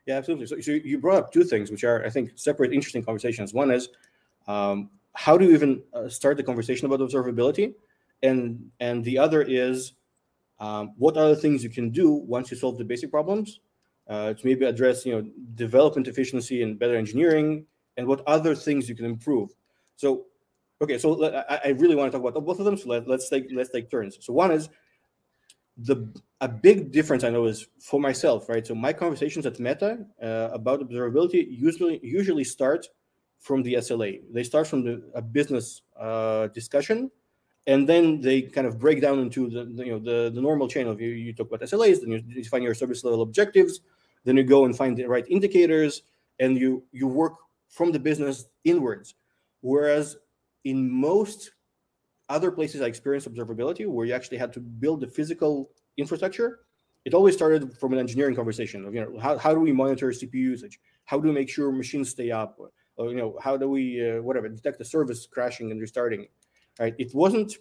yeah 0.06 0.16
absolutely. 0.16 0.46
So, 0.46 0.60
so 0.60 0.72
you 0.72 0.98
brought 0.98 1.18
up 1.18 1.32
two 1.32 1.44
things 1.44 1.70
which 1.70 1.84
are 1.84 2.04
i 2.04 2.10
think 2.10 2.32
separate 2.34 2.72
interesting 2.72 3.04
conversations. 3.04 3.54
One 3.54 3.70
is 3.70 3.88
um, 4.46 4.90
how 5.14 5.38
do 5.38 5.46
you 5.46 5.54
even 5.54 5.82
uh, 5.92 6.08
start 6.08 6.36
the 6.36 6.42
conversation 6.42 6.86
about 6.86 7.00
observability? 7.00 7.74
And 8.22 8.70
and 8.80 9.04
the 9.04 9.18
other 9.18 9.42
is 9.42 9.94
um, 10.60 10.92
what 10.96 11.14
the 11.14 11.36
things 11.36 11.64
you 11.64 11.70
can 11.70 11.90
do 11.90 12.12
once 12.12 12.50
you 12.50 12.56
solve 12.56 12.78
the 12.78 12.84
basic 12.84 13.10
problems 13.10 13.60
uh, 14.08 14.34
to 14.34 14.46
maybe 14.46 14.64
address 14.64 15.04
you 15.06 15.12
know 15.14 15.30
development 15.54 16.08
efficiency 16.08 16.62
and 16.62 16.78
better 16.78 16.96
engineering 16.96 17.66
and 17.96 18.06
what 18.06 18.22
other 18.26 18.54
things 18.54 18.88
you 18.88 18.94
can 18.94 19.06
improve. 19.06 19.50
So 19.96 20.26
okay 20.82 20.98
so 20.98 21.24
i, 21.24 21.60
I 21.66 21.68
really 21.68 21.94
want 21.94 22.10
to 22.10 22.18
talk 22.18 22.28
about 22.28 22.44
both 22.44 22.58
of 22.58 22.64
them 22.64 22.76
so 22.76 22.88
let, 22.88 23.08
us 23.08 23.28
take 23.28 23.46
let's 23.52 23.70
take 23.70 23.90
turns. 23.90 24.18
So 24.20 24.32
one 24.32 24.50
is 24.50 24.68
the 25.76 26.08
a 26.40 26.48
big 26.48 26.92
difference 26.92 27.24
i 27.24 27.30
know 27.30 27.46
is 27.46 27.68
for 27.80 27.98
myself 28.00 28.48
right 28.48 28.66
so 28.66 28.74
my 28.74 28.92
conversations 28.92 29.44
at 29.46 29.58
meta 29.58 29.98
uh, 30.22 30.48
about 30.52 30.80
observability 30.80 31.46
usually 31.50 31.98
usually 32.02 32.44
start 32.44 32.86
from 33.40 33.62
the 33.62 33.74
sla 33.74 34.20
they 34.32 34.42
start 34.42 34.66
from 34.66 34.84
the, 34.84 35.02
a 35.14 35.22
business 35.22 35.82
uh, 35.98 36.46
discussion 36.48 37.10
and 37.66 37.88
then 37.88 38.20
they 38.20 38.42
kind 38.42 38.66
of 38.66 38.78
break 38.78 39.00
down 39.00 39.18
into 39.18 39.48
the 39.48 39.84
you 39.84 39.92
know 39.92 39.98
the, 39.98 40.30
the 40.30 40.40
normal 40.40 40.68
chain 40.68 40.86
of 40.86 41.00
you 41.00 41.10
you 41.10 41.32
talk 41.32 41.48
about 41.48 41.66
SLAs, 41.66 42.00
then 42.00 42.10
you 42.10 42.20
define 42.20 42.62
your 42.62 42.74
service 42.74 43.04
level 43.04 43.22
objectives, 43.22 43.80
then 44.24 44.36
you 44.36 44.42
go 44.42 44.64
and 44.64 44.76
find 44.76 44.96
the 44.96 45.06
right 45.06 45.24
indicators, 45.28 46.02
and 46.38 46.58
you 46.58 46.84
you 46.92 47.06
work 47.06 47.34
from 47.68 47.92
the 47.92 47.98
business 47.98 48.46
inwards. 48.64 49.14
Whereas 49.60 50.16
in 50.64 50.90
most 50.90 51.52
other 52.28 52.50
places 52.50 52.80
I 52.80 52.86
experienced 52.86 53.32
observability, 53.32 53.86
where 53.86 54.06
you 54.06 54.14
actually 54.14 54.38
had 54.38 54.52
to 54.54 54.60
build 54.60 55.00
the 55.00 55.06
physical 55.06 55.70
infrastructure, 55.96 56.60
it 57.04 57.14
always 57.14 57.34
started 57.34 57.76
from 57.78 57.92
an 57.92 57.98
engineering 57.98 58.34
conversation 58.34 58.84
of 58.86 58.94
you 58.94 59.00
know 59.02 59.18
how, 59.20 59.36
how 59.36 59.52
do 59.52 59.60
we 59.60 59.72
monitor 59.72 60.08
CPU 60.08 60.34
usage, 60.34 60.80
how 61.04 61.18
do 61.20 61.28
we 61.28 61.34
make 61.34 61.50
sure 61.50 61.70
machines 61.70 62.10
stay 62.10 62.30
up, 62.30 62.58
or, 62.96 63.10
you 63.10 63.16
know 63.16 63.38
how 63.42 63.56
do 63.56 63.68
we 63.68 63.84
uh, 64.08 64.22
whatever 64.22 64.48
detect 64.48 64.78
the 64.78 64.84
service 64.84 65.26
crashing 65.26 65.70
and 65.70 65.80
restarting 65.80 66.26
right? 66.78 66.94
It 66.98 67.14
wasn't. 67.14 67.56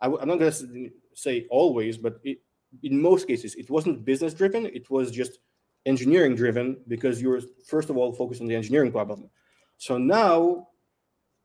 I, 0.00 0.06
am 0.06 0.28
not 0.28 0.38
going 0.38 0.52
to 0.52 0.90
say 1.14 1.46
always, 1.50 1.98
but 1.98 2.20
it, 2.24 2.38
in 2.82 3.00
most 3.00 3.26
cases, 3.26 3.54
it 3.56 3.68
wasn't 3.68 4.04
business 4.04 4.32
driven. 4.32 4.66
It 4.66 4.88
was 4.90 5.10
just 5.10 5.40
engineering 5.86 6.34
driven 6.34 6.78
because 6.88 7.20
you 7.20 7.28
were 7.28 7.40
first 7.66 7.90
of 7.90 7.96
all 7.96 8.12
focused 8.12 8.40
on 8.40 8.46
the 8.46 8.54
engineering 8.54 8.92
problem. 8.92 9.28
So 9.76 9.98
now 9.98 10.68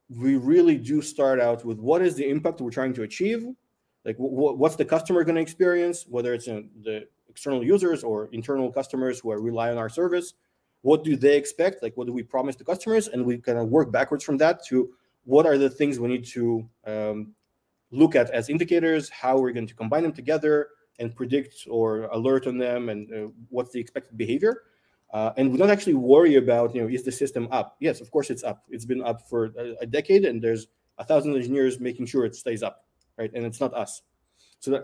we 0.08 0.36
really 0.36 0.76
do 0.76 1.02
start 1.02 1.40
out 1.40 1.64
with 1.64 1.78
what 1.78 2.02
is 2.02 2.14
the 2.14 2.28
impact 2.28 2.60
we're 2.60 2.70
trying 2.70 2.94
to 2.94 3.02
achieve, 3.02 3.46
like 4.04 4.16
what's 4.18 4.76
the 4.76 4.84
customer 4.84 5.24
going 5.24 5.34
to 5.34 5.40
experience, 5.40 6.06
whether 6.08 6.32
it's 6.32 6.46
the 6.46 7.08
external 7.28 7.64
users 7.64 8.04
or 8.04 8.28
internal 8.32 8.70
customers 8.70 9.20
who 9.20 9.30
are 9.30 9.40
rely 9.40 9.70
on 9.70 9.78
our 9.78 9.88
service. 9.88 10.34
What 10.82 11.02
do 11.02 11.16
they 11.16 11.36
expect? 11.36 11.82
Like 11.82 11.96
what 11.96 12.06
do 12.06 12.12
we 12.12 12.22
promise 12.22 12.54
to 12.56 12.64
customers? 12.64 13.08
And 13.08 13.24
we 13.26 13.38
kind 13.38 13.58
of 13.58 13.68
work 13.68 13.90
backwards 13.90 14.22
from 14.22 14.36
that 14.38 14.64
to 14.66 14.90
what 15.24 15.44
are 15.44 15.58
the 15.58 15.68
things 15.68 15.98
we 15.98 16.08
need 16.08 16.24
to 16.26 16.68
um, 16.86 17.34
look 17.90 18.14
at 18.14 18.30
as 18.30 18.48
indicators, 18.48 19.08
how 19.10 19.38
we're 19.38 19.52
going 19.52 19.66
to 19.66 19.74
combine 19.74 20.04
them 20.04 20.12
together 20.12 20.68
and 20.98 21.14
predict 21.14 21.66
or 21.68 22.02
alert 22.04 22.46
on 22.46 22.58
them, 22.58 22.88
and 22.88 23.12
uh, 23.12 23.28
what's 23.50 23.72
the 23.72 23.80
expected 23.80 24.16
behavior. 24.16 24.62
Uh, 25.16 25.32
and 25.38 25.50
we 25.50 25.56
don't 25.56 25.70
actually 25.70 25.94
worry 25.94 26.34
about, 26.36 26.74
you 26.74 26.82
know, 26.82 26.88
is 26.88 27.02
the 27.02 27.10
system 27.10 27.48
up? 27.50 27.78
Yes, 27.80 28.02
of 28.02 28.10
course 28.10 28.28
it's 28.28 28.44
up. 28.44 28.64
It's 28.68 28.84
been 28.84 29.02
up 29.02 29.22
for 29.30 29.46
a, 29.58 29.74
a 29.80 29.86
decade, 29.86 30.26
and 30.26 30.42
there's 30.42 30.66
a 30.98 31.04
thousand 31.04 31.34
engineers 31.34 31.80
making 31.80 32.04
sure 32.04 32.26
it 32.26 32.34
stays 32.36 32.62
up, 32.62 32.84
right? 33.16 33.30
And 33.32 33.46
it's 33.46 33.58
not 33.58 33.72
us. 33.72 34.02
So 34.60 34.72
that, 34.72 34.82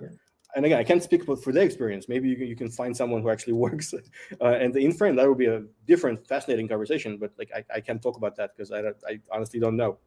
and 0.56 0.64
again, 0.64 0.78
I 0.78 0.84
can't 0.84 1.02
speak 1.02 1.24
for 1.26 1.52
their 1.52 1.64
experience. 1.64 2.08
Maybe 2.08 2.30
you 2.30 2.36
can, 2.36 2.46
you 2.46 2.56
can 2.56 2.70
find 2.70 2.96
someone 2.96 3.20
who 3.20 3.28
actually 3.28 3.52
works 3.66 3.92
uh, 3.92 4.44
and 4.46 4.72
the 4.72 4.80
infra, 4.80 5.10
and 5.10 5.18
that 5.18 5.28
would 5.28 5.36
be 5.36 5.48
a 5.48 5.64
different, 5.86 6.26
fascinating 6.26 6.66
conversation. 6.66 7.18
But 7.18 7.32
like, 7.38 7.50
I, 7.54 7.62
I 7.74 7.80
can't 7.80 8.00
talk 8.00 8.16
about 8.16 8.34
that 8.36 8.56
because 8.56 8.72
I, 8.72 8.80
I 9.06 9.20
honestly 9.30 9.60
don't 9.60 9.76
know. 9.76 9.98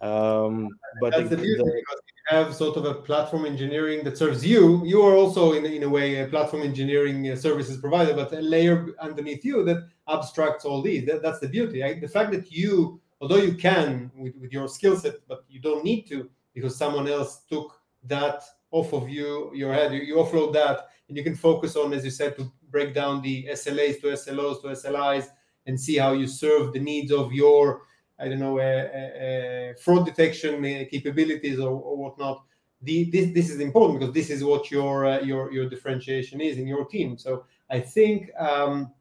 Um, 0.00 0.70
but 1.00 1.12
that's 1.12 1.30
the, 1.30 1.36
the 1.36 1.42
beauty 1.42 1.58
the, 1.58 1.64
because 1.64 2.00
you 2.06 2.36
have 2.36 2.54
sort 2.54 2.76
of 2.76 2.84
a 2.84 2.94
platform 2.94 3.46
engineering 3.46 4.04
that 4.04 4.18
serves 4.18 4.44
you. 4.44 4.84
You 4.84 5.02
are 5.02 5.14
also, 5.14 5.52
in, 5.52 5.64
in 5.64 5.82
a 5.82 5.88
way, 5.88 6.20
a 6.20 6.26
platform 6.26 6.62
engineering 6.62 7.30
uh, 7.30 7.36
services 7.36 7.78
provider, 7.78 8.14
but 8.14 8.32
a 8.32 8.40
layer 8.40 8.88
underneath 9.00 9.44
you 9.44 9.64
that 9.64 9.88
abstracts 10.08 10.64
all 10.64 10.82
these. 10.82 11.06
That, 11.06 11.22
that's 11.22 11.38
the 11.38 11.48
beauty. 11.48 11.84
I, 11.84 12.00
the 12.00 12.08
fact 12.08 12.32
that 12.32 12.50
you, 12.50 13.00
although 13.20 13.36
you 13.36 13.54
can 13.54 14.10
with, 14.16 14.34
with 14.36 14.52
your 14.52 14.68
skill 14.68 14.96
set, 14.96 15.14
but 15.28 15.44
you 15.48 15.60
don't 15.60 15.84
need 15.84 16.02
to 16.08 16.28
because 16.54 16.76
someone 16.76 17.08
else 17.08 17.42
took 17.48 17.80
that 18.04 18.42
off 18.70 18.92
of 18.92 19.08
you, 19.08 19.50
your 19.54 19.72
head. 19.72 19.92
You, 19.92 20.00
you 20.00 20.16
offload 20.16 20.52
that, 20.54 20.88
and 21.08 21.16
you 21.16 21.24
can 21.24 21.34
focus 21.34 21.76
on, 21.76 21.92
as 21.92 22.04
you 22.04 22.10
said, 22.10 22.36
to 22.36 22.50
break 22.70 22.94
down 22.94 23.22
the 23.22 23.46
SLAs 23.52 24.00
to 24.00 24.08
SLOs 24.08 24.60
to 24.62 24.68
SLIs 24.68 25.28
and 25.66 25.80
see 25.80 25.96
how 25.96 26.12
you 26.12 26.26
serve 26.26 26.72
the 26.72 26.80
needs 26.80 27.12
of 27.12 27.32
your 27.32 27.82
I 28.18 28.28
don't 28.28 28.38
know, 28.38 28.58
uh, 28.58 29.74
fraud 29.82 30.06
detection 30.06 30.62
capabilities 30.90 31.58
or, 31.58 31.70
or 31.70 31.96
whatnot. 31.96 32.44
The, 32.82 33.10
this 33.10 33.32
this 33.32 33.50
is 33.50 33.60
important 33.60 33.98
because 33.98 34.14
this 34.14 34.30
is 34.30 34.44
what 34.44 34.70
your 34.70 35.06
uh, 35.06 35.20
your 35.20 35.52
your 35.52 35.68
differentiation 35.68 36.40
is 36.40 36.58
in 36.58 36.66
your 36.66 36.84
team. 36.84 37.16
So 37.16 37.46
I 37.70 37.80
think 37.80 38.30
um, 38.38 38.92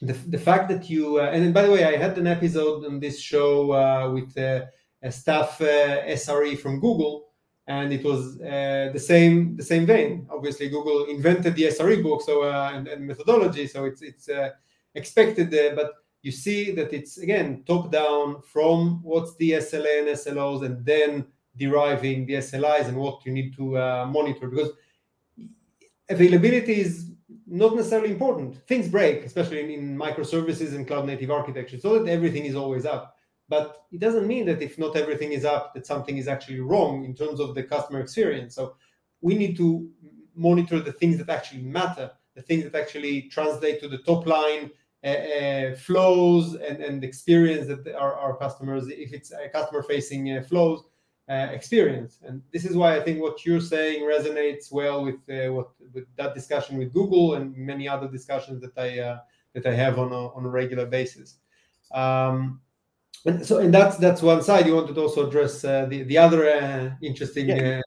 the 0.00 0.14
the 0.14 0.38
fact 0.38 0.68
that 0.70 0.88
you 0.88 1.20
uh, 1.20 1.24
and 1.24 1.52
by 1.52 1.62
the 1.62 1.70
way, 1.70 1.84
I 1.84 1.96
had 1.96 2.16
an 2.18 2.26
episode 2.26 2.84
on 2.84 3.00
this 3.00 3.20
show 3.20 3.72
uh, 3.72 4.10
with 4.10 4.36
uh, 4.38 4.66
a 5.02 5.12
staff 5.12 5.60
uh, 5.60 6.04
SRE 6.06 6.58
from 6.58 6.80
Google, 6.80 7.28
and 7.66 7.92
it 7.92 8.02
was 8.02 8.38
the 8.38 8.98
same 8.98 9.56
the 9.56 9.64
same 9.64 9.86
vein. 9.86 10.26
Obviously, 10.30 10.68
Google 10.68 11.04
invented 11.04 11.54
the 11.54 11.64
SRE 11.64 12.02
book, 12.02 12.22
so 12.22 12.44
and, 12.44 12.88
and 12.88 13.06
methodology, 13.06 13.66
so 13.66 13.84
it's 13.84 14.02
it's 14.02 14.28
expected, 14.94 15.50
but 15.76 15.92
you 16.22 16.32
see 16.32 16.72
that 16.72 16.92
it's 16.92 17.18
again 17.18 17.62
top 17.66 17.90
down 17.92 18.42
from 18.42 19.02
what's 19.02 19.34
the 19.36 19.52
SLA 19.52 20.00
and 20.00 20.08
SLOs, 20.08 20.64
and 20.64 20.84
then 20.84 21.26
deriving 21.56 22.26
the 22.26 22.34
SLIs 22.34 22.86
and 22.88 22.96
what 22.96 23.24
you 23.24 23.32
need 23.32 23.54
to 23.56 23.76
uh, 23.76 24.06
monitor 24.06 24.48
because 24.48 24.70
availability 26.08 26.80
is 26.80 27.10
not 27.46 27.74
necessarily 27.74 28.10
important. 28.10 28.56
Things 28.66 28.88
break, 28.88 29.24
especially 29.24 29.60
in, 29.60 29.70
in 29.70 29.98
microservices 29.98 30.74
and 30.74 30.86
cloud 30.86 31.06
native 31.06 31.30
architecture, 31.30 31.78
so 31.78 31.98
that 31.98 32.10
everything 32.10 32.44
is 32.44 32.54
always 32.54 32.86
up. 32.86 33.16
But 33.48 33.86
it 33.90 34.00
doesn't 34.00 34.26
mean 34.26 34.44
that 34.46 34.60
if 34.60 34.78
not 34.78 34.96
everything 34.96 35.32
is 35.32 35.44
up, 35.44 35.74
that 35.74 35.86
something 35.86 36.18
is 36.18 36.28
actually 36.28 36.60
wrong 36.60 37.04
in 37.04 37.14
terms 37.14 37.40
of 37.40 37.54
the 37.54 37.62
customer 37.62 38.00
experience. 38.00 38.54
So 38.54 38.76
we 39.20 39.34
need 39.34 39.56
to 39.56 39.90
monitor 40.34 40.80
the 40.80 40.92
things 40.92 41.16
that 41.18 41.30
actually 41.30 41.62
matter, 41.62 42.10
the 42.34 42.42
things 42.42 42.64
that 42.64 42.74
actually 42.74 43.22
translate 43.22 43.80
to 43.80 43.88
the 43.88 43.98
top 43.98 44.26
line 44.26 44.70
uh, 45.04 45.08
uh, 45.08 45.74
flows 45.76 46.54
and, 46.54 46.82
and 46.82 47.04
experience 47.04 47.68
that 47.68 47.94
our, 47.94 48.14
our 48.14 48.36
customers, 48.36 48.88
if 48.88 49.12
it's 49.12 49.32
a 49.32 49.48
customer 49.48 49.82
facing 49.82 50.36
uh, 50.36 50.42
flows, 50.42 50.84
experience. 51.28 52.20
And 52.26 52.42
this 52.54 52.64
is 52.64 52.74
why 52.74 52.96
I 52.96 53.00
think 53.00 53.20
what 53.20 53.44
you're 53.44 53.60
saying 53.60 54.02
resonates 54.02 54.72
well 54.72 55.04
with 55.04 55.20
what 55.52 55.68
with 55.92 56.06
that 56.16 56.34
discussion 56.34 56.78
with 56.78 56.94
Google 56.94 57.34
and 57.34 57.54
many 57.54 57.86
other 57.86 58.08
discussions 58.08 58.62
that 58.62 58.78
I 58.78 59.20
that 59.52 59.66
I 59.66 59.74
have 59.74 59.98
on 59.98 60.10
a, 60.10 60.28
on 60.34 60.46
a 60.46 60.48
regular 60.48 60.86
basis. 60.86 61.36
Um, 61.92 62.60
and 63.24 63.44
so, 63.44 63.58
and 63.58 63.72
that's 63.72 63.96
that's 63.96 64.22
one 64.22 64.42
side. 64.42 64.66
You 64.66 64.74
wanted 64.74 64.94
to 64.94 65.02
also 65.02 65.26
address 65.26 65.64
uh, 65.64 65.86
the 65.86 66.02
the 66.04 66.18
other 66.18 66.48
uh, 66.48 66.90
interesting 67.02 67.48
yeah. 67.48 67.82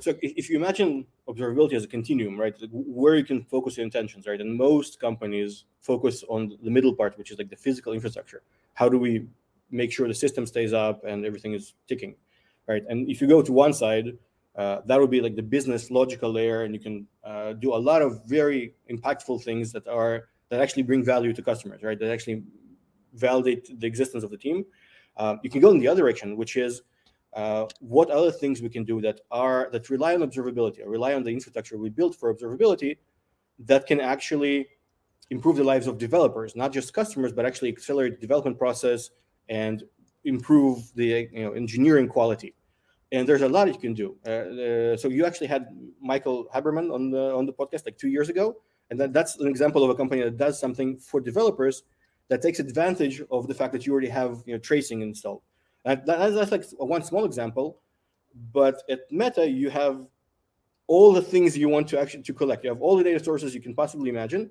So 0.00 0.12
if 0.22 0.50
you 0.50 0.56
imagine 0.56 1.06
observability 1.28 1.74
as 1.74 1.84
a 1.84 1.86
continuum, 1.86 2.38
right, 2.38 2.54
where 2.72 3.14
you 3.14 3.22
can 3.24 3.44
focus 3.44 3.76
your 3.76 3.84
intentions, 3.84 4.26
right, 4.26 4.40
and 4.40 4.56
most 4.56 4.98
companies 4.98 5.66
focus 5.80 6.24
on 6.28 6.58
the 6.64 6.70
middle 6.70 6.92
part, 6.92 7.16
which 7.16 7.30
is 7.30 7.38
like 7.38 7.48
the 7.48 7.56
physical 7.56 7.92
infrastructure. 7.92 8.42
How 8.72 8.88
do 8.88 8.98
we 8.98 9.28
make 9.70 9.92
sure 9.92 10.08
the 10.08 10.14
system 10.14 10.46
stays 10.46 10.72
up 10.72 11.04
and 11.04 11.24
everything 11.24 11.52
is 11.52 11.74
ticking, 11.86 12.16
right? 12.66 12.82
And 12.88 13.08
if 13.08 13.20
you 13.20 13.28
go 13.28 13.40
to 13.40 13.52
one 13.52 13.72
side, 13.72 14.18
uh, 14.56 14.80
that 14.86 15.00
would 15.00 15.10
be 15.10 15.20
like 15.20 15.36
the 15.36 15.42
business 15.42 15.92
logical 15.92 16.32
layer, 16.32 16.64
and 16.64 16.74
you 16.74 16.80
can 16.80 17.06
uh, 17.22 17.52
do 17.52 17.72
a 17.72 17.76
lot 17.76 18.02
of 18.02 18.24
very 18.24 18.74
impactful 18.90 19.44
things 19.44 19.70
that 19.72 19.86
are 19.86 20.28
that 20.48 20.60
actually 20.60 20.82
bring 20.82 21.04
value 21.04 21.32
to 21.32 21.42
customers, 21.42 21.82
right? 21.84 21.98
That 21.98 22.10
actually 22.10 22.42
validate 23.14 23.80
the 23.80 23.86
existence 23.86 24.24
of 24.24 24.30
the 24.30 24.36
team. 24.36 24.64
Uh, 25.16 25.36
you 25.44 25.50
can 25.50 25.60
go 25.60 25.70
in 25.70 25.78
the 25.78 25.86
other 25.86 26.02
direction, 26.02 26.36
which 26.36 26.56
is 26.56 26.82
uh, 27.34 27.66
what 27.80 28.10
other 28.10 28.30
things 28.30 28.62
we 28.62 28.68
can 28.68 28.84
do 28.84 29.00
that 29.00 29.20
are 29.30 29.68
that 29.72 29.90
rely 29.90 30.14
on 30.14 30.20
observability 30.20 30.80
or 30.84 30.88
rely 30.88 31.14
on 31.14 31.22
the 31.24 31.30
infrastructure 31.30 31.76
we 31.78 31.90
built 31.90 32.14
for 32.14 32.32
observability 32.34 32.96
that 33.58 33.86
can 33.86 34.00
actually 34.00 34.66
improve 35.30 35.56
the 35.56 35.64
lives 35.64 35.86
of 35.86 35.98
developers 35.98 36.54
not 36.54 36.72
just 36.72 36.92
customers 36.92 37.32
but 37.32 37.44
actually 37.44 37.68
accelerate 37.68 38.14
the 38.14 38.20
development 38.20 38.58
process 38.58 39.10
and 39.48 39.84
improve 40.24 40.90
the 40.94 41.28
you 41.32 41.42
know 41.44 41.52
engineering 41.52 42.08
quality. 42.08 42.54
And 43.12 43.28
there's 43.28 43.42
a 43.42 43.48
lot 43.48 43.68
you 43.68 43.78
can 43.78 43.94
do. 43.94 44.16
Uh, 44.26 44.30
uh, 44.30 44.96
so 44.96 45.08
you 45.08 45.24
actually 45.26 45.46
had 45.46 45.68
michael 46.00 46.46
haberman 46.54 46.92
on 46.92 47.10
the 47.10 47.34
on 47.34 47.46
the 47.46 47.52
podcast 47.52 47.84
like 47.86 47.98
two 47.98 48.08
years 48.08 48.28
ago 48.28 48.56
and 48.90 49.00
that, 49.00 49.12
that's 49.12 49.38
an 49.38 49.46
example 49.46 49.82
of 49.82 49.90
a 49.90 49.94
company 49.94 50.22
that 50.22 50.36
does 50.36 50.60
something 50.60 50.98
for 50.98 51.20
developers 51.20 51.84
that 52.28 52.42
takes 52.42 52.58
advantage 52.58 53.22
of 53.30 53.46
the 53.46 53.54
fact 53.54 53.72
that 53.72 53.86
you 53.86 53.92
already 53.92 54.08
have 54.08 54.42
you 54.46 54.54
know 54.54 54.58
tracing 54.58 55.00
installed 55.02 55.42
that, 55.84 56.06
that's 56.06 56.52
like 56.52 56.64
one 56.78 57.02
small 57.02 57.24
example, 57.24 57.80
but 58.52 58.82
at 58.88 59.00
Meta 59.10 59.48
you 59.48 59.70
have 59.70 60.06
all 60.86 61.12
the 61.12 61.22
things 61.22 61.56
you 61.56 61.68
want 61.68 61.88
to 61.88 61.98
actually 61.98 62.22
to 62.22 62.34
collect. 62.34 62.64
You 62.64 62.70
have 62.70 62.80
all 62.80 62.96
the 62.96 63.04
data 63.04 63.22
sources 63.22 63.54
you 63.54 63.60
can 63.60 63.74
possibly 63.74 64.10
imagine, 64.10 64.50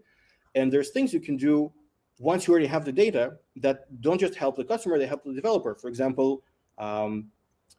and 0.55 0.71
there's 0.71 0.91
things 0.91 1.13
you 1.13 1.19
can 1.19 1.37
do 1.37 1.71
once 2.19 2.47
you 2.47 2.51
already 2.51 2.67
have 2.67 2.85
the 2.85 2.91
data 2.91 3.37
that 3.57 4.01
don't 4.01 4.19
just 4.19 4.35
help 4.35 4.55
the 4.55 4.63
customer; 4.63 4.97
they 4.97 5.07
help 5.07 5.23
the 5.23 5.33
developer. 5.33 5.75
For 5.75 5.87
example, 5.87 6.43
um, 6.77 7.29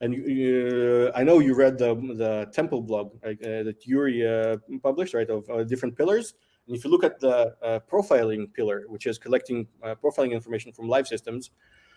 and 0.00 0.12
you, 0.14 0.24
you, 0.24 1.12
I 1.14 1.22
know 1.22 1.38
you 1.38 1.54
read 1.54 1.78
the 1.78 1.94
the 1.94 2.50
TEMPLE 2.52 2.82
blog 2.82 3.12
uh, 3.24 3.34
that 3.40 3.76
Yuri 3.84 4.26
uh, 4.26 4.56
published, 4.82 5.14
right, 5.14 5.28
of 5.30 5.48
uh, 5.48 5.64
different 5.64 5.96
pillars. 5.96 6.34
And 6.66 6.76
if 6.76 6.84
you 6.84 6.90
look 6.90 7.04
at 7.04 7.20
the 7.20 7.54
uh, 7.62 7.80
profiling 7.90 8.52
pillar, 8.52 8.84
which 8.88 9.06
is 9.06 9.18
collecting 9.18 9.66
uh, 9.82 9.94
profiling 10.02 10.32
information 10.32 10.72
from 10.72 10.88
live 10.88 11.06
systems, 11.06 11.50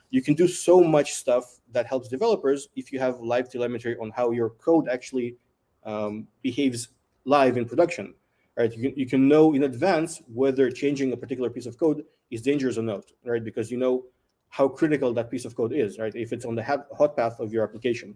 you 0.10 0.22
can 0.22 0.34
do 0.34 0.48
so 0.48 0.82
much 0.82 1.13
stuff 1.13 1.60
that 1.72 1.86
helps 1.86 2.08
developers 2.08 2.70
if 2.76 2.91
you 2.91 3.00
have 3.00 3.20
live 3.20 3.50
telemetry 3.50 3.98
on 4.00 4.12
how 4.12 4.32
your 4.32 4.52
code 4.52 4.88
actually 4.89 5.36
um, 5.84 6.28
behaves 6.41 6.89
live 7.26 7.58
in 7.58 7.65
production 7.65 8.13
right? 8.58 8.76
You 8.76 8.89
can, 8.89 9.00
you 9.00 9.06
can 9.06 9.28
know 9.28 9.54
in 9.54 9.63
advance 9.63 10.22
whether 10.34 10.70
changing 10.72 11.13
a 11.13 11.17
particular 11.17 11.50
piece 11.50 11.65
of 11.65 11.78
code 11.78 12.04
is 12.32 12.41
dangerous 12.41 12.78
or 12.78 12.82
not 12.84 13.06
right? 13.24 13.43
Because 13.43 13.72
you 13.72 13.78
know 13.78 14.06
how 14.50 14.67
critical 14.67 15.13
that 15.13 15.30
piece 15.30 15.46
of 15.46 15.56
code 15.56 15.74
is 15.74 16.00
right? 16.00 16.13
If 16.15 16.34
it's 16.34 16.46
on 16.46 16.56
the 16.56 16.63
hot 16.63 17.15
path 17.15 17.39
of 17.39 17.54
your 17.54 17.63
application. 17.63 18.15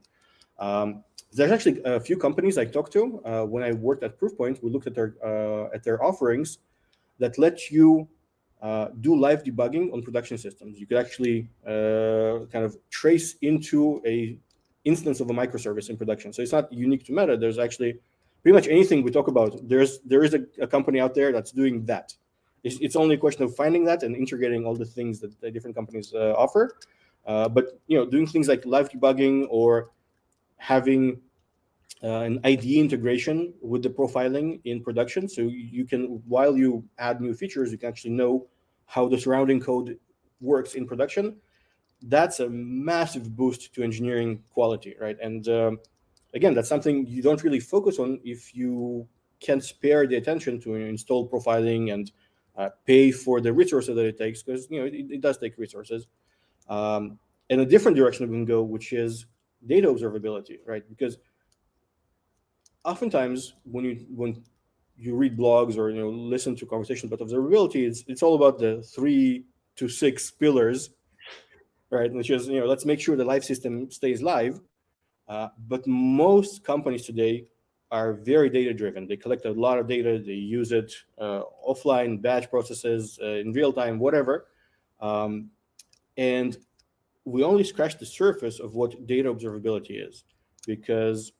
Um, 0.60 1.04
there's 1.34 1.52
actually 1.52 1.82
a 1.86 2.00
few 2.00 2.18
companies 2.18 2.58
I 2.58 2.66
talked 2.66 2.92
to 2.94 3.22
uh, 3.24 3.46
when 3.46 3.64
I 3.64 3.72
worked 3.72 4.04
at 4.04 4.20
Proofpoint. 4.20 4.62
We 4.62 4.70
looked 4.70 4.88
at 4.88 4.94
their 4.94 5.16
uh, 5.24 5.74
at 5.74 5.84
their 5.84 6.04
offerings 6.04 6.58
that 7.20 7.38
let 7.38 7.72
you 7.72 8.08
uh, 8.62 8.89
do 9.00 9.19
live 9.19 9.43
debugging 9.43 9.91
on 9.93 10.02
production 10.04 10.38
systems. 10.38 10.80
You 10.80 10.86
could 10.86 10.97
actually 10.97 11.47
uh, 11.65 12.45
kind 12.52 12.63
of 12.63 12.78
trace 12.89 13.36
into 13.41 14.02
a 14.06 14.38
instance 14.86 15.19
of 15.19 15.30
a 15.30 15.34
microservice 15.34 15.89
in 15.89 15.97
production. 15.97 16.34
So 16.34 16.41
it's 16.41 16.52
not 16.52 16.71
unique 16.71 17.06
to 17.06 17.12
Meta. 17.12 17.38
There's 17.38 17.60
actually 17.60 18.00
pretty 18.43 18.56
much 18.56 18.67
anything 18.67 19.04
we 19.04 19.12
talk 19.12 19.28
about. 19.28 19.67
There's 19.67 20.00
there 20.00 20.24
is 20.24 20.34
a, 20.34 20.41
a 20.60 20.67
company 20.67 21.00
out 21.00 21.15
there 21.15 21.32
that's 21.32 21.52
doing 21.52 21.86
that. 21.86 22.13
It's, 22.63 22.78
it's, 22.80 22.95
only 22.95 23.15
a 23.15 23.17
question 23.17 23.43
of 23.43 23.56
finding 23.56 23.84
that 23.86 24.04
and 24.04 24.15
integrating 24.15 24.65
all 24.65 24.76
the 24.76 24.86
things 24.86 25.19
that 25.21 25.39
the 25.41 25.50
different 25.50 25.76
companies 25.76 26.13
uh, 26.13 26.36
offer. 26.38 26.78
Uh, 27.26 27.50
but 27.50 27.80
you 27.88 27.97
know, 27.97 28.06
doing 28.06 28.28
things 28.28 28.47
like 28.47 28.63
live 28.65 28.89
debugging 28.89 29.47
or 29.50 29.89
having 30.58 31.19
an 32.02 32.40
IDE 32.44 32.66
integration 32.66 33.54
with 33.62 33.84
the 33.84 33.90
profiling 33.90 34.60
in 34.66 34.84
production. 34.84 35.30
So 35.30 35.42
you 35.42 35.86
can, 35.86 36.22
while 36.28 36.58
you 36.58 36.84
add 36.98 37.22
new 37.22 37.34
features, 37.34 37.72
you 37.72 37.78
can 37.78 37.90
actually 37.90 38.12
know 38.12 38.48
how 38.86 39.08
the 39.08 39.20
surrounding 39.20 39.60
code 39.60 39.98
works 40.40 40.74
in 40.74 40.88
production. 40.88 41.38
That's 42.04 42.40
a 42.40 42.50
massive 42.50 43.36
boost 43.36 43.74
to 43.76 43.84
engineering 43.84 44.42
quality, 44.52 44.96
right? 45.00 45.18
And 45.22 45.48
um, 45.48 45.80
again, 46.34 46.56
that's 46.56 46.70
something 46.70 47.06
you 47.06 47.22
don't 47.22 47.44
really 47.44 47.60
focus 47.60 48.00
on 48.00 48.20
if 48.24 48.56
you 48.56 49.08
can 49.40 49.62
spare 49.62 50.08
the 50.08 50.16
attention 50.16 50.60
to 50.62 50.76
install 50.76 51.30
profiling 51.30 51.94
and 51.94 52.12
uh, 52.58 52.70
pay 52.86 53.12
for 53.12 53.42
the 53.42 53.54
resources 53.54 53.96
that 53.96 54.06
it 54.06 54.18
takes, 54.18 54.44
because 54.44 54.70
you 54.70 54.80
know 54.80 54.86
it, 54.86 54.94
it 54.94 55.22
does 55.22 55.38
take 55.38 55.58
resources. 55.58 56.08
Um, 56.68 57.18
a 57.50 57.66
different 57.66 57.98
direction 57.98 58.30
we 58.30 58.36
can 58.36 58.46
go, 58.46 58.64
which 58.64 58.94
is 58.94 59.26
data 59.68 59.88
observability, 59.88 60.58
right? 60.66 60.88
Because 60.90 61.18
oftentimes 62.84 63.54
when 63.63 63.86
you 63.86 64.06
when 64.10 64.44
you 64.98 65.15
read 65.15 65.38
blogs 65.38 65.78
or 65.78 65.89
you 65.89 66.00
know 66.00 66.10
listen 66.10 66.56
to 66.56 66.65
conversations 66.65 67.12
about 67.12 67.26
observability, 67.28 67.88
it's 67.88 68.04
it's 68.08 68.24
all 68.24 68.36
about 68.36 68.60
the 68.60 68.82
three 68.82 69.46
to 69.76 69.88
six 69.88 70.32
pillars, 70.32 70.91
right? 71.89 72.12
Which 72.12 72.30
is 72.30 72.48
you 72.48 72.60
know 72.60 72.65
let's 72.65 72.86
make 72.86 73.00
sure 73.00 73.15
the 73.15 73.26
live 73.26 73.44
system 73.44 73.89
stays 73.91 74.22
live. 74.22 74.60
Uh, 75.28 75.48
but 75.67 75.86
most 75.88 76.63
companies 76.63 77.06
today 77.06 77.46
are 77.89 78.13
very 78.13 78.50
data 78.50 78.74
driven. 78.74 79.08
They 79.08 79.17
collect 79.17 79.46
a 79.46 79.52
lot 79.52 79.78
of 79.78 79.88
data. 79.88 80.22
They 80.26 80.34
use 80.34 80.72
it 80.72 80.94
uh, 81.17 81.41
offline, 81.67 82.22
batch 82.22 82.50
processes, 82.50 83.20
uh, 83.22 83.28
in 83.28 83.52
real 83.52 83.74
time, 83.74 84.00
whatever. 84.00 84.48
Um, 85.00 85.50
and 86.17 86.58
we 87.26 87.44
only 87.44 87.63
scratch 87.63 87.98
the 87.98 88.06
surface 88.06 88.60
of 88.60 88.76
what 88.76 89.08
data 89.08 89.34
observability 89.34 90.08
is 90.08 90.24
because 90.65 91.34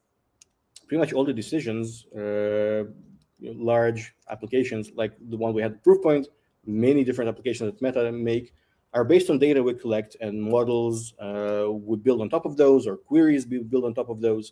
pretty 0.92 1.00
much 1.00 1.14
all 1.14 1.24
the 1.24 1.32
decisions, 1.32 2.06
uh, 2.08 2.84
large 3.40 4.14
applications 4.30 4.92
like 4.94 5.14
the 5.30 5.38
one 5.38 5.54
we 5.54 5.62
had 5.62 5.82
Proofpoint, 5.86 6.26
many 6.66 7.06
different 7.06 7.30
applications 7.30 7.72
that 7.72 7.82
Meta 7.82 8.12
make 8.12 8.54
are 8.94 9.06
based 9.06 9.30
on 9.30 9.40
data 9.40 9.64
we 9.64 9.74
collect 9.74 10.18
and 10.20 10.44
models 10.44 11.14
uh, 11.22 11.68
we 11.72 11.96
build 11.96 12.20
on 12.20 12.30
top 12.30 12.46
of 12.46 12.58
those 12.58 12.86
or 12.86 12.98
queries 12.98 13.48
we 13.48 13.60
build 13.60 13.86
on 13.86 13.94
top 13.94 14.10
of 14.10 14.20
those. 14.20 14.52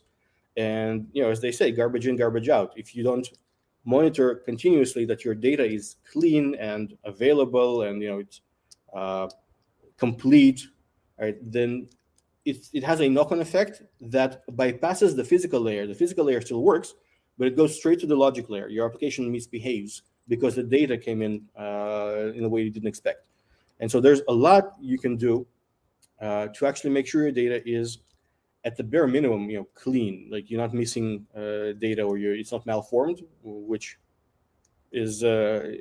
And 0.56 1.10
you 1.12 1.22
know, 1.22 1.30
as 1.30 1.42
they 1.42 1.52
say, 1.52 1.74
garbage 1.74 2.08
in, 2.08 2.16
garbage 2.16 2.48
out. 2.48 2.72
If 2.78 2.96
you 2.96 3.04
don't 3.04 3.28
monitor 3.84 4.36
continuously 4.36 5.04
that 5.08 5.26
your 5.26 5.36
data 5.36 5.66
is 5.66 5.98
clean 6.10 6.56
and 6.56 6.98
available 7.04 7.82
and 7.82 8.02
you 8.02 8.12
know 8.12 8.20
it's 8.20 8.40
uh, 8.96 9.28
complete 9.98 10.62
right, 11.20 11.36
then 11.42 11.90
it, 12.46 12.68
it 12.74 12.84
has 12.84 13.02
a 13.02 13.10
knock-on 13.10 13.42
effect 13.42 13.82
that 14.02 14.44
bypasses 14.56 15.16
the 15.16 15.24
physical 15.24 15.62
layer. 15.62 15.86
The 15.88 15.96
physical 15.96 16.26
layer 16.26 16.42
still 16.42 16.64
works, 16.64 16.94
but 17.38 17.48
it 17.48 17.56
goes 17.56 17.76
straight 17.76 18.00
to 18.00 18.08
the 18.08 18.16
logic 18.16 18.50
layer. 18.50 18.68
Your 18.68 18.86
application 18.86 19.32
misbehaves 19.32 20.04
because 20.28 20.56
the 20.56 20.64
data 20.64 20.98
came 20.98 21.22
in 21.22 21.42
uh, 21.58 22.32
in 22.36 22.44
a 22.44 22.50
way 22.50 22.62
you 22.62 22.70
didn't 22.70 22.88
expect. 22.88 23.26
And 23.80 23.90
so 23.90 24.00
there's 24.00 24.22
a 24.28 24.34
lot 24.34 24.76
you 24.80 24.98
can 24.98 25.16
do 25.16 25.46
uh, 26.22 26.48
to 26.48 26.68
actually 26.68 26.92
make 26.92 27.08
sure 27.08 27.24
your 27.24 27.32
data 27.32 27.62
is 27.68 28.00
at 28.66 28.76
the 28.76 28.84
bare 28.84 29.08
minimum, 29.08 29.50
you 29.50 29.58
know, 29.60 29.68
clean. 29.74 30.28
Like 30.30 30.50
you're 30.50 30.60
not 30.60 30.74
missing 30.74 31.26
uh, 31.36 31.74
data 31.80 32.04
or 32.04 32.18
you're, 32.18 32.36
it's 32.36 32.52
not 32.52 32.66
malformed, 32.66 33.24
which 33.44 33.98
is 34.92 35.24
uh, 35.24 35.72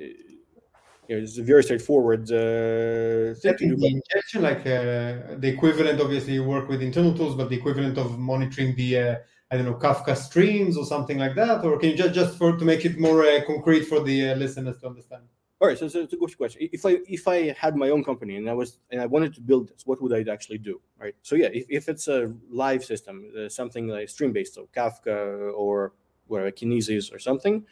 you 1.09 1.15
know, 1.15 1.23
it's 1.23 1.39
a 1.39 1.43
very 1.43 1.63
straightforward 1.63 2.31
uh, 2.31 3.33
thing 3.41 3.55
to 3.57 3.67
do. 3.69 3.75
The 3.75 3.87
injection, 3.87 4.43
like 4.43 4.59
uh, 4.59 5.39
the 5.39 5.51
equivalent, 5.55 5.99
obviously, 5.99 6.33
you 6.33 6.43
work 6.43 6.69
with 6.69 6.83
internal 6.83 7.15
tools, 7.15 7.35
but 7.35 7.49
the 7.49 7.55
equivalent 7.55 7.97
of 7.97 8.19
monitoring 8.19 8.75
the, 8.75 8.99
uh, 8.99 9.15
I 9.49 9.57
don't 9.57 9.65
know, 9.65 9.73
Kafka 9.73 10.15
streams 10.15 10.77
or 10.77 10.85
something 10.85 11.17
like 11.17 11.33
that, 11.33 11.65
or 11.65 11.79
can 11.79 11.89
you 11.89 11.97
just 11.97 12.13
just 12.13 12.37
for 12.37 12.55
to 12.55 12.63
make 12.63 12.85
it 12.85 12.99
more 12.99 13.23
uh, 13.23 13.41
concrete 13.47 13.85
for 13.85 14.03
the 14.03 14.29
uh, 14.29 14.35
listeners 14.35 14.77
to 14.81 14.87
understand? 14.87 15.23
All 15.59 15.67
right, 15.67 15.77
so, 15.77 15.87
so 15.87 16.01
it's 16.01 16.13
a 16.13 16.17
good 16.17 16.37
question. 16.37 16.69
If 16.71 16.85
I 16.85 16.99
if 17.07 17.27
I 17.27 17.53
had 17.53 17.75
my 17.75 17.89
own 17.89 18.03
company 18.03 18.35
and 18.35 18.47
I 18.47 18.53
was 18.53 18.79
and 18.91 19.01
I 19.01 19.07
wanted 19.07 19.33
to 19.33 19.41
build 19.41 19.69
this, 19.69 19.87
what 19.87 19.99
would 20.03 20.13
I 20.13 20.31
actually 20.31 20.59
do? 20.59 20.79
Right. 20.99 21.15
So 21.23 21.35
yeah, 21.35 21.49
if, 21.51 21.65
if 21.69 21.89
it's 21.89 22.07
a 22.07 22.31
live 22.51 22.85
system, 22.85 23.15
uh, 23.35 23.49
something 23.49 23.87
like 23.87 24.09
stream 24.09 24.31
based, 24.31 24.53
so 24.53 24.69
Kafka 24.77 25.51
or 25.53 25.93
whatever 26.27 26.51
Kinesis 26.51 27.11
or 27.11 27.17
something, 27.17 27.65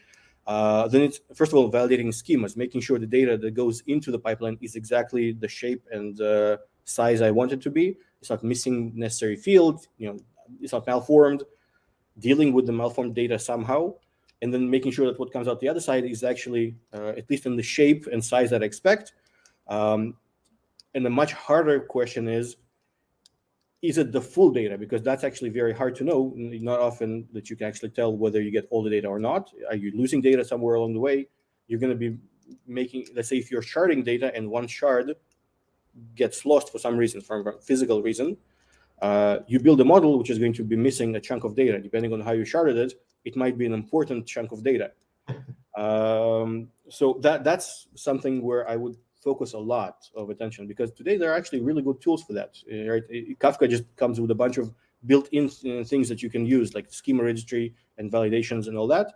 uh, 0.48 0.88
then 0.88 1.02
it's 1.02 1.20
first 1.36 1.52
of 1.52 1.58
all 1.58 1.70
validating 1.70 2.08
schemas, 2.08 2.56
making 2.56 2.80
sure 2.80 2.98
the 2.98 3.06
data 3.06 3.38
that 3.38 3.52
goes 3.54 3.84
into 3.88 4.12
the 4.12 4.20
pipeline 4.20 4.58
is 4.62 4.76
exactly 4.76 5.34
the 5.34 5.48
shape 5.48 5.84
and 5.92 6.20
uh, 6.22 6.58
size 6.86 7.22
I 7.22 7.32
want 7.32 7.52
it 7.52 7.62
to 7.62 7.70
be. 7.70 7.98
It's 8.22 8.30
not 8.30 8.44
missing 8.44 8.94
necessary 8.96 9.36
fields. 9.36 9.90
You 9.98 10.08
know, 10.08 10.20
it's 10.62 10.72
not 10.72 10.88
malformed. 10.88 11.44
Dealing 12.20 12.54
with 12.54 12.66
the 12.66 12.72
malformed 12.72 13.14
data 13.14 13.38
somehow, 13.38 13.94
and 14.42 14.52
then 14.52 14.68
making 14.68 14.92
sure 14.92 15.06
that 15.06 15.20
what 15.20 15.32
comes 15.32 15.48
out 15.48 15.60
the 15.60 15.70
other 15.70 15.82
side 15.82 16.06
is 16.06 16.24
actually 16.24 16.76
uh, 16.94 17.10
at 17.10 17.30
least 17.30 17.46
in 17.46 17.56
the 17.56 17.62
shape 17.62 18.08
and 18.12 18.24
size 18.24 18.50
that 18.50 18.64
I 18.64 18.66
expect. 18.66 19.14
Um, 19.68 20.16
and 20.96 21.06
the 21.06 21.10
much 21.10 21.34
harder 21.34 21.80
question 21.80 22.28
is 22.28 22.56
is 23.82 23.98
it 23.98 24.12
the 24.12 24.22
full 24.22 24.50
data? 24.50 24.78
Because 24.78 25.02
that's 25.04 25.24
actually 25.24 25.50
very 25.50 25.74
hard 25.74 25.96
to 25.98 26.04
know. 26.04 26.34
Not 26.36 26.80
often 26.80 27.28
that 27.34 27.50
you 27.50 27.56
can 27.56 27.68
actually 27.68 27.90
tell 27.90 28.16
whether 28.16 28.42
you 28.42 28.52
get 28.52 28.68
all 28.72 28.84
the 28.84 28.90
data 28.90 29.08
or 29.08 29.20
not. 29.20 29.52
Are 29.70 29.76
you 29.76 29.92
losing 29.96 30.22
data 30.22 30.44
somewhere 30.44 30.76
along 30.76 30.94
the 30.94 31.00
way? 31.00 31.28
You're 31.68 31.80
going 31.80 31.92
to 31.92 31.98
be 31.98 32.18
making, 32.66 33.08
let's 33.14 33.30
say, 33.30 33.38
if 33.38 33.52
you're 33.52 33.62
sharding 33.62 34.04
data 34.04 34.34
and 34.36 34.50
one 34.50 34.68
shard 34.68 35.14
gets 36.16 36.46
lost 36.46 36.72
for 36.72 36.80
some 36.80 36.98
reason, 36.98 37.22
from 37.22 37.48
a 37.48 37.54
physical 37.60 38.02
reason, 38.02 38.38
uh, 39.02 39.40
you 39.48 39.60
build 39.60 39.80
a 39.82 39.86
model 39.86 40.18
which 40.18 40.32
is 40.32 40.40
going 40.40 40.54
to 40.54 40.64
be 40.64 40.76
missing 40.76 41.16
a 41.16 41.20
chunk 41.20 41.44
of 41.44 41.56
data. 41.56 41.80
Depending 41.80 42.14
on 42.14 42.22
how 42.22 42.32
you 42.32 42.44
sharded 42.44 42.78
it, 42.78 42.94
it 43.26 43.36
might 43.36 43.58
be 43.58 43.66
an 43.66 43.74
important 43.74 44.26
chunk 44.26 44.52
of 44.52 44.64
data. 44.64 44.92
Um, 45.78 46.70
so 46.90 47.20
that 47.22 47.44
that's 47.44 47.88
something 47.94 48.42
where 48.42 48.68
I 48.68 48.76
would 48.76 48.98
focus 49.28 49.54
a 49.62 49.64
lot 49.76 49.96
of 50.16 50.26
attention 50.34 50.62
because 50.72 50.90
today 51.00 51.16
there 51.18 51.30
are 51.32 51.38
actually 51.42 51.62
really 51.70 51.84
good 51.88 52.00
tools 52.06 52.22
for 52.28 52.34
that. 52.40 52.52
Uh, 52.72 52.92
right? 52.92 53.04
Kafka 53.44 53.66
just 53.76 53.86
comes 54.02 54.16
with 54.22 54.32
a 54.38 54.40
bunch 54.44 54.58
of 54.58 54.66
built-in 55.10 55.46
uh, 55.48 55.84
things 55.92 56.08
that 56.12 56.20
you 56.24 56.30
can 56.36 56.44
use, 56.58 56.68
like 56.78 56.86
schema 57.02 57.22
registry 57.32 57.66
and 57.98 58.06
validations 58.18 58.64
and 58.70 58.76
all 58.78 58.90
that. 58.96 59.08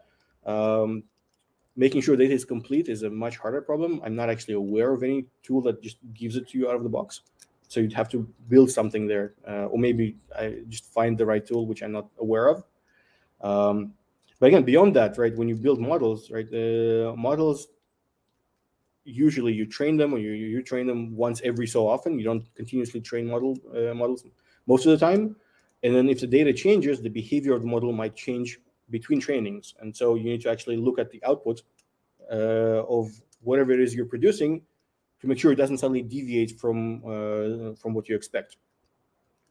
Um, 0.54 1.04
making 1.86 2.02
sure 2.02 2.16
data 2.18 2.34
is 2.34 2.46
complete 2.56 2.88
is 2.90 3.04
a 3.04 3.10
much 3.10 3.36
harder 3.38 3.62
problem. 3.62 3.92
I'm 4.04 4.18
not 4.22 4.30
actually 4.34 4.56
aware 4.66 4.92
of 4.96 5.02
any 5.10 5.20
tool 5.46 5.62
that 5.68 5.82
just 5.88 5.98
gives 6.22 6.36
it 6.40 6.46
to 6.50 6.54
you 6.58 6.66
out 6.70 6.76
of 6.80 6.84
the 6.84 6.94
box. 6.98 7.22
So 7.72 7.80
you'd 7.80 8.00
have 8.02 8.10
to 8.16 8.20
build 8.54 8.70
something 8.70 9.04
there, 9.08 9.28
uh, 9.48 9.72
or 9.72 9.80
maybe 9.88 10.06
I 10.38 10.46
just 10.68 10.86
find 10.98 11.18
the 11.18 11.26
right 11.32 11.46
tool, 11.50 11.64
which 11.70 11.82
I'm 11.84 11.94
not 12.00 12.08
aware 12.26 12.48
of. 12.54 12.58
Um, 13.50 13.94
but 14.40 14.48
again, 14.48 14.64
beyond 14.64 14.92
that, 15.00 15.18
right, 15.18 15.36
when 15.40 15.48
you 15.48 15.56
build 15.56 15.80
models, 15.80 16.30
right, 16.36 16.50
uh, 16.52 17.16
models 17.16 17.60
usually 19.12 19.54
you 19.54 19.66
train 19.66 19.98
them 19.98 20.14
or 20.14 20.18
you, 20.18 20.32
you 20.32 20.62
train 20.64 20.88
them 20.88 21.16
once 21.16 21.42
every 21.44 21.68
so 21.68 21.88
often. 21.88 22.18
You 22.18 22.26
don't 22.26 22.56
continuously 22.56 23.02
train 23.02 23.28
model 23.28 23.58
uh, 23.76 23.94
models 23.94 24.26
most 24.68 24.86
of 24.86 24.92
the 24.92 25.06
time. 25.06 25.36
And 25.84 25.96
then 25.96 26.10
if 26.10 26.20
the 26.20 26.28
data 26.28 26.54
changes 26.54 27.02
the 27.02 27.10
behavior 27.10 27.54
of 27.54 27.62
the 27.62 27.68
model 27.68 27.92
might 27.92 28.16
change 28.16 28.60
between 28.90 29.20
trainings. 29.20 29.74
And 29.80 29.96
so 29.96 30.16
you 30.16 30.26
need 30.26 30.42
to 30.42 30.50
actually 30.50 30.78
look 30.78 31.00
at 31.00 31.10
the 31.12 31.24
output 31.24 31.62
uh, 32.32 32.84
of 32.88 33.10
whatever 33.42 33.72
it 33.72 33.80
is 33.80 33.96
you're 33.96 34.06
producing 34.06 34.62
to 35.22 35.28
make 35.28 35.40
sure 35.40 35.52
it 35.52 35.56
doesn't 35.56 35.78
suddenly 35.78 36.02
deviate 36.02 36.60
from 36.60 37.04
uh, 37.06 37.76
from 37.76 37.94
what 37.94 38.10
you 38.10 38.16
expect. 38.16 38.58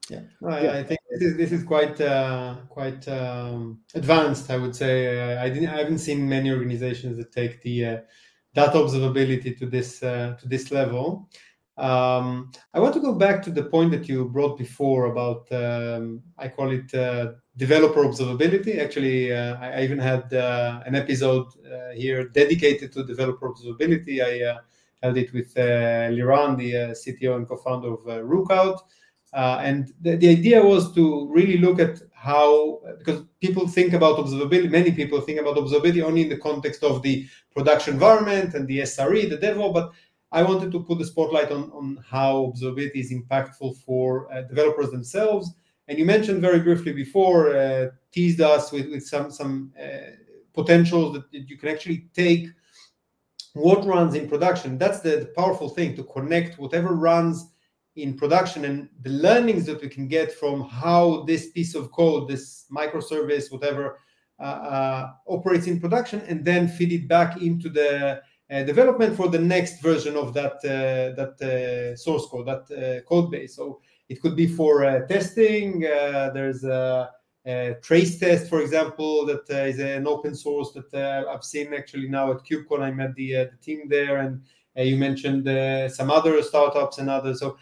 Yeah, 0.08 0.22
yeah. 0.42 0.72
I 0.72 0.82
think 0.82 1.00
this 1.10 1.22
is 1.22 1.36
this 1.36 1.52
is 1.52 1.62
quite 1.62 2.00
uh, 2.00 2.56
quite 2.68 3.06
um, 3.08 3.80
advanced. 3.94 4.50
I 4.50 4.56
would 4.56 4.74
say. 4.74 5.36
I 5.36 5.48
didn't 5.48 5.68
I 5.68 5.78
haven't 5.78 5.98
seen 5.98 6.28
many 6.28 6.50
organizations 6.50 7.16
that 7.18 7.32
take 7.32 7.62
the 7.62 7.84
uh, 7.84 7.98
data 8.54 8.78
observability 8.78 9.58
to 9.58 9.66
this 9.66 10.02
uh, 10.02 10.36
to 10.40 10.48
this 10.48 10.70
level. 10.70 11.28
Um, 11.80 12.52
I 12.74 12.80
want 12.80 12.92
to 12.94 13.00
go 13.00 13.14
back 13.14 13.42
to 13.44 13.50
the 13.50 13.62
point 13.62 13.90
that 13.92 14.06
you 14.06 14.26
brought 14.26 14.58
before 14.58 15.06
about 15.06 15.50
um, 15.50 16.22
I 16.36 16.48
call 16.48 16.70
it 16.70 16.92
uh, 16.94 17.32
developer 17.56 18.04
observability. 18.04 18.78
Actually, 18.78 19.32
uh, 19.32 19.56
I, 19.56 19.82
even 19.82 19.98
had 19.98 20.32
uh, 20.34 20.82
an 20.84 20.94
episode 20.94 21.46
uh, 21.64 21.94
here 21.94 22.28
dedicated 22.28 22.92
to 22.92 23.04
developer 23.04 23.48
observability. 23.48 24.22
I 24.22 24.50
uh, 24.50 24.58
held 25.02 25.16
it 25.16 25.32
with 25.32 25.54
Liran, 25.54 26.58
the 26.58 26.72
CTO 26.92 27.36
and 27.36 27.48
co-founder 27.48 27.94
of 27.94 28.00
Rookout. 28.28 28.80
And 29.32 29.90
the, 30.02 30.16
the 30.16 30.28
idea 30.28 30.62
was 30.62 30.92
to 30.94 31.30
really 31.32 31.56
look 31.56 31.80
at 31.80 32.02
how, 32.20 32.80
because 32.98 33.22
people 33.40 33.66
think 33.66 33.94
about 33.94 34.18
observability, 34.18 34.70
many 34.70 34.92
people 34.92 35.22
think 35.22 35.40
about 35.40 35.56
observability 35.56 36.02
only 36.02 36.20
in 36.20 36.28
the 36.28 36.36
context 36.36 36.84
of 36.84 37.00
the 37.00 37.26
production 37.54 37.94
environment 37.94 38.52
and 38.52 38.68
the 38.68 38.80
SRE, 38.80 39.30
the 39.30 39.38
DevOps, 39.38 39.72
but 39.72 39.92
I 40.30 40.42
wanted 40.42 40.70
to 40.72 40.80
put 40.80 40.98
the 40.98 41.06
spotlight 41.06 41.50
on, 41.50 41.70
on 41.72 42.04
how 42.06 42.52
observability 42.54 42.96
is 42.96 43.10
impactful 43.10 43.78
for 43.78 44.30
uh, 44.30 44.42
developers 44.42 44.90
themselves. 44.90 45.50
And 45.88 45.98
you 45.98 46.04
mentioned 46.04 46.42
very 46.42 46.60
briefly 46.60 46.92
before, 46.92 47.56
uh, 47.56 47.86
teased 48.12 48.42
us 48.42 48.70
with, 48.70 48.90
with 48.90 49.06
some, 49.06 49.30
some 49.30 49.72
uh, 49.82 50.10
potentials 50.52 51.14
that 51.14 51.24
you 51.32 51.56
can 51.56 51.70
actually 51.70 52.10
take 52.12 52.48
what 53.54 53.86
runs 53.86 54.14
in 54.14 54.28
production. 54.28 54.76
That's 54.76 55.00
the, 55.00 55.16
the 55.16 55.32
powerful 55.34 55.70
thing 55.70 55.96
to 55.96 56.04
connect 56.04 56.58
whatever 56.58 56.94
runs 56.94 57.46
in 57.96 58.16
production 58.16 58.64
and 58.64 58.88
the 59.02 59.10
learnings 59.10 59.66
that 59.66 59.82
we 59.82 59.88
can 59.88 60.08
get 60.08 60.32
from 60.32 60.62
how 60.62 61.24
this 61.26 61.50
piece 61.50 61.74
of 61.74 61.90
code, 61.92 62.28
this 62.28 62.66
microservice, 62.70 63.50
whatever, 63.50 63.98
uh, 64.40 64.42
uh, 64.42 65.12
operates 65.28 65.66
in 65.66 65.78
production, 65.78 66.22
and 66.22 66.44
then 66.44 66.66
feed 66.66 66.92
it 66.92 67.06
back 67.06 67.42
into 67.42 67.68
the 67.68 68.22
uh, 68.50 68.62
development 68.62 69.14
for 69.14 69.28
the 69.28 69.38
next 69.38 69.82
version 69.82 70.16
of 70.16 70.32
that 70.32 70.54
uh, 70.64 71.14
that 71.14 71.36
uh, 71.42 71.94
source 71.94 72.26
code, 72.26 72.46
that 72.46 72.64
uh, 72.72 73.00
code 73.02 73.30
base. 73.30 73.54
So 73.54 73.80
it 74.08 74.22
could 74.22 74.36
be 74.36 74.46
for 74.46 75.04
testing. 75.08 75.80
there's 75.80 76.64
a, 76.64 77.10
a, 77.46 77.76
Tracetest, 77.82 78.48
for 78.48 78.60
example, 78.60 79.26
that 79.26 79.48
is 79.68 79.78
an 79.78 80.06
open 80.06 80.34
source 80.34 80.72
that 80.72 81.26
I've 81.28 81.44
seen 81.44 81.74
actually 81.74 82.08
now 82.08 82.32
at 82.32 82.38
KubeCon. 82.38 82.80
I 82.80 82.90
met 82.90 83.14
the, 83.14 83.32
the 83.32 83.58
team 83.62 83.88
there, 83.88 84.16
and 84.18 84.42
you 84.74 84.96
mentioned 84.96 85.44
some 85.92 86.10
other 86.10 86.42
startups 86.42 86.98
and 86.98 87.08
others. 87.08 87.38
So 87.38 87.56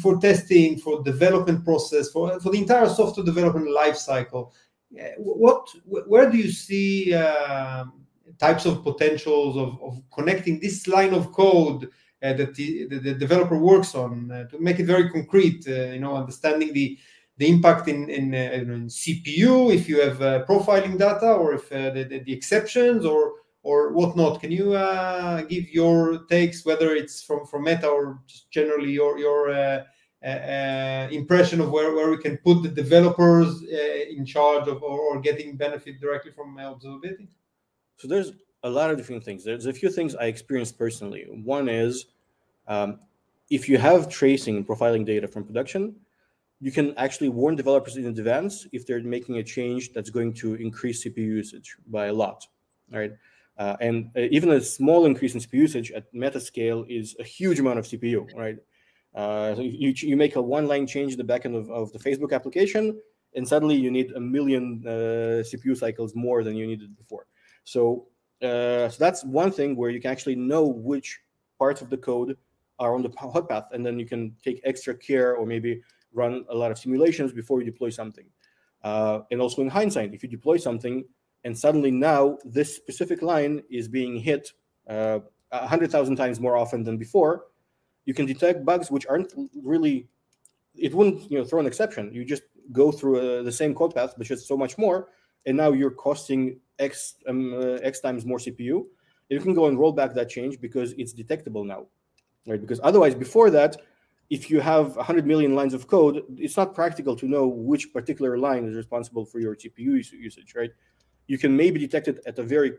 for 0.00 0.18
testing, 0.18 0.78
for 0.78 1.02
development 1.02 1.64
process, 1.64 2.10
for 2.10 2.38
for 2.40 2.50
the 2.50 2.58
entire 2.58 2.88
software 2.88 3.24
development 3.24 3.70
life 3.70 3.96
cycle. 3.96 4.52
Uh, 4.98 5.04
what 5.18 5.68
where 5.84 6.30
do 6.30 6.36
you 6.36 6.50
see 6.50 7.14
um, 7.14 7.92
types 8.38 8.66
of 8.66 8.82
potentials 8.82 9.56
of, 9.56 9.80
of 9.82 10.02
connecting 10.12 10.60
this 10.60 10.86
line 10.88 11.14
of 11.14 11.32
code 11.32 11.84
uh, 12.22 12.32
that 12.34 12.54
the, 12.54 12.86
the, 12.88 12.98
the, 12.98 13.14
developer 13.14 13.56
works 13.56 13.94
on 13.94 14.30
uh, 14.30 14.44
to 14.48 14.58
make 14.58 14.78
it 14.78 14.86
very 14.86 15.08
concrete? 15.10 15.64
Uh, 15.66 15.92
you 15.92 16.00
know, 16.00 16.16
understanding 16.16 16.72
the 16.72 16.98
the 17.38 17.48
impact 17.48 17.88
in 17.88 18.10
in, 18.10 18.34
uh, 18.34 18.50
in 18.52 18.88
CPU 18.88 19.72
if 19.72 19.88
you 19.88 20.00
have 20.00 20.18
profiling 20.46 20.98
data 20.98 21.32
or 21.32 21.54
if 21.54 21.68
the, 21.70 22.06
the, 22.10 22.18
the 22.18 22.32
exceptions 22.32 23.06
or 23.06 23.34
or 23.62 23.92
whatnot. 23.92 24.40
Can 24.40 24.50
you 24.50 24.74
uh, 24.74 25.42
give 25.42 25.68
your 25.70 26.24
takes, 26.28 26.64
whether 26.64 26.94
it's 26.94 27.22
from, 27.22 27.46
from 27.46 27.64
Meta 27.64 27.88
or 27.88 28.20
just 28.26 28.50
generally 28.50 28.90
your 28.90 29.18
your 29.18 29.50
uh, 29.50 29.84
uh, 30.24 30.26
uh 30.26 31.08
impression 31.10 31.60
of 31.60 31.70
where, 31.70 31.94
where 31.94 32.10
we 32.10 32.18
can 32.18 32.36
put 32.38 32.62
the 32.62 32.68
developers 32.68 33.62
uh, 33.62 34.16
in 34.16 34.24
charge 34.24 34.68
of 34.68 34.82
or, 34.82 35.00
or, 35.00 35.20
getting 35.20 35.56
benefit 35.56 36.00
directly 36.00 36.32
from 36.32 36.56
observability? 36.56 37.28
So 37.96 38.08
there's 38.08 38.32
a 38.62 38.70
lot 38.70 38.90
of 38.90 38.96
different 38.96 39.24
things. 39.24 39.44
There's 39.44 39.66
a 39.66 39.72
few 39.72 39.90
things 39.90 40.14
I 40.14 40.26
experienced 40.26 40.78
personally. 40.78 41.26
One 41.28 41.68
is 41.68 42.06
um, 42.68 43.00
if 43.50 43.68
you 43.68 43.78
have 43.78 44.08
tracing 44.08 44.56
and 44.56 44.66
profiling 44.66 45.04
data 45.04 45.28
from 45.28 45.44
production, 45.44 45.96
you 46.60 46.70
can 46.70 46.96
actually 46.96 47.28
warn 47.28 47.56
developers 47.56 47.96
in 47.96 48.06
advance 48.06 48.66
if 48.72 48.86
they're 48.86 49.02
making 49.02 49.38
a 49.38 49.42
change 49.42 49.92
that's 49.92 50.10
going 50.10 50.32
to 50.34 50.54
increase 50.54 51.04
CPU 51.04 51.16
usage 51.16 51.76
by 51.88 52.06
a 52.06 52.12
lot. 52.12 52.46
Right. 52.90 53.12
Uh, 53.62 53.76
and 53.80 54.10
uh, 54.16 54.36
even 54.36 54.50
a 54.50 54.60
small 54.60 55.06
increase 55.06 55.34
in 55.34 55.40
CPU 55.40 55.60
usage 55.66 55.92
at 55.92 56.04
meta 56.12 56.40
scale 56.40 56.84
is 56.88 57.14
a 57.20 57.26
huge 57.36 57.60
amount 57.60 57.78
of 57.78 57.84
CPU, 57.84 58.20
right? 58.34 58.56
Uh, 59.14 59.54
so 59.54 59.60
you, 59.60 59.90
you 59.98 60.16
make 60.16 60.34
a 60.34 60.42
one 60.42 60.66
line 60.66 60.84
change 60.84 61.12
in 61.12 61.18
the 61.18 61.30
backend 61.32 61.54
of, 61.56 61.70
of 61.70 61.92
the 61.92 61.98
Facebook 62.00 62.32
application, 62.32 62.84
and 63.36 63.46
suddenly 63.46 63.76
you 63.76 63.90
need 63.98 64.10
a 64.12 64.20
million 64.20 64.82
uh, 64.84 64.90
CPU 65.48 65.76
cycles 65.76 66.12
more 66.16 66.42
than 66.42 66.56
you 66.56 66.66
needed 66.66 66.96
before. 66.96 67.26
So, 67.62 68.08
uh, 68.42 68.88
so 68.88 68.96
that's 68.98 69.22
one 69.22 69.52
thing 69.52 69.76
where 69.76 69.90
you 69.90 70.00
can 70.00 70.10
actually 70.10 70.34
know 70.34 70.64
which 70.66 71.20
parts 71.56 71.82
of 71.82 71.88
the 71.88 71.98
code 71.98 72.36
are 72.80 72.96
on 72.96 73.02
the 73.02 73.10
hot 73.16 73.48
path, 73.48 73.66
and 73.72 73.86
then 73.86 73.96
you 73.96 74.06
can 74.06 74.34
take 74.42 74.60
extra 74.64 74.92
care 74.92 75.36
or 75.36 75.46
maybe 75.46 75.80
run 76.12 76.44
a 76.48 76.54
lot 76.62 76.72
of 76.72 76.78
simulations 76.78 77.32
before 77.32 77.60
you 77.60 77.66
deploy 77.72 77.90
something. 77.90 78.26
Uh, 78.82 79.20
and 79.30 79.40
also 79.40 79.62
in 79.62 79.68
hindsight, 79.68 80.12
if 80.12 80.24
you 80.24 80.28
deploy 80.28 80.56
something 80.56 81.04
and 81.44 81.56
suddenly 81.56 81.90
now 81.90 82.38
this 82.44 82.74
specific 82.76 83.22
line 83.22 83.62
is 83.70 83.88
being 83.88 84.16
hit 84.16 84.52
uh, 84.88 85.20
100,000 85.50 86.16
times 86.16 86.40
more 86.40 86.56
often 86.56 86.82
than 86.82 86.96
before, 86.96 87.46
you 88.04 88.14
can 88.14 88.26
detect 88.26 88.64
bugs 88.64 88.90
which 88.90 89.06
aren't 89.06 89.32
really, 89.62 90.08
it 90.74 90.94
wouldn't 90.94 91.30
you 91.30 91.38
know 91.38 91.44
throw 91.44 91.60
an 91.60 91.66
exception. 91.66 92.12
You 92.12 92.24
just 92.24 92.42
go 92.72 92.90
through 92.90 93.18
uh, 93.18 93.42
the 93.42 93.52
same 93.52 93.74
code 93.74 93.94
path, 93.94 94.14
but 94.16 94.26
just 94.26 94.46
so 94.46 94.56
much 94.56 94.78
more, 94.78 95.08
and 95.46 95.56
now 95.56 95.72
you're 95.72 95.90
costing 95.90 96.58
X, 96.78 97.16
um, 97.28 97.54
uh, 97.54 97.78
X 97.82 98.00
times 98.00 98.24
more 98.24 98.38
CPU. 98.38 98.84
You 99.28 99.40
can 99.40 99.54
go 99.54 99.66
and 99.66 99.78
roll 99.78 99.92
back 99.92 100.14
that 100.14 100.28
change 100.28 100.60
because 100.60 100.92
it's 100.98 101.12
detectable 101.12 101.64
now, 101.64 101.86
right? 102.46 102.60
Because 102.60 102.80
otherwise, 102.82 103.14
before 103.14 103.50
that, 103.50 103.76
if 104.30 104.50
you 104.50 104.60
have 104.60 104.96
100 104.96 105.26
million 105.26 105.54
lines 105.54 105.74
of 105.74 105.86
code, 105.86 106.22
it's 106.36 106.56
not 106.56 106.74
practical 106.74 107.14
to 107.16 107.26
know 107.26 107.46
which 107.46 107.92
particular 107.92 108.38
line 108.38 108.66
is 108.66 108.74
responsible 108.74 109.24
for 109.24 109.40
your 109.40 109.54
CPU 109.54 110.04
usage, 110.12 110.54
right? 110.54 110.70
You 111.32 111.38
can 111.38 111.56
maybe 111.56 111.80
detect 111.80 112.08
it 112.08 112.20
at 112.26 112.38
a 112.38 112.42
very 112.42 112.72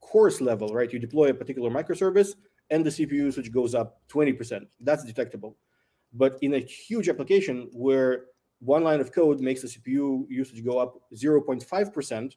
coarse 0.00 0.40
level, 0.40 0.74
right? 0.74 0.92
You 0.92 0.98
deploy 0.98 1.28
a 1.28 1.34
particular 1.42 1.70
microservice 1.70 2.30
and 2.70 2.84
the 2.84 2.90
CPU 2.90 3.12
usage 3.12 3.52
goes 3.52 3.72
up 3.72 4.00
20%. 4.08 4.66
That's 4.80 5.04
detectable. 5.04 5.56
But 6.12 6.36
in 6.42 6.54
a 6.54 6.58
huge 6.58 7.08
application 7.08 7.70
where 7.72 8.24
one 8.58 8.82
line 8.82 8.98
of 8.98 9.12
code 9.12 9.38
makes 9.40 9.62
the 9.62 9.68
CPU 9.68 10.28
usage 10.28 10.64
go 10.64 10.78
up 10.80 11.00
0.5%, 11.14 12.32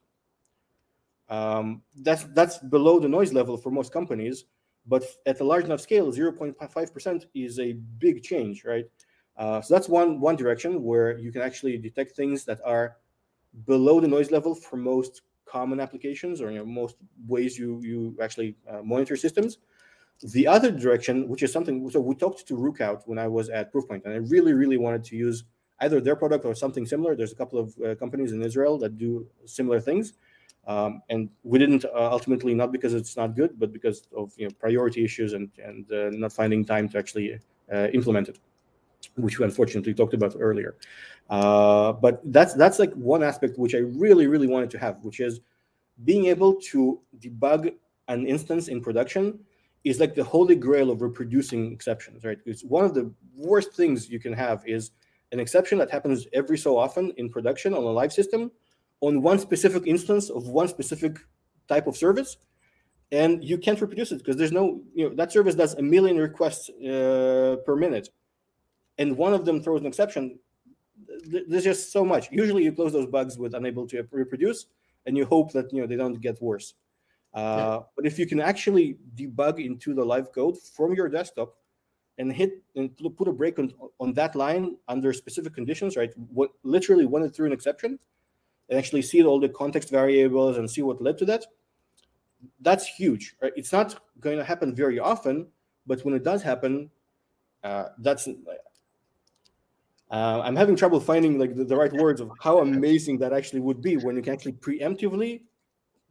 um, 1.30 1.82
that's 2.04 2.26
that's 2.36 2.60
below 2.60 3.00
the 3.00 3.10
noise 3.10 3.34
level 3.34 3.58
for 3.58 3.72
most 3.72 3.92
companies. 3.92 4.46
But 4.86 5.04
at 5.26 5.40
a 5.40 5.44
large 5.44 5.66
enough 5.66 5.82
scale, 5.82 6.12
0.5% 6.12 7.26
is 7.34 7.60
a 7.60 7.74
big 7.98 8.22
change, 8.22 8.64
right? 8.64 8.86
Uh, 9.38 9.60
so 9.60 9.74
that's 9.74 9.90
one 9.90 10.20
one 10.20 10.36
direction 10.36 10.84
where 10.84 11.18
you 11.18 11.32
can 11.32 11.42
actually 11.42 11.80
detect 11.80 12.16
things 12.16 12.46
that 12.46 12.60
are 12.64 12.98
below 13.66 14.00
the 14.00 14.08
noise 14.08 14.30
level 14.30 14.54
for 14.54 14.78
most 14.78 15.24
common 15.58 15.80
applications 15.86 16.42
or 16.42 16.48
you 16.52 16.60
know, 16.60 16.70
most 16.82 16.96
ways 17.34 17.52
you 17.62 17.70
you 17.90 17.98
actually 18.26 18.50
uh, 18.72 18.82
monitor 18.94 19.16
systems. 19.26 19.52
The 20.38 20.46
other 20.56 20.72
direction, 20.72 21.16
which 21.32 21.44
is 21.46 21.52
something, 21.52 21.76
so 21.90 22.00
we 22.00 22.16
talked 22.16 22.48
to 22.50 22.54
Rookout 22.66 23.00
when 23.10 23.20
I 23.26 23.28
was 23.38 23.46
at 23.50 23.74
Proofpoint, 23.74 24.02
and 24.06 24.14
I 24.18 24.20
really, 24.36 24.54
really 24.62 24.80
wanted 24.86 25.04
to 25.10 25.16
use 25.28 25.38
either 25.84 26.00
their 26.00 26.16
product 26.16 26.46
or 26.46 26.56
something 26.64 26.86
similar. 26.94 27.12
There's 27.16 27.36
a 27.38 27.40
couple 27.42 27.60
of 27.64 27.68
uh, 27.76 27.96
companies 28.04 28.32
in 28.36 28.40
Israel 28.50 28.78
that 28.84 28.98
do 29.06 29.28
similar 29.58 29.80
things, 29.90 30.06
um, 30.74 31.02
and 31.10 31.22
we 31.52 31.58
didn't 31.64 31.84
uh, 31.86 32.10
ultimately 32.18 32.54
not 32.62 32.72
because 32.72 32.94
it's 33.00 33.16
not 33.22 33.30
good, 33.40 33.52
but 33.62 33.70
because 33.78 33.98
of 34.22 34.32
you 34.40 34.46
know 34.46 34.54
priority 34.66 35.02
issues 35.10 35.34
and 35.38 35.46
and 35.68 35.82
uh, 35.92 36.10
not 36.24 36.32
finding 36.42 36.62
time 36.74 36.86
to 36.92 36.96
actually 37.02 37.28
uh, 37.74 37.88
implement 38.00 38.26
it, 38.32 38.38
which 39.16 39.40
we 39.40 39.46
unfortunately 39.46 39.94
talked 39.94 40.14
about 40.14 40.36
earlier. 40.40 40.76
Uh, 41.30 41.94
but 41.94 42.22
that's 42.26 42.54
that's 42.54 42.80
like 42.80 42.94
one 42.94 43.24
aspect 43.24 43.58
which 43.58 43.76
I 43.76 43.80
really 43.80 44.28
really 44.28 44.48
wanted 44.48 44.70
to 44.72 44.80
have, 44.80 45.04
which 45.04 45.20
is 45.20 45.40
being 46.04 46.26
able 46.26 46.56
to 46.72 47.00
debug 47.20 47.74
an 48.08 48.26
instance 48.28 48.68
in 48.68 48.82
production 48.82 49.40
is 49.84 50.00
like 50.00 50.16
the 50.16 50.24
holy 50.24 50.56
grail 50.56 50.90
of 50.90 51.02
reproducing 51.02 51.72
exceptions, 51.72 52.24
right? 52.24 52.38
It's 52.46 52.64
one 52.64 52.86
of 52.86 52.94
the 52.94 53.12
worst 53.36 53.74
things 53.74 54.10
you 54.10 54.20
can 54.20 54.34
have 54.34 54.64
is 54.66 54.92
an 55.32 55.40
exception 55.40 55.78
that 55.80 55.92
happens 55.92 56.26
every 56.34 56.58
so 56.58 56.78
often 56.78 57.12
in 57.18 57.30
production 57.30 57.74
on 57.74 57.84
a 57.84 57.88
live 57.88 58.14
system 58.14 58.52
on 59.02 59.22
one 59.22 59.40
specific 59.40 59.86
instance 59.86 60.30
of 60.30 60.48
one 60.48 60.68
specific 60.68 61.18
type 61.68 61.88
of 61.88 61.98
service 61.98 62.38
and 63.12 63.44
you 63.44 63.58
can't 63.58 63.80
reproduce 63.82 64.12
it 64.12 64.20
because 64.20 64.38
there's 64.38 64.52
no 64.52 64.82
you 64.94 65.08
know 65.08 65.16
that 65.16 65.32
service 65.32 65.56
does 65.56 65.74
a 65.76 65.82
million 65.82 66.18
requests 66.18 66.70
uh, 66.70 67.58
per 67.66 67.76
minute 67.76 68.10
and 68.98 69.18
one 69.18 69.34
of 69.34 69.46
them 69.46 69.62
throws 69.62 69.82
an 69.82 69.88
exception 69.88 70.40
there's 71.26 71.64
just 71.64 71.92
so 71.92 72.04
much. 72.04 72.32
Usually, 72.32 72.64
you 72.64 72.72
close 72.72 72.94
those 72.94 73.08
bugs 73.08 73.38
with 73.38 73.54
unable 73.54 73.88
to 73.88 74.08
reproduce, 74.12 74.68
and 75.06 75.18
you 75.18 75.26
hope 75.26 75.52
that 75.54 75.72
you 75.74 75.82
know 75.82 75.88
they 75.88 75.96
don't 75.96 76.20
get 76.22 76.42
worse. 76.42 76.74
Uh, 77.34 77.40
yeah. 77.80 77.80
But 77.96 78.06
if 78.06 78.20
you 78.20 78.28
can 78.28 78.40
actually 78.40 78.98
debug 79.16 79.64
into 79.64 79.94
the 79.94 80.06
live 80.06 80.32
code 80.32 80.58
from 80.60 80.94
your 80.94 81.10
desktop 81.10 81.56
and 82.20 82.32
hit 82.32 82.62
and 82.76 82.96
put 83.18 83.28
a 83.28 83.34
break 83.34 83.58
on, 83.58 83.74
on 84.00 84.14
that 84.14 84.36
line 84.36 84.78
under 84.88 85.12
specific 85.14 85.54
conditions, 85.54 85.98
right? 85.98 86.14
What 86.32 86.52
literally 86.64 87.06
run 87.06 87.24
it 87.24 87.36
through 87.36 87.48
an 87.48 87.54
exception 87.54 87.98
and 88.70 88.78
actually 88.78 89.02
see 89.02 89.24
all 89.24 89.40
the 89.40 89.50
context 89.50 89.90
variables 89.90 90.58
and 90.58 90.70
see 90.70 90.84
what 90.84 91.02
led 91.02 91.18
to 91.18 91.26
that. 91.26 91.46
That's 92.62 92.86
huge. 92.86 93.36
Right? 93.42 93.54
It's 93.56 93.72
not 93.72 94.00
going 94.20 94.38
to 94.38 94.44
happen 94.44 94.76
very 94.76 95.00
often, 95.00 95.48
but 95.88 96.06
when 96.06 96.14
it 96.14 96.24
does 96.24 96.44
happen, 96.44 96.92
uh, 97.64 97.86
that's 97.98 98.28
uh, 100.14 100.42
I'm 100.44 100.56
having 100.56 100.76
trouble 100.76 101.00
finding 101.00 101.40
like 101.40 101.56
the, 101.56 101.66
the, 101.66 101.76
right 101.76 101.92
words 101.92 102.22
of 102.22 102.32
how 102.40 102.60
amazing 102.60 103.18
that 103.18 103.34
actually 103.34 103.62
would 103.62 103.82
be 103.82 103.98
when 103.98 104.16
you 104.16 104.22
can 104.22 104.32
actually 104.32 104.52
preemptively 104.54 105.42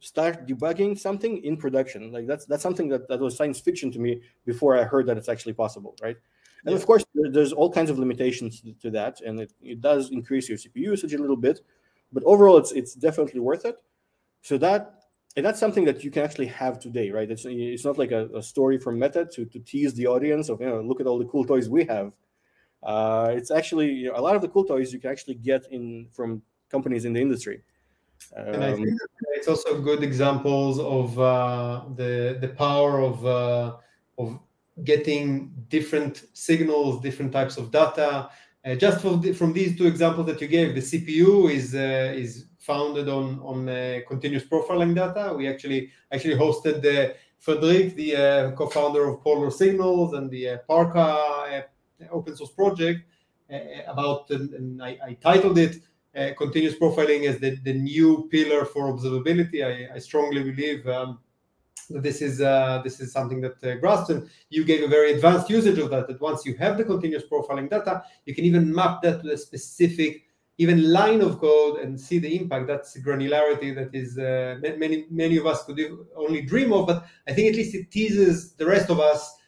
start 0.01 0.45
debugging 0.45 0.99
something 0.99 1.41
in 1.45 1.55
production. 1.55 2.11
Like 2.11 2.27
that's 2.27 2.45
that's 2.45 2.61
something 2.61 2.89
that, 2.89 3.07
that 3.07 3.21
was 3.21 3.37
science 3.37 3.61
fiction 3.61 3.93
to 3.93 3.99
me 3.99 4.21
before 4.45 4.77
I 4.77 4.83
heard 4.83 5.05
that 5.07 5.15
it's 5.15 5.29
actually 5.29 5.53
possible, 5.53 5.95
right? 6.01 6.17
And 6.65 6.71
yeah. 6.71 6.75
of 6.75 6.85
course, 6.85 7.05
there's 7.13 7.53
all 7.53 7.71
kinds 7.71 7.89
of 7.89 7.97
limitations 7.97 8.61
to 8.81 8.91
that, 8.91 9.21
and 9.21 9.39
it, 9.39 9.53
it 9.61 9.79
does 9.79 10.11
increase 10.11 10.49
your 10.49 10.57
CPU 10.57 10.91
usage 10.91 11.13
a 11.13 11.17
little 11.17 11.37
bit. 11.37 11.61
But 12.11 12.23
overall, 12.25 12.57
it's 12.57 12.73
it's 12.73 12.95
definitely 12.95 13.39
worth 13.39 13.63
it. 13.63 13.77
So 14.41 14.57
that 14.57 15.05
and 15.37 15.45
that's 15.45 15.61
something 15.61 15.85
that 15.85 16.03
you 16.03 16.11
can 16.11 16.23
actually 16.23 16.47
have 16.47 16.77
today, 16.77 17.09
right? 17.09 17.31
It's 17.31 17.45
it's 17.47 17.85
not 17.85 17.97
like 17.97 18.11
a, 18.11 18.27
a 18.35 18.43
story 18.43 18.77
from 18.77 18.99
Meta 18.99 19.25
to, 19.33 19.45
to 19.45 19.59
tease 19.59 19.93
the 19.93 20.07
audience 20.07 20.49
of 20.49 20.59
you 20.59 20.67
know 20.67 20.81
look 20.81 20.99
at 20.99 21.07
all 21.07 21.19
the 21.19 21.25
cool 21.25 21.45
toys 21.45 21.69
we 21.69 21.85
have. 21.85 22.11
Uh, 22.83 23.31
it's 23.33 23.51
actually 23.51 23.89
you 23.91 24.09
know, 24.09 24.17
a 24.17 24.21
lot 24.21 24.35
of 24.35 24.41
the 24.41 24.47
cool 24.47 24.65
toys 24.65 24.91
you 24.91 24.99
can 24.99 25.09
actually 25.09 25.35
get 25.35 25.65
in 25.71 26.07
from 26.11 26.41
companies 26.69 27.05
in 27.05 27.13
the 27.13 27.21
industry. 27.21 27.61
Um, 28.35 28.47
and 28.53 28.63
I 28.63 28.71
um, 28.71 28.75
think 28.75 28.99
it's 29.35 29.47
also 29.47 29.81
good 29.81 30.03
examples 30.03 30.79
of 30.79 31.19
uh, 31.19 31.83
the 31.95 32.37
the 32.39 32.49
power 32.49 32.99
of 32.99 33.25
uh, 33.25 33.77
of 34.17 34.39
getting 34.83 35.53
different 35.69 36.23
signals, 36.33 37.01
different 37.01 37.31
types 37.31 37.57
of 37.57 37.71
data. 37.71 38.29
Uh, 38.65 38.75
just 38.75 39.03
the, 39.21 39.33
from 39.33 39.51
these 39.51 39.77
two 39.77 39.87
examples 39.87 40.25
that 40.27 40.39
you 40.41 40.47
gave, 40.47 40.73
the 40.73 40.81
CPU 40.81 41.51
is 41.51 41.75
uh, 41.75 42.13
is 42.15 42.45
founded 42.59 43.07
on 43.09 43.39
on 43.41 43.69
uh, 43.69 43.99
continuous 44.07 44.45
profiling 44.45 44.95
data. 44.95 45.33
We 45.33 45.47
actually 45.47 45.91
actually 46.11 46.35
hosted 46.35 46.81
the 46.81 47.15
Frederic, 47.39 47.95
the 47.95 48.15
uh, 48.15 48.51
co-founder 48.51 49.03
of 49.09 49.21
Polar 49.21 49.51
Signals 49.51 50.13
and 50.13 50.31
the 50.31 50.61
Parka 50.65 51.65
open 52.11 52.35
source 52.35 52.51
project, 52.51 53.01
about 53.87 54.29
and 54.29 54.81
I, 54.81 54.97
I 55.05 55.13
titled 55.21 55.57
it 55.57 55.81
uh, 56.15 56.29
continuous 56.37 56.75
profiling 56.75 57.27
as 57.27 57.39
the, 57.39 57.55
the 57.63 57.73
new 57.73 58.27
pillar 58.31 58.65
for 58.65 58.91
observability. 58.93 59.63
I, 59.63 59.95
I 59.95 59.99
strongly 59.99 60.43
believe 60.43 60.87
um, 60.87 61.19
that 61.89 62.03
this 62.03 62.21
is 62.21 62.41
uh, 62.41 62.81
this 62.83 62.99
is 62.99 63.11
something 63.11 63.41
that 63.41 63.63
uh, 63.63 63.75
grasps, 63.75 64.09
and 64.09 64.29
you 64.49 64.63
gave 64.63 64.83
a 64.83 64.87
very 64.87 65.13
advanced 65.13 65.49
usage 65.49 65.77
of 65.77 65.89
that. 65.89 66.07
That 66.07 66.21
once 66.21 66.45
you 66.45 66.55
have 66.55 66.77
the 66.77 66.83
continuous 66.83 67.23
profiling 67.23 67.69
data, 67.69 68.03
you 68.25 68.33
can 68.33 68.45
even 68.45 68.73
map 68.73 69.01
that 69.03 69.23
to 69.23 69.31
a 69.31 69.37
specific 69.37 70.23
even 70.59 70.91
line 70.91 71.21
of 71.21 71.39
code 71.39 71.79
and 71.79 71.99
see 71.99 72.19
the 72.19 72.35
impact. 72.39 72.67
That's 72.67 72.95
granularity 72.99 73.73
that 73.75 73.93
is 73.93 74.17
uh, 74.17 74.59
many 74.77 75.05
many 75.09 75.37
of 75.37 75.45
us 75.45 75.65
could 75.65 75.79
only 76.15 76.41
dream 76.41 76.71
of. 76.73 76.87
But 76.87 77.05
I 77.27 77.33
think 77.33 77.49
at 77.49 77.55
least 77.55 77.75
it 77.75 77.91
teases 77.91 78.53
the 78.53 78.65
rest 78.65 78.89
of 78.89 78.99
us, 78.99 79.19
uh, 79.21 79.42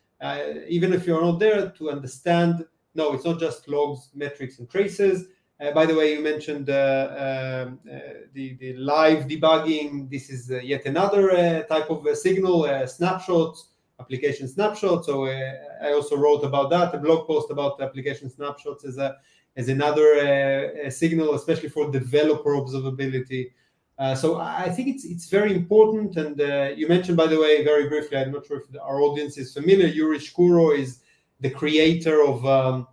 even 0.68 0.94
if 0.94 1.06
you're 1.06 1.22
not 1.22 1.40
there, 1.40 1.70
to 1.72 1.92
understand. 1.92 2.66
No, 2.94 3.14
it's 3.14 3.26
not 3.26 3.40
just 3.40 3.68
logs, 3.68 4.10
metrics, 4.14 4.60
and 4.60 4.70
traces 4.70 5.28
uh, 5.60 5.72
by 5.72 5.86
the 5.86 5.96
way, 5.96 6.14
you 6.14 6.22
mentioned 6.22 6.70
uh, 6.70 7.66
um, 7.68 7.80
uh, 7.90 8.00
the, 8.34 8.56
the 8.56 8.74
live 8.74 9.26
debugging. 9.26 10.10
This 10.10 10.30
is 10.30 10.52
yet 10.64 10.86
another 10.86 11.64
type 11.70 11.90
of 11.90 12.06
signal, 12.18 12.88
snapshots, 12.88 13.70
application 14.00 14.50
snapshots. 14.50 15.08
So 15.08 15.28
I 15.28 15.94
also 15.94 16.18
wrote 16.18 16.44
about 16.44 16.70
that, 16.72 16.94
a 16.94 16.98
blog 16.98 17.26
post 17.26 17.52
about 17.52 17.82
application 17.82 18.30
snapshots 18.30 18.84
as 18.84 18.98
a 18.98 19.16
as 19.58 19.70
another 19.70 20.90
signal, 20.90 21.36
especially 21.36 21.70
for 21.70 21.90
developer 21.90 22.50
observability. 22.50 23.52
Uh, 23.98 24.14
so 24.14 24.40
I 24.40 24.70
think 24.70 24.90
it's 24.90 25.06
it's 25.06 25.30
very 25.30 25.54
important. 25.54 26.18
And 26.18 26.40
uh, 26.40 26.72
you 26.76 26.88
mentioned, 26.88 27.16
by 27.16 27.28
the 27.28 27.40
way, 27.40 27.64
very 27.64 27.88
briefly. 27.88 28.18
I'm 28.18 28.32
not 28.32 28.46
sure 28.46 28.58
if 28.58 28.82
our 28.82 29.02
audience 29.02 29.38
is 29.38 29.54
familiar. 29.54 29.88
Yuri 29.88 30.20
Shkuro 30.20 30.78
is 30.78 31.00
the 31.40 31.50
creator 31.50 32.22
of 32.24 32.46
um, 32.46 32.88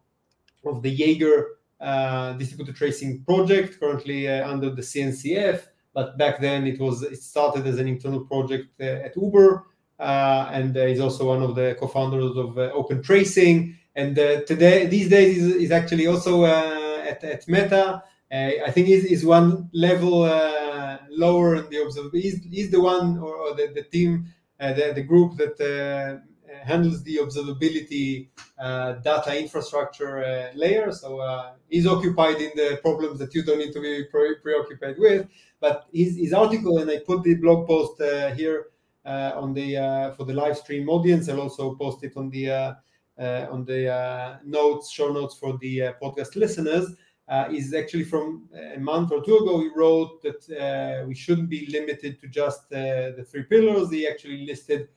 of 0.65 0.83
the 0.83 0.91
Jaeger 0.91 1.59
uh, 1.81 2.35
distributed 2.35 2.77
tracing 2.77 3.25
project 3.25 3.81
currently 3.81 4.29
uh, 4.29 4.49
under 4.49 4.71
the 4.71 4.83
CNCF. 4.83 5.67
But 5.93 6.17
back 6.19 6.41
then 6.41 6.67
it 6.67 6.79
was 6.79 7.03
it 7.03 7.21
started 7.21 7.67
as 7.67 7.79
an 7.79 7.89
internal 7.89 8.21
project 8.21 8.81
uh, 8.81 9.07
at 9.07 9.17
Uber, 9.17 9.67
and 9.99 10.77
he's 10.77 11.01
also 11.01 11.27
one 11.27 11.43
of 11.43 11.57
the 11.57 11.77
co-founders 11.81 12.37
of 12.37 12.57
Open 12.59 13.03
Tracing. 13.03 13.77
And 13.95 14.17
today, 14.17 14.87
these 14.87 15.11
days, 15.11 15.37
is, 15.37 15.55
is 15.57 15.71
actually 15.71 16.07
also 16.07 16.47
at, 16.47 17.23
at 17.25 17.47
Meta. 17.47 18.03
Uh, 18.33 18.65
I 18.67 18.71
think 18.71 18.87
he's, 18.87 19.05
he's 19.05 19.25
one 19.27 19.69
level 19.75 20.23
uh, 20.23 20.99
lower 21.11 21.57
in 21.57 21.69
the 21.69 21.77
observability. 21.77 22.23
He's, 22.23 22.45
he's 22.45 22.71
the 22.71 22.81
one 22.81 23.19
or, 23.19 23.35
or 23.35 23.55
the, 23.55 23.73
the 23.75 23.83
team, 23.83 24.27
uh, 24.59 24.73
the, 24.73 24.93
the 24.95 25.03
group 25.03 25.37
that 25.37 26.23
handles 26.65 27.03
the 27.03 27.17
observability 27.17 28.29
uh, 28.59 28.93
data 28.95 29.39
infrastructure 29.39 30.25
uh, 30.25 30.51
layer. 30.55 30.93
So 30.93 31.19
uh, 31.19 31.53
he's 31.69 31.87
occupied 31.87 32.37
in 32.37 32.53
the 32.55 32.79
problems 32.81 33.19
that 33.19 33.35
you 33.35 33.43
don't 33.43 33.59
need 33.59 33.73
to 33.73 33.81
be 33.81 34.05
pre- 34.05 34.37
preoccupied 34.37 34.97
with. 34.99 35.29
But 35.61 35.87
his, 35.93 36.17
his 36.17 36.33
article, 36.33 36.79
and 36.79 36.91
I 36.91 36.99
put 36.99 37.23
the 37.23 37.35
blog 37.35 37.67
post 37.67 38.01
here 38.37 38.67
on 39.05 39.53
the 39.55 40.15
for 40.17 40.25
the 40.25 40.33
live 40.35 40.57
stream 40.57 40.89
audience. 40.89 41.29
I'll 41.29 41.41
also 41.41 41.75
post 41.75 42.03
it 42.05 42.17
on 42.17 42.31
the 42.31 42.77
on 43.19 43.65
the 43.65 44.41
notes, 44.45 44.91
show 44.91 45.13
notes 45.13 45.35
for 45.37 45.59
the 45.59 45.95
podcast 46.03 46.37
listeners. 46.37 46.95
Uh, 47.29 47.49
is 47.51 47.73
actually 47.73 48.03
from 48.05 48.49
a 48.75 48.81
month 48.81 49.13
or 49.13 49.23
two 49.25 49.37
ago. 49.37 49.61
He 49.61 49.71
wrote 49.75 50.21
that 50.23 50.43
uh, 50.51 51.07
we 51.07 51.15
shouldn't 51.15 51.49
be 51.49 51.67
limited 51.71 52.21
to 52.21 52.27
just 52.27 52.65
uh, 52.73 53.15
the 53.17 53.25
three 53.31 53.45
pillars. 53.45 53.91
He 53.91 54.09
actually 54.09 54.45
listed 54.45 54.89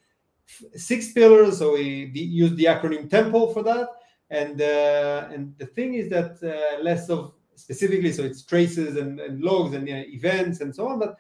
six 0.76 1.14
pillars. 1.14 1.60
So 1.60 1.74
we 1.74 2.12
used 2.14 2.58
the 2.58 2.66
acronym 2.66 3.10
TEMPLE 3.10 3.54
for 3.54 3.64
that. 3.64 3.88
And 4.32 4.60
uh, 4.60 5.30
and 5.32 5.54
the 5.60 5.68
thing 5.68 5.94
is 5.94 6.10
that 6.10 6.42
uh, 6.44 6.84
less 6.84 7.10
of 7.10 7.34
specifically, 7.56 8.12
so 8.12 8.24
it's 8.24 8.42
traces 8.42 8.98
and, 8.98 9.20
and 9.20 9.42
logs 9.42 9.76
and 9.76 9.88
uh, 9.88 10.04
events 10.08 10.62
and 10.62 10.76
so 10.76 10.88
on. 10.88 11.00
But 11.00 11.18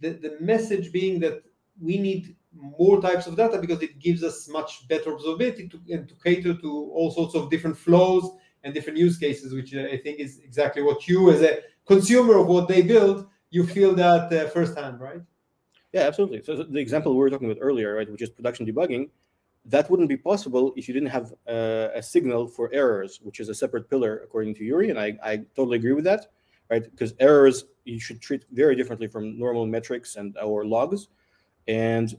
the, 0.00 0.10
the 0.10 0.36
message 0.40 0.92
being 0.92 1.20
that 1.20 1.42
we 1.80 1.96
need 1.98 2.34
more 2.52 3.00
types 3.00 3.28
of 3.28 3.36
data 3.36 3.58
because 3.58 3.82
it 3.82 4.00
gives 4.00 4.24
us 4.24 4.48
much 4.48 4.88
better 4.88 5.12
observability 5.12 5.70
to, 5.70 5.80
and 5.90 6.08
to 6.08 6.14
cater 6.22 6.54
to 6.54 6.90
all 6.92 7.12
sorts 7.12 7.36
of 7.36 7.50
different 7.50 7.78
flows 7.78 8.28
and 8.64 8.74
different 8.74 8.98
use 8.98 9.16
cases, 9.16 9.52
which 9.52 9.74
uh, 9.74 9.82
I 9.82 9.96
think 9.98 10.18
is 10.18 10.40
exactly 10.44 10.82
what 10.82 11.08
you, 11.08 11.30
as 11.30 11.42
a 11.42 11.60
consumer 11.86 12.38
of 12.38 12.46
what 12.46 12.68
they 12.68 12.82
build, 12.82 13.26
you 13.50 13.66
feel 13.66 13.94
that 13.94 14.32
uh, 14.32 14.48
firsthand, 14.48 15.00
right? 15.00 15.20
Yeah, 15.92 16.02
absolutely. 16.02 16.42
So 16.42 16.62
the 16.62 16.78
example 16.78 17.12
we 17.12 17.18
were 17.18 17.30
talking 17.30 17.50
about 17.50 17.60
earlier, 17.60 17.96
right, 17.96 18.10
which 18.10 18.22
is 18.22 18.30
production 18.30 18.66
debugging, 18.66 19.10
that 19.64 19.90
wouldn't 19.90 20.08
be 20.08 20.16
possible 20.16 20.72
if 20.76 20.88
you 20.88 20.94
didn't 20.94 21.10
have 21.10 21.32
uh, 21.48 21.88
a 21.94 22.02
signal 22.02 22.46
for 22.46 22.72
errors, 22.72 23.20
which 23.22 23.40
is 23.40 23.48
a 23.48 23.54
separate 23.54 23.90
pillar 23.90 24.20
according 24.24 24.54
to 24.54 24.64
Yuri, 24.64 24.90
and 24.90 24.98
I, 24.98 25.18
I 25.22 25.38
totally 25.56 25.76
agree 25.76 25.92
with 25.92 26.04
that, 26.04 26.30
right? 26.70 26.82
Because 26.90 27.14
errors 27.18 27.64
you 27.84 28.00
should 28.00 28.20
treat 28.20 28.44
very 28.52 28.74
differently 28.76 29.06
from 29.06 29.38
normal 29.38 29.66
metrics 29.66 30.16
and 30.16 30.36
our 30.38 30.64
logs, 30.64 31.08
and 31.66 32.14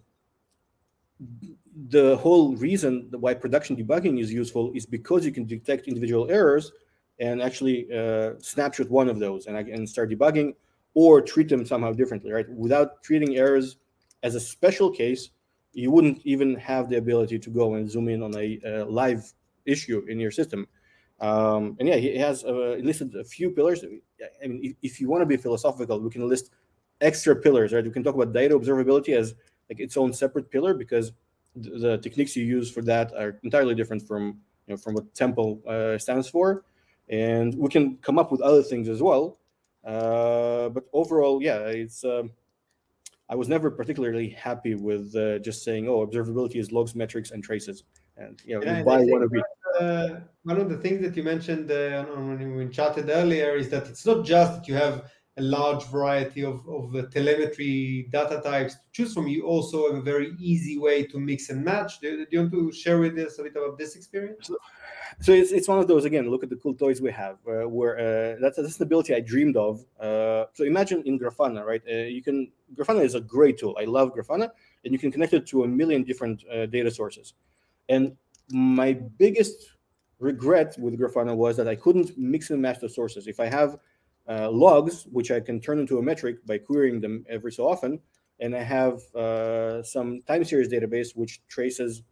the 1.90 2.18
whole 2.18 2.56
reason 2.56 3.10
why 3.12 3.34
production 3.34 3.76
debugging 3.76 4.20
is 4.20 4.32
useful 4.32 4.72
is 4.76 4.86
because 4.86 5.26
you 5.26 5.32
can 5.32 5.46
detect 5.46 5.88
individual 5.88 6.30
errors 6.30 6.72
and 7.20 7.42
actually 7.42 7.88
uh, 7.92 8.34
snapshot 8.40 8.90
one 8.90 9.10
of 9.10 9.20
those 9.20 9.46
and, 9.46 9.58
and 9.58 9.88
start 9.88 10.10
debugging 10.10 10.54
or 10.94 11.22
treat 11.22 11.48
them 11.48 11.66
somehow 11.66 11.92
differently, 11.94 12.32
right? 12.32 12.50
Without 12.50 13.02
treating 13.04 13.38
errors 13.38 13.78
as 14.24 14.36
a 14.36 14.40
special 14.40 14.92
case, 14.92 15.30
you 15.74 15.90
wouldn't 15.90 16.22
even 16.26 16.56
have 16.56 16.90
the 16.90 16.98
ability 16.98 17.40
to 17.40 17.50
go 17.50 17.76
and 17.76 17.90
zoom 17.90 18.10
in 18.10 18.22
on 18.22 18.36
a, 18.36 18.60
a 18.66 18.86
live 18.86 19.32
issue 19.66 20.04
in 20.10 20.20
your 20.20 20.32
system. 20.32 20.68
Um, 21.20 21.78
and 21.80 21.88
yeah, 21.88 21.96
he 21.96 22.18
has 22.18 22.44
uh, 22.44 22.78
listed 22.82 23.16
a 23.16 23.24
few 23.24 23.52
pillars. 23.52 23.86
I 24.44 24.48
mean, 24.48 24.60
if, 24.64 24.74
if 24.82 25.00
you 25.00 25.08
want 25.08 25.22
to 25.22 25.26
be 25.26 25.38
philosophical, 25.38 26.00
we 26.00 26.10
can 26.10 26.28
list 26.28 26.50
extra 27.00 27.36
pillars, 27.36 27.72
right? 27.74 27.84
We 27.84 27.92
can 27.92 28.04
talk 28.04 28.16
about 28.16 28.34
data 28.34 28.58
observability 28.58 29.16
as 29.16 29.36
like 29.70 29.80
its 29.80 29.96
own 29.96 30.12
separate 30.14 30.52
pillar 30.52 30.74
because 30.74 31.14
the, 31.56 31.98
techniques 31.98 32.36
you 32.36 32.46
use 32.46 32.72
for 32.72 32.82
that 32.84 33.14
are 33.14 33.40
entirely 33.44 33.76
different 33.76 34.08
from 34.08 34.40
you 34.68 34.74
know 34.74 34.78
from 34.78 34.94
what 34.94 35.14
TEMPLE 35.14 35.62
uh, 35.68 35.98
stands 35.98 36.30
for, 36.30 36.64
and 37.10 37.54
we 37.56 37.70
can 37.70 37.98
come 37.98 38.18
up 38.18 38.32
with 38.32 38.42
other 38.42 38.64
things 38.64 38.88
as 38.88 39.02
well. 39.02 39.38
Uh, 39.86 40.70
but 40.70 40.84
overall, 40.94 41.42
yeah, 41.42 41.60
it's. 41.68 42.04
Um, 42.04 42.32
I 43.30 43.36
was 43.36 43.48
never 43.48 43.72
particularly 43.72 44.28
happy 44.30 44.76
with 44.76 45.16
uh, 45.16 45.40
just 45.40 45.64
saying, 45.64 45.88
"Oh, 45.88 46.06
observability 46.06 46.58
is 46.58 46.74
logs, 46.74 46.96
metrics, 46.96 47.32
and 47.32 47.42
traces," 47.42 47.84
and 48.18 48.42
you 48.46 48.60
know, 48.60 48.66
yeah, 48.66 48.84
buy 48.84 49.04
one 49.04 49.24
of 49.24 49.34
each. 49.34 49.44
Uh, 49.80 50.20
one 50.44 50.60
of 50.60 50.70
the 50.70 50.78
things 50.78 51.02
that 51.02 51.16
you 51.16 51.24
mentioned 51.24 51.72
uh, 51.72 52.04
when 52.04 52.56
we 52.58 52.68
chatted 52.68 53.10
earlier 53.10 53.56
is 53.56 53.70
that 53.70 53.88
it's 53.88 54.06
not 54.06 54.26
just 54.26 54.58
that 54.58 54.68
you 54.68 54.76
have 54.76 55.10
a 55.42 55.44
large 55.44 55.84
variety 55.86 56.44
of, 56.44 56.68
of 56.68 57.12
telemetry 57.12 58.08
data 58.12 58.42
types 58.44 58.76
to 58.76 58.80
choose 58.94 59.14
from. 59.14 59.28
You 59.28 59.46
also 59.48 59.88
have 59.88 59.98
a 59.98 60.02
very 60.02 60.34
easy 60.40 60.78
way 60.78 61.04
to 61.08 61.20
mix 61.20 61.50
and 61.50 61.64
match. 61.64 62.00
Do, 62.00 62.10
do 62.18 62.28
you 62.32 62.40
want 62.42 62.54
to 62.54 62.72
share 62.72 63.00
with 63.00 63.18
us 63.18 63.40
a 63.40 63.44
bit 63.44 63.56
about 63.56 63.78
this 63.78 63.96
experience? 63.96 64.48
So, 64.48 64.58
so 65.20 65.32
it's, 65.34 65.52
it's 65.52 65.68
one 65.68 65.80
of 65.80 65.88
those 65.88 66.06
again 66.06 66.30
look 66.30 66.44
at 66.44 66.50
the 66.50 66.56
cool 66.56 66.74
toys 66.74 67.02
we 67.02 67.12
have 67.12 67.38
uh, 67.48 67.68
where 67.68 67.98
uh, 68.00 68.38
that's, 68.40 68.58
that's 68.58 68.78
the 68.78 68.86
ability 68.86 69.14
i 69.14 69.20
dreamed 69.20 69.58
of 69.58 69.84
uh, 70.00 70.46
so 70.54 70.64
imagine 70.64 71.04
in 71.06 71.20
grafana 71.20 71.66
right 71.66 71.82
uh, 71.90 72.08
you 72.18 72.24
can 72.24 72.50
grafana 72.76 73.04
is 73.04 73.16
a 73.16 73.22
great 73.22 73.58
tool 73.58 73.76
i 73.80 73.84
love 73.84 74.14
grafana 74.16 74.50
and 74.86 74.94
you 74.94 75.00
can 75.00 75.12
connect 75.12 75.34
it 75.34 75.46
to 75.46 75.64
a 75.64 75.68
million 75.68 76.04
different 76.04 76.44
uh, 76.50 76.66
data 76.66 76.90
sources 76.90 77.34
and 77.90 78.16
my 78.52 78.94
biggest 78.94 79.72
regret 80.20 80.76
with 80.80 80.98
grafana 80.98 81.36
was 81.36 81.58
that 81.58 81.68
i 81.68 81.76
couldn't 81.76 82.18
mix 82.18 82.50
and 82.50 82.62
match 82.62 82.80
the 82.80 82.90
sources 82.90 83.28
if 83.28 83.40
i 83.40 83.48
have 83.48 83.78
uh, 84.32 84.50
logs 84.52 85.08
which 85.12 85.30
i 85.32 85.40
can 85.40 85.60
turn 85.60 85.80
into 85.80 85.98
a 85.98 86.02
metric 86.02 86.36
by 86.46 86.58
querying 86.58 87.02
them 87.02 87.26
every 87.30 87.52
so 87.52 87.68
often 87.68 88.00
and 88.40 88.56
i 88.56 88.64
have 88.64 89.02
some 89.86 90.22
time 90.30 90.44
series 90.44 90.70
database 90.70 91.10
which 91.16 91.42
traces 91.48 92.04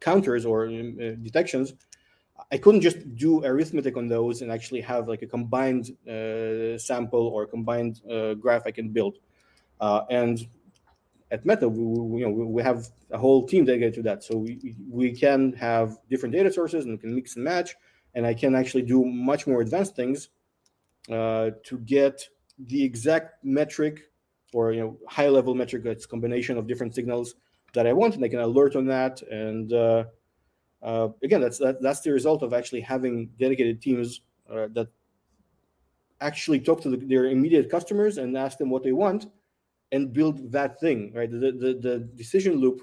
counters 0.00 0.44
or 0.44 0.66
uh, 0.66 1.12
detections, 1.22 1.74
I 2.50 2.56
couldn't 2.56 2.80
just 2.80 3.16
do 3.16 3.44
arithmetic 3.44 3.96
on 3.96 4.08
those 4.08 4.42
and 4.42 4.50
actually 4.50 4.80
have 4.80 5.08
like 5.08 5.22
a 5.22 5.26
combined 5.26 5.90
uh, 6.08 6.78
sample 6.78 7.26
or 7.28 7.46
combined 7.46 8.00
uh, 8.10 8.34
graph 8.34 8.62
I 8.66 8.70
can 8.70 8.88
build. 8.88 9.18
Uh, 9.78 10.02
and 10.10 10.46
at 11.30 11.44
Meta, 11.44 11.68
we, 11.68 11.82
we, 12.00 12.20
you 12.20 12.26
know, 12.26 12.32
we 12.32 12.62
have 12.62 12.88
a 13.10 13.18
whole 13.18 13.46
team 13.46 13.64
dedicated 13.64 13.94
to 13.94 14.02
that. 14.02 14.24
So 14.24 14.36
we, 14.36 14.74
we 14.88 15.12
can 15.12 15.52
have 15.52 15.98
different 16.08 16.34
data 16.34 16.52
sources 16.52 16.86
and 16.86 16.94
we 16.94 16.98
can 16.98 17.14
mix 17.14 17.36
and 17.36 17.44
match. 17.44 17.76
And 18.14 18.26
I 18.26 18.34
can 18.34 18.54
actually 18.54 18.82
do 18.82 19.04
much 19.04 19.46
more 19.46 19.60
advanced 19.60 19.94
things 19.94 20.30
uh, 21.10 21.50
to 21.64 21.78
get 21.78 22.28
the 22.66 22.82
exact 22.82 23.44
metric 23.44 24.10
or 24.52 24.72
you 24.72 24.80
know 24.80 24.98
high 25.08 25.28
level 25.28 25.54
metric 25.54 25.82
that's 25.82 26.06
combination 26.06 26.58
of 26.58 26.66
different 26.66 26.94
signals 26.94 27.34
that 27.72 27.86
I 27.86 27.92
want, 27.92 28.16
and 28.16 28.24
I 28.24 28.28
can 28.28 28.40
alert 28.40 28.76
on 28.76 28.86
that. 28.86 29.22
And 29.22 29.72
uh, 29.72 30.04
uh, 30.82 31.08
again, 31.22 31.40
that's 31.40 31.58
that, 31.58 31.80
that's 31.80 32.00
the 32.00 32.12
result 32.12 32.42
of 32.42 32.52
actually 32.52 32.80
having 32.80 33.30
dedicated 33.38 33.80
teams 33.80 34.22
uh, 34.50 34.68
that 34.72 34.88
actually 36.20 36.60
talk 36.60 36.80
to 36.82 36.90
the, 36.90 36.96
their 36.96 37.26
immediate 37.26 37.70
customers 37.70 38.18
and 38.18 38.36
ask 38.36 38.58
them 38.58 38.70
what 38.70 38.82
they 38.82 38.92
want, 38.92 39.26
and 39.92 40.12
build 40.12 40.52
that 40.52 40.80
thing. 40.80 41.12
Right, 41.14 41.30
the 41.30 41.52
the, 41.52 41.78
the 41.80 41.98
decision 42.16 42.56
loop 42.56 42.82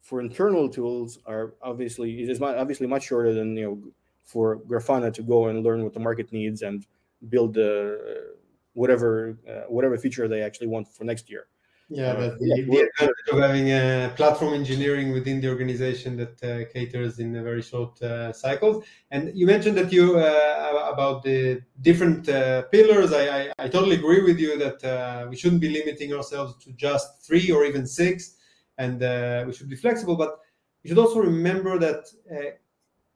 for 0.00 0.20
internal 0.20 0.68
tools 0.68 1.18
are 1.26 1.54
obviously 1.62 2.22
is 2.22 2.40
obviously 2.40 2.86
much 2.86 3.06
shorter 3.06 3.32
than 3.32 3.56
you 3.56 3.64
know 3.64 3.92
for 4.24 4.58
Grafana 4.58 5.12
to 5.14 5.22
go 5.22 5.48
and 5.48 5.64
learn 5.64 5.82
what 5.82 5.94
the 5.94 6.00
market 6.00 6.30
needs 6.32 6.60
and 6.60 6.86
build 7.28 7.54
the 7.54 8.34
whatever 8.74 9.38
uh, 9.48 9.62
whatever 9.68 9.96
feature 9.98 10.28
they 10.28 10.42
actually 10.42 10.68
want 10.68 10.88
for 10.88 11.04
next 11.04 11.30
year. 11.30 11.48
Yeah, 11.90 12.12
uh, 12.12 12.20
that's 12.20 12.38
the, 12.38 12.66
the 12.68 12.80
advantage 12.80 13.28
of 13.32 13.38
having 13.38 13.68
a 13.70 14.12
platform 14.14 14.52
engineering 14.52 15.10
within 15.10 15.40
the 15.40 15.48
organization 15.48 16.18
that 16.18 16.42
uh, 16.42 16.70
caters 16.70 17.18
in 17.18 17.34
a 17.34 17.42
very 17.42 17.62
short 17.62 18.00
uh, 18.02 18.30
cycles. 18.32 18.84
And 19.10 19.32
you 19.34 19.46
mentioned 19.46 19.78
that 19.78 19.90
you 19.90 20.18
uh, 20.18 20.90
about 20.92 21.22
the 21.22 21.62
different 21.80 22.28
uh, 22.28 22.62
pillars. 22.64 23.12
I, 23.14 23.24
I, 23.38 23.52
I, 23.58 23.68
totally 23.68 23.96
agree 23.96 24.22
with 24.22 24.38
you 24.38 24.58
that 24.58 24.84
uh, 24.84 25.28
we 25.30 25.36
shouldn't 25.36 25.62
be 25.62 25.70
limiting 25.70 26.12
ourselves 26.12 26.62
to 26.64 26.72
just 26.72 27.26
three 27.26 27.50
or 27.50 27.64
even 27.64 27.86
six, 27.86 28.36
and 28.76 29.00
we 29.46 29.54
should 29.54 29.70
be 29.70 29.76
flexible. 29.76 30.16
But 30.16 30.38
you 30.82 30.88
should 30.88 30.98
also 30.98 31.20
remember 31.20 31.78
that 31.78 32.04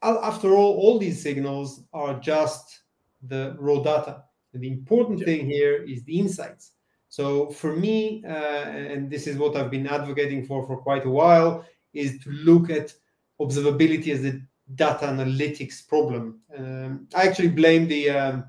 after 0.03 0.55
all, 0.55 0.77
all 0.79 0.99
these 0.99 1.23
signals 1.23 1.83
are 1.93 2.19
just 2.21 2.82
the 3.27 3.57
raw 3.59 3.81
data. 3.81 4.25
And 4.53 4.63
the 4.63 4.69
important 4.69 5.21
yeah. 5.21 5.25
thing 5.25 5.47
here 5.47 5.83
is 5.83 6.05
the 6.05 6.19
insights. 6.19 6.73
So 7.09 7.51
for 7.51 7.77
me, 7.77 8.25
uh, 8.25 8.65
and 8.93 9.11
this 9.11 9.27
is 9.27 9.37
what 9.37 9.57
I've 9.57 9.71
been 9.71 9.87
advocating 9.87 10.47
for 10.47 10.67
for 10.67 10.79
quite 10.79 11.05
a 11.05 11.11
while, 11.11 11.65
is 11.93 12.19
to 12.25 12.31
look 12.31 12.71
at 12.71 12.93
observability 13.41 14.09
as 14.09 14.25
a 14.25 14.41
data 14.75 15.07
analytics 15.07 15.87
problem. 15.87 16.41
Um, 16.57 17.07
I 17.15 17.29
actually 17.29 17.51
blame 17.51 17.87
the 17.87 18.11
um, 18.11 18.45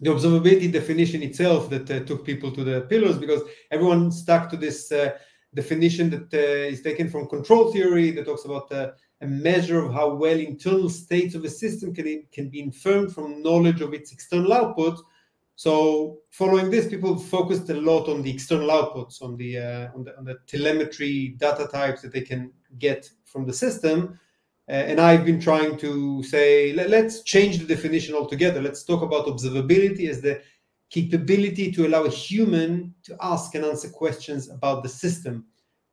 the 0.00 0.10
observability 0.10 0.70
definition 0.72 1.22
itself 1.22 1.70
that 1.70 1.88
uh, 1.88 2.00
took 2.00 2.24
people 2.24 2.50
to 2.50 2.64
the 2.64 2.80
pillars 2.82 3.18
because 3.18 3.42
everyone 3.70 4.10
stuck 4.10 4.50
to 4.50 4.56
this 4.56 4.90
uh, 4.90 5.12
definition 5.54 6.10
that 6.10 6.34
uh, 6.34 6.72
is 6.72 6.82
taken 6.82 7.08
from 7.08 7.28
control 7.28 7.70
theory 7.72 8.10
that 8.10 8.26
talks 8.26 8.44
about 8.44 8.70
uh, 8.72 8.90
a 9.22 9.26
measure 9.26 9.82
of 9.82 9.92
how 9.92 10.12
well 10.14 10.38
internal 10.38 10.90
states 10.90 11.34
of 11.34 11.44
a 11.44 11.50
system 11.50 11.94
can, 11.94 12.24
can 12.32 12.50
be 12.50 12.60
inferred 12.60 13.12
from 13.12 13.42
knowledge 13.42 13.80
of 13.80 13.94
its 13.94 14.12
external 14.12 14.52
output 14.52 14.98
so 15.62 16.18
following 16.30 16.70
this, 16.70 16.88
people 16.88 17.16
focused 17.16 17.70
a 17.70 17.80
lot 17.80 18.08
on 18.08 18.22
the 18.22 18.30
external 18.30 18.68
outputs, 18.68 19.22
on 19.22 19.36
the, 19.36 19.58
uh, 19.58 19.88
on 19.94 20.04
the, 20.04 20.18
on 20.18 20.24
the 20.24 20.38
telemetry 20.46 21.36
data 21.38 21.68
types 21.70 22.02
that 22.02 22.12
they 22.12 22.22
can 22.22 22.50
get 22.78 23.08
from 23.24 23.46
the 23.46 23.52
system. 23.52 24.18
Uh, 24.68 24.72
and 24.72 25.00
I've 25.00 25.24
been 25.24 25.40
trying 25.40 25.76
to 25.78 26.22
say, 26.22 26.72
let, 26.72 26.92
us 26.92 27.22
change 27.22 27.58
the 27.58 27.66
definition 27.66 28.14
altogether. 28.14 28.62
Let's 28.62 28.84
talk 28.84 29.02
about 29.02 29.26
observability 29.26 30.08
as 30.08 30.20
the 30.20 30.40
capability 30.88 31.70
to 31.72 31.86
allow 31.86 32.04
a 32.04 32.10
human 32.10 32.94
to 33.04 33.16
ask 33.20 33.54
and 33.54 33.64
answer 33.64 33.88
questions 33.88 34.50
about 34.50 34.82
the 34.82 34.88
system, 34.88 35.46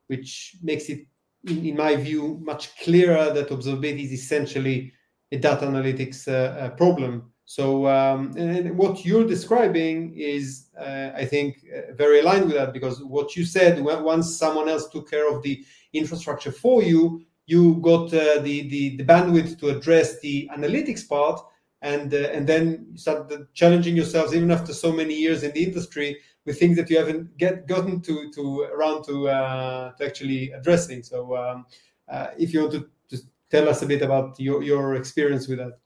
which 0.08 0.56
makes 0.62 0.90
it, 0.90 1.06
in, 1.46 1.66
in 1.66 1.76
my 1.76 1.96
view, 1.96 2.40
much 2.44 2.78
clearer 2.78 3.32
that 3.34 3.50
observability 3.50 4.06
is 4.06 4.12
essentially 4.12 4.92
a 5.32 5.38
data 5.38 5.66
analytics 5.66 6.28
uh, 6.28 6.70
problem. 6.72 7.32
So 7.46 7.88
um, 7.88 8.36
and 8.38 8.78
what 8.78 9.06
you're 9.06 9.26
describing 9.26 10.14
is, 10.16 10.68
uh, 10.80 11.10
I 11.16 11.26
think, 11.26 11.58
uh, 11.76 11.94
very 11.96 12.20
aligned 12.20 12.46
with 12.46 12.56
that 12.56 12.74
because 12.74 13.04
what 13.04 13.36
you 13.36 13.44
said 13.44 13.80
once 13.84 14.38
someone 14.38 14.70
else 14.70 14.88
took 14.90 15.10
care 15.10 15.28
of 15.28 15.42
the 15.42 15.66
infrastructure 15.94 16.52
for 16.52 16.84
you, 16.84 17.26
you 17.48 17.78
got 17.82 18.14
uh, 18.14 18.40
the, 18.42 18.70
the, 18.70 18.98
the 18.98 19.04
bandwidth 19.04 19.60
to 19.60 19.70
address 19.70 20.20
the 20.20 20.48
analytics 20.56 21.10
part, 21.10 21.42
and 21.82 22.14
uh, 22.14 22.18
and 22.36 22.46
then 22.46 22.86
you 22.92 22.98
start 22.98 23.34
challenging 23.56 23.96
yourselves 23.96 24.36
even 24.36 24.52
after 24.52 24.72
so 24.72 24.92
many 24.92 25.16
years 25.16 25.42
in 25.42 25.52
the 25.54 25.64
industry 25.64 26.18
with 26.46 26.60
things 26.60 26.78
that 26.78 26.90
you 26.90 26.98
haven't 26.98 27.38
get 27.38 27.68
gotten 27.68 28.02
to 28.02 28.32
to 28.32 28.62
around 28.74 29.04
to 29.06 29.30
uh, 29.30 29.92
to 29.94 30.06
actually 30.06 30.52
addressing. 30.52 31.04
So 31.04 31.36
um, 31.38 31.66
uh, 32.08 32.28
if 32.38 32.54
you 32.54 32.62
want 32.62 32.74
to 32.74 32.90
just 33.10 33.28
tell 33.50 33.68
us 33.70 33.82
a 33.82 33.86
bit 33.86 34.02
about 34.02 34.40
your 34.40 34.64
your 34.64 34.96
experience 34.96 35.48
with 35.48 35.60
that. 35.60 35.80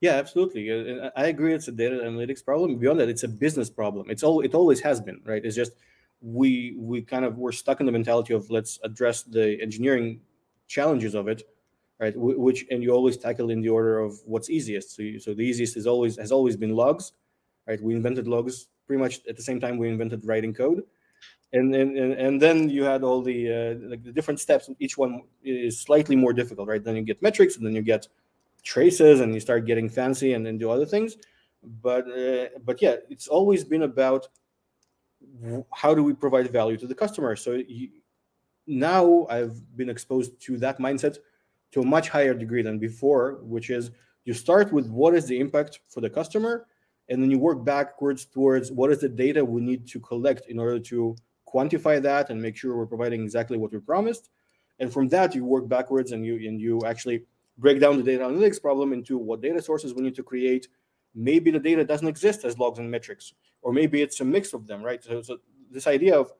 Yeah, 0.00 0.12
absolutely. 0.12 0.70
I 1.16 1.26
agree. 1.26 1.54
It's 1.54 1.68
a 1.68 1.72
data 1.72 1.96
analytics 2.04 2.44
problem. 2.44 2.78
Beyond 2.78 3.00
that, 3.00 3.08
it's 3.08 3.22
a 3.22 3.28
business 3.28 3.70
problem. 3.70 4.10
It's 4.10 4.22
all. 4.22 4.40
It 4.40 4.54
always 4.54 4.80
has 4.80 5.00
been, 5.00 5.20
right? 5.24 5.42
It's 5.44 5.56
just 5.56 5.72
we 6.20 6.76
we 6.78 7.02
kind 7.02 7.24
of 7.24 7.38
we're 7.38 7.52
stuck 7.52 7.80
in 7.80 7.86
the 7.86 7.92
mentality 7.92 8.34
of 8.34 8.50
let's 8.50 8.78
address 8.84 9.22
the 9.22 9.60
engineering 9.62 10.20
challenges 10.66 11.14
of 11.14 11.28
it, 11.28 11.44
right? 11.98 12.12
Which 12.16 12.66
and 12.70 12.82
you 12.82 12.90
always 12.90 13.16
tackle 13.16 13.50
in 13.50 13.62
the 13.62 13.70
order 13.70 13.98
of 13.98 14.20
what's 14.26 14.50
easiest. 14.50 14.96
So, 14.96 15.02
you, 15.02 15.18
so 15.18 15.32
the 15.32 15.42
easiest 15.42 15.76
is 15.76 15.86
always 15.86 16.16
has 16.18 16.30
always 16.30 16.56
been 16.56 16.74
logs, 16.74 17.12
right? 17.66 17.80
We 17.80 17.94
invented 17.94 18.28
logs 18.28 18.68
pretty 18.86 19.02
much 19.02 19.20
at 19.28 19.36
the 19.36 19.42
same 19.42 19.60
time 19.60 19.78
we 19.78 19.88
invented 19.88 20.24
writing 20.24 20.54
code, 20.54 20.82
and 21.52 21.74
and 21.74 21.96
and, 21.96 22.12
and 22.12 22.40
then 22.40 22.68
you 22.68 22.84
had 22.84 23.02
all 23.02 23.22
the 23.22 23.52
uh, 23.52 23.88
like 23.88 24.02
the 24.02 24.12
different 24.12 24.40
steps. 24.40 24.70
Each 24.78 24.96
one 24.96 25.22
is 25.42 25.80
slightly 25.80 26.16
more 26.16 26.32
difficult, 26.32 26.68
right? 26.68 26.82
Then 26.82 26.96
you 26.96 27.02
get 27.02 27.22
metrics, 27.22 27.56
and 27.56 27.66
then 27.66 27.74
you 27.74 27.82
get 27.82 28.08
traces 28.62 29.20
and 29.20 29.32
you 29.32 29.40
start 29.40 29.64
getting 29.64 29.88
fancy 29.88 30.32
and 30.32 30.44
then 30.44 30.58
do 30.58 30.68
other 30.68 30.84
things 30.84 31.16
but 31.82 32.06
uh, 32.08 32.48
but 32.64 32.80
yeah 32.80 32.96
it's 33.08 33.28
always 33.28 33.64
been 33.64 33.82
about 33.82 34.28
how 35.72 35.94
do 35.94 36.02
we 36.02 36.12
provide 36.12 36.50
value 36.50 36.76
to 36.76 36.86
the 36.86 36.94
customer 36.94 37.36
so 37.36 37.52
you, 37.68 37.88
now 38.66 39.26
i've 39.30 39.76
been 39.76 39.88
exposed 39.88 40.40
to 40.40 40.56
that 40.56 40.78
mindset 40.78 41.18
to 41.72 41.80
a 41.80 41.84
much 41.84 42.08
higher 42.08 42.34
degree 42.34 42.62
than 42.62 42.78
before 42.78 43.38
which 43.42 43.70
is 43.70 43.90
you 44.24 44.34
start 44.34 44.72
with 44.72 44.88
what 44.88 45.14
is 45.14 45.26
the 45.26 45.38
impact 45.38 45.80
for 45.88 46.00
the 46.00 46.10
customer 46.10 46.66
and 47.08 47.22
then 47.22 47.30
you 47.30 47.38
work 47.38 47.64
backwards 47.64 48.24
towards 48.24 48.72
what 48.72 48.90
is 48.90 49.00
the 49.00 49.08
data 49.08 49.44
we 49.44 49.60
need 49.60 49.86
to 49.88 50.00
collect 50.00 50.48
in 50.48 50.58
order 50.58 50.78
to 50.78 51.16
quantify 51.48 52.00
that 52.02 52.30
and 52.30 52.40
make 52.40 52.56
sure 52.56 52.76
we're 52.76 52.86
providing 52.86 53.22
exactly 53.22 53.56
what 53.56 53.72
we 53.72 53.78
promised 53.78 54.30
and 54.78 54.92
from 54.92 55.08
that 55.08 55.34
you 55.34 55.44
work 55.44 55.68
backwards 55.68 56.12
and 56.12 56.24
you 56.24 56.34
and 56.48 56.60
you 56.60 56.80
actually 56.84 57.24
break 57.58 57.80
down 57.80 57.96
the 57.96 58.02
data 58.02 58.24
analytics 58.24 58.60
problem 58.60 58.92
into 58.92 59.16
what 59.16 59.40
data 59.40 59.62
sources 59.62 59.94
we 59.94 60.02
need 60.02 60.14
to 60.14 60.22
create. 60.22 60.68
Maybe 61.14 61.50
the 61.50 61.58
data 61.58 61.84
doesn't 61.84 62.08
exist 62.08 62.44
as 62.44 62.58
logs 62.58 62.78
and 62.78 62.90
metrics, 62.90 63.32
or 63.62 63.72
maybe 63.72 64.02
it's 64.02 64.20
a 64.20 64.24
mix 64.24 64.52
of 64.52 64.66
them, 64.66 64.82
right? 64.82 65.02
So, 65.02 65.22
so 65.22 65.38
this 65.70 65.86
idea 65.86 66.18
of 66.18 66.30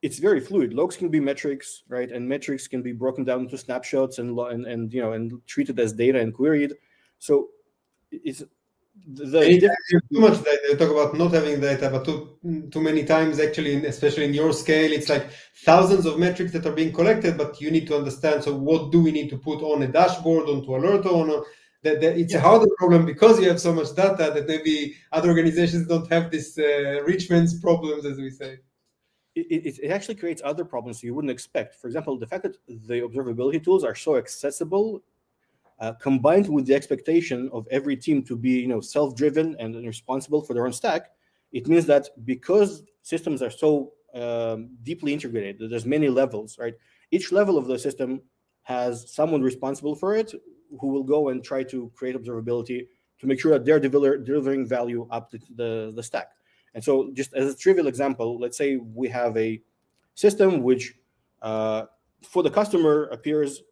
it's 0.00 0.18
very 0.18 0.40
fluid. 0.40 0.72
Logs 0.72 0.96
can 0.96 1.10
be 1.10 1.20
metrics, 1.20 1.82
right? 1.86 2.10
And 2.10 2.26
metrics 2.26 2.66
can 2.66 2.80
be 2.80 2.92
broken 2.92 3.22
down 3.24 3.40
into 3.40 3.58
snapshots 3.58 4.18
and 4.18 4.38
and, 4.38 4.64
and 4.66 4.92
you 4.92 5.02
know 5.02 5.12
and 5.12 5.40
treated 5.46 5.78
as 5.78 5.92
data 5.92 6.18
and 6.18 6.32
queried. 6.32 6.72
So 7.18 7.48
it's 8.10 8.42
the 9.06 10.00
too 10.12 10.20
much 10.20 10.42
data. 10.44 10.60
You 10.68 10.76
talk 10.76 10.90
about 10.90 11.16
not 11.16 11.32
having 11.32 11.60
data, 11.60 11.90
but 11.90 12.04
too 12.04 12.36
too 12.70 12.80
many 12.80 13.04
times 13.04 13.38
actually, 13.40 13.74
in, 13.74 13.84
especially 13.84 14.24
in 14.24 14.34
your 14.34 14.52
scale, 14.52 14.92
it's 14.92 15.08
like 15.08 15.28
thousands 15.64 16.06
of 16.06 16.18
metrics 16.18 16.52
that 16.52 16.66
are 16.66 16.72
being 16.72 16.92
collected, 16.92 17.36
but 17.36 17.60
you 17.60 17.70
need 17.70 17.86
to 17.88 17.96
understand. 17.96 18.44
So 18.44 18.54
what 18.54 18.92
do 18.92 19.02
we 19.02 19.12
need 19.12 19.30
to 19.30 19.38
put 19.38 19.62
on 19.62 19.82
a 19.82 19.88
dashboard, 19.88 20.48
onto 20.48 20.76
alert 20.76 21.06
on? 21.06 21.44
That, 21.82 22.02
that 22.02 22.18
it's 22.18 22.34
yeah. 22.34 22.40
a 22.40 22.42
harder 22.42 22.68
problem 22.76 23.06
because 23.06 23.40
you 23.40 23.48
have 23.48 23.58
so 23.58 23.72
much 23.72 23.94
data 23.96 24.30
that 24.34 24.46
maybe 24.46 24.94
other 25.12 25.30
organizations 25.30 25.86
don't 25.86 26.06
have 26.12 26.30
this 26.30 26.58
uh, 26.58 27.02
Richmond's 27.06 27.58
problems, 27.58 28.04
as 28.04 28.18
we 28.18 28.28
say. 28.28 28.58
It, 29.34 29.46
it, 29.48 29.78
it, 29.84 29.90
actually 29.90 30.16
creates 30.16 30.42
other 30.44 30.64
problems 30.64 31.02
you 31.02 31.14
wouldn't 31.14 31.30
expect. 31.30 31.76
For 31.76 31.86
example, 31.86 32.18
the 32.18 32.26
fact 32.26 32.42
that 32.42 32.56
the 32.66 33.00
observability 33.00 33.64
tools 33.64 33.84
are 33.84 33.94
so 33.94 34.16
accessible 34.16 35.02
uh, 35.80 35.94
combined 35.94 36.48
with 36.48 36.66
the 36.66 36.74
expectation 36.74 37.48
of 37.52 37.66
every 37.70 37.96
team 37.96 38.22
to 38.22 38.36
be 38.36 38.50
you 38.50 38.68
know 38.68 38.80
self-driven 38.80 39.56
and 39.58 39.74
responsible 39.86 40.42
for 40.42 40.54
their 40.54 40.66
own 40.66 40.72
stack 40.72 41.10
it 41.52 41.66
means 41.66 41.86
that 41.86 42.08
because 42.24 42.82
systems 43.02 43.42
are 43.42 43.50
so 43.50 43.92
um, 44.14 44.70
deeply 44.82 45.12
integrated 45.12 45.70
there's 45.70 45.86
many 45.86 46.08
levels 46.08 46.58
right? 46.58 46.74
Each 47.10 47.32
level 47.32 47.58
of 47.58 47.66
the 47.66 47.78
system 47.78 48.20
has 48.62 49.12
someone 49.12 49.42
responsible 49.42 49.94
for 49.94 50.14
it 50.14 50.32
who 50.80 50.88
will 50.88 51.02
go 51.02 51.30
and 51.30 51.42
try 51.42 51.64
to 51.64 51.90
create 51.94 52.14
observability 52.14 52.86
to 53.18 53.26
make 53.26 53.40
sure 53.40 53.50
that 53.52 53.64
they're 53.64 53.80
deliver, 53.80 54.16
delivering 54.16 54.66
value 54.66 55.08
up 55.10 55.30
to 55.30 55.38
the, 55.56 55.92
the 55.96 56.02
stack. 56.02 56.28
And 56.74 56.84
so 56.84 57.10
just 57.14 57.34
as 57.34 57.52
a 57.52 57.56
trivial 57.56 57.86
example 57.88 58.38
let's 58.38 58.58
say 58.58 58.76
we 58.76 59.08
have 59.08 59.36
a 59.36 59.60
system 60.14 60.62
which 60.62 60.94
uh, 61.40 61.86
for 62.22 62.42
the 62.42 62.50
customer 62.50 63.04
appears 63.06 63.62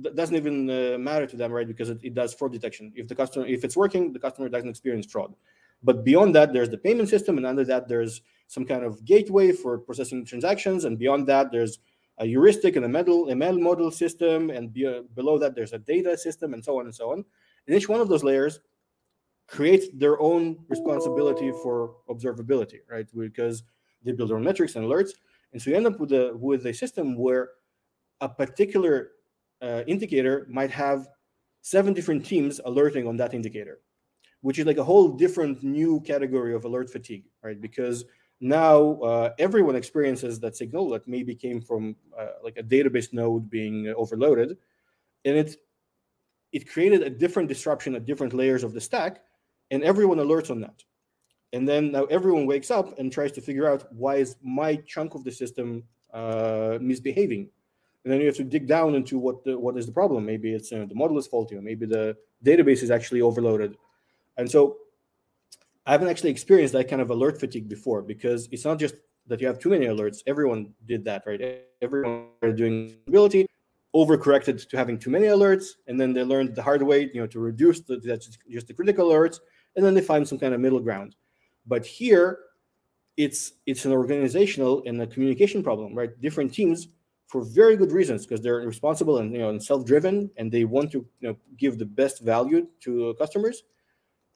doesn't 0.00 0.36
even 0.36 0.70
uh, 0.70 0.98
matter 0.98 1.26
to 1.26 1.36
them, 1.36 1.52
right? 1.52 1.66
Because 1.66 1.90
it, 1.90 1.98
it 2.02 2.14
does 2.14 2.34
fraud 2.34 2.52
detection. 2.52 2.92
If 2.94 3.08
the 3.08 3.14
customer, 3.14 3.46
if 3.46 3.64
it's 3.64 3.76
working, 3.76 4.12
the 4.12 4.18
customer 4.18 4.48
doesn't 4.48 4.68
experience 4.68 5.06
fraud. 5.06 5.34
But 5.82 6.04
beyond 6.04 6.34
that, 6.34 6.52
there's 6.52 6.70
the 6.70 6.78
payment 6.78 7.08
system, 7.08 7.36
and 7.36 7.46
under 7.46 7.64
that, 7.64 7.88
there's 7.88 8.22
some 8.46 8.64
kind 8.64 8.84
of 8.84 9.04
gateway 9.04 9.52
for 9.52 9.78
processing 9.78 10.24
transactions, 10.24 10.84
and 10.84 10.98
beyond 10.98 11.26
that, 11.26 11.50
there's 11.50 11.80
a 12.18 12.26
heuristic 12.26 12.76
and 12.76 12.84
a 12.84 12.88
model, 12.88 13.26
ML 13.26 13.60
model 13.60 13.90
system, 13.90 14.50
and 14.50 14.72
be, 14.72 14.86
uh, 14.86 15.02
below 15.14 15.38
that, 15.38 15.54
there's 15.54 15.72
a 15.72 15.78
data 15.78 16.16
system, 16.16 16.54
and 16.54 16.64
so 16.64 16.78
on 16.78 16.86
and 16.86 16.94
so 16.94 17.10
on. 17.10 17.24
And 17.66 17.76
each 17.76 17.88
one 17.88 18.00
of 18.00 18.08
those 18.08 18.22
layers 18.22 18.60
creates 19.48 19.86
their 19.94 20.20
own 20.20 20.58
responsibility 20.68 21.50
for 21.62 21.96
observability, 22.08 22.78
right? 22.88 23.06
Because 23.16 23.64
they 24.04 24.12
build 24.12 24.30
their 24.30 24.36
own 24.36 24.44
metrics 24.44 24.76
and 24.76 24.84
alerts, 24.84 25.10
and 25.52 25.60
so 25.60 25.70
you 25.70 25.76
end 25.76 25.86
up 25.86 25.98
with 25.98 26.12
a 26.12 26.32
with 26.34 26.66
a 26.66 26.72
system 26.72 27.16
where 27.16 27.50
a 28.20 28.28
particular 28.28 29.10
uh, 29.62 29.82
indicator 29.86 30.46
might 30.50 30.70
have 30.70 31.08
seven 31.62 31.94
different 31.94 32.26
teams 32.26 32.60
alerting 32.64 33.06
on 33.06 33.16
that 33.16 33.32
indicator, 33.32 33.80
which 34.40 34.58
is 34.58 34.66
like 34.66 34.78
a 34.78 34.84
whole 34.84 35.08
different 35.08 35.62
new 35.62 36.00
category 36.00 36.54
of 36.54 36.64
alert 36.64 36.90
fatigue, 36.90 37.24
right? 37.42 37.60
Because 37.60 38.04
now 38.40 38.94
uh, 39.00 39.30
everyone 39.38 39.76
experiences 39.76 40.40
that 40.40 40.56
signal 40.56 40.90
that 40.90 41.06
maybe 41.06 41.34
came 41.34 41.60
from 41.60 41.94
uh, 42.18 42.32
like 42.42 42.58
a 42.58 42.62
database 42.62 43.12
node 43.12 43.48
being 43.48 43.88
overloaded, 43.96 44.58
and 45.24 45.36
it 45.36 45.56
it 46.52 46.68
created 46.68 47.02
a 47.02 47.10
different 47.10 47.48
disruption 47.48 47.94
at 47.94 48.04
different 48.04 48.34
layers 48.34 48.64
of 48.64 48.74
the 48.74 48.80
stack, 48.80 49.22
and 49.70 49.82
everyone 49.84 50.18
alerts 50.18 50.50
on 50.50 50.60
that. 50.60 50.82
And 51.54 51.68
then 51.68 51.92
now 51.92 52.04
everyone 52.06 52.46
wakes 52.46 52.70
up 52.70 52.98
and 52.98 53.12
tries 53.12 53.32
to 53.32 53.40
figure 53.40 53.70
out 53.70 53.86
why 53.92 54.16
is 54.16 54.36
my 54.42 54.76
chunk 54.86 55.14
of 55.14 55.22
the 55.22 55.30
system 55.30 55.84
uh, 56.12 56.78
misbehaving 56.80 57.50
and 58.04 58.12
then 58.12 58.20
you 58.20 58.26
have 58.26 58.36
to 58.36 58.44
dig 58.44 58.66
down 58.66 58.94
into 58.94 59.18
what 59.18 59.44
the, 59.44 59.58
what 59.58 59.76
is 59.76 59.86
the 59.86 59.92
problem. 59.92 60.26
Maybe 60.26 60.52
it's 60.52 60.72
know, 60.72 60.86
the 60.86 60.94
model 60.94 61.18
is 61.18 61.26
faulty, 61.26 61.56
or 61.56 61.62
maybe 61.62 61.86
the 61.86 62.16
database 62.44 62.82
is 62.82 62.90
actually 62.90 63.22
overloaded. 63.22 63.76
And 64.36 64.50
so 64.50 64.78
I 65.86 65.92
haven't 65.92 66.08
actually 66.08 66.30
experienced 66.30 66.72
that 66.74 66.88
kind 66.88 67.02
of 67.02 67.10
alert 67.10 67.38
fatigue 67.38 67.68
before 67.68 68.02
because 68.02 68.48
it's 68.50 68.64
not 68.64 68.78
just 68.78 68.96
that 69.28 69.40
you 69.40 69.46
have 69.46 69.58
too 69.58 69.70
many 69.70 69.86
alerts. 69.86 70.22
Everyone 70.26 70.72
did 70.86 71.04
that, 71.04 71.22
right? 71.26 71.62
Everyone 71.80 72.26
doing 72.56 72.96
ability 73.06 73.46
overcorrected 73.94 74.68
to 74.68 74.76
having 74.76 74.98
too 74.98 75.10
many 75.10 75.26
alerts, 75.26 75.66
and 75.86 76.00
then 76.00 76.12
they 76.12 76.22
learned 76.22 76.54
the 76.54 76.62
hard 76.62 76.82
way, 76.82 77.10
you 77.12 77.20
know, 77.20 77.26
to 77.26 77.38
reduce 77.38 77.80
the, 77.80 77.98
that's 77.98 78.38
just 78.50 78.66
the 78.66 78.74
critical 78.74 79.10
alerts, 79.10 79.38
and 79.76 79.84
then 79.84 79.94
they 79.94 80.00
find 80.00 80.26
some 80.26 80.38
kind 80.38 80.54
of 80.54 80.60
middle 80.60 80.80
ground. 80.80 81.14
But 81.66 81.84
here, 81.84 82.38
it's 83.16 83.52
it's 83.66 83.84
an 83.84 83.92
organizational 83.92 84.82
and 84.86 85.00
a 85.00 85.06
communication 85.06 85.62
problem, 85.62 85.94
right? 85.94 86.18
Different 86.20 86.52
teams 86.52 86.88
for 87.32 87.42
very 87.42 87.78
good 87.78 87.92
reasons 87.92 88.26
because 88.26 88.42
they're 88.42 88.56
responsible 88.56 89.16
and 89.16 89.32
you 89.32 89.38
know 89.38 89.48
and 89.48 89.64
self-driven 89.64 90.30
and 90.36 90.52
they 90.52 90.64
want 90.66 90.92
to 90.92 90.98
you 91.20 91.28
know 91.28 91.36
give 91.56 91.78
the 91.78 91.86
best 91.86 92.20
value 92.20 92.66
to 92.80 93.14
customers. 93.18 93.62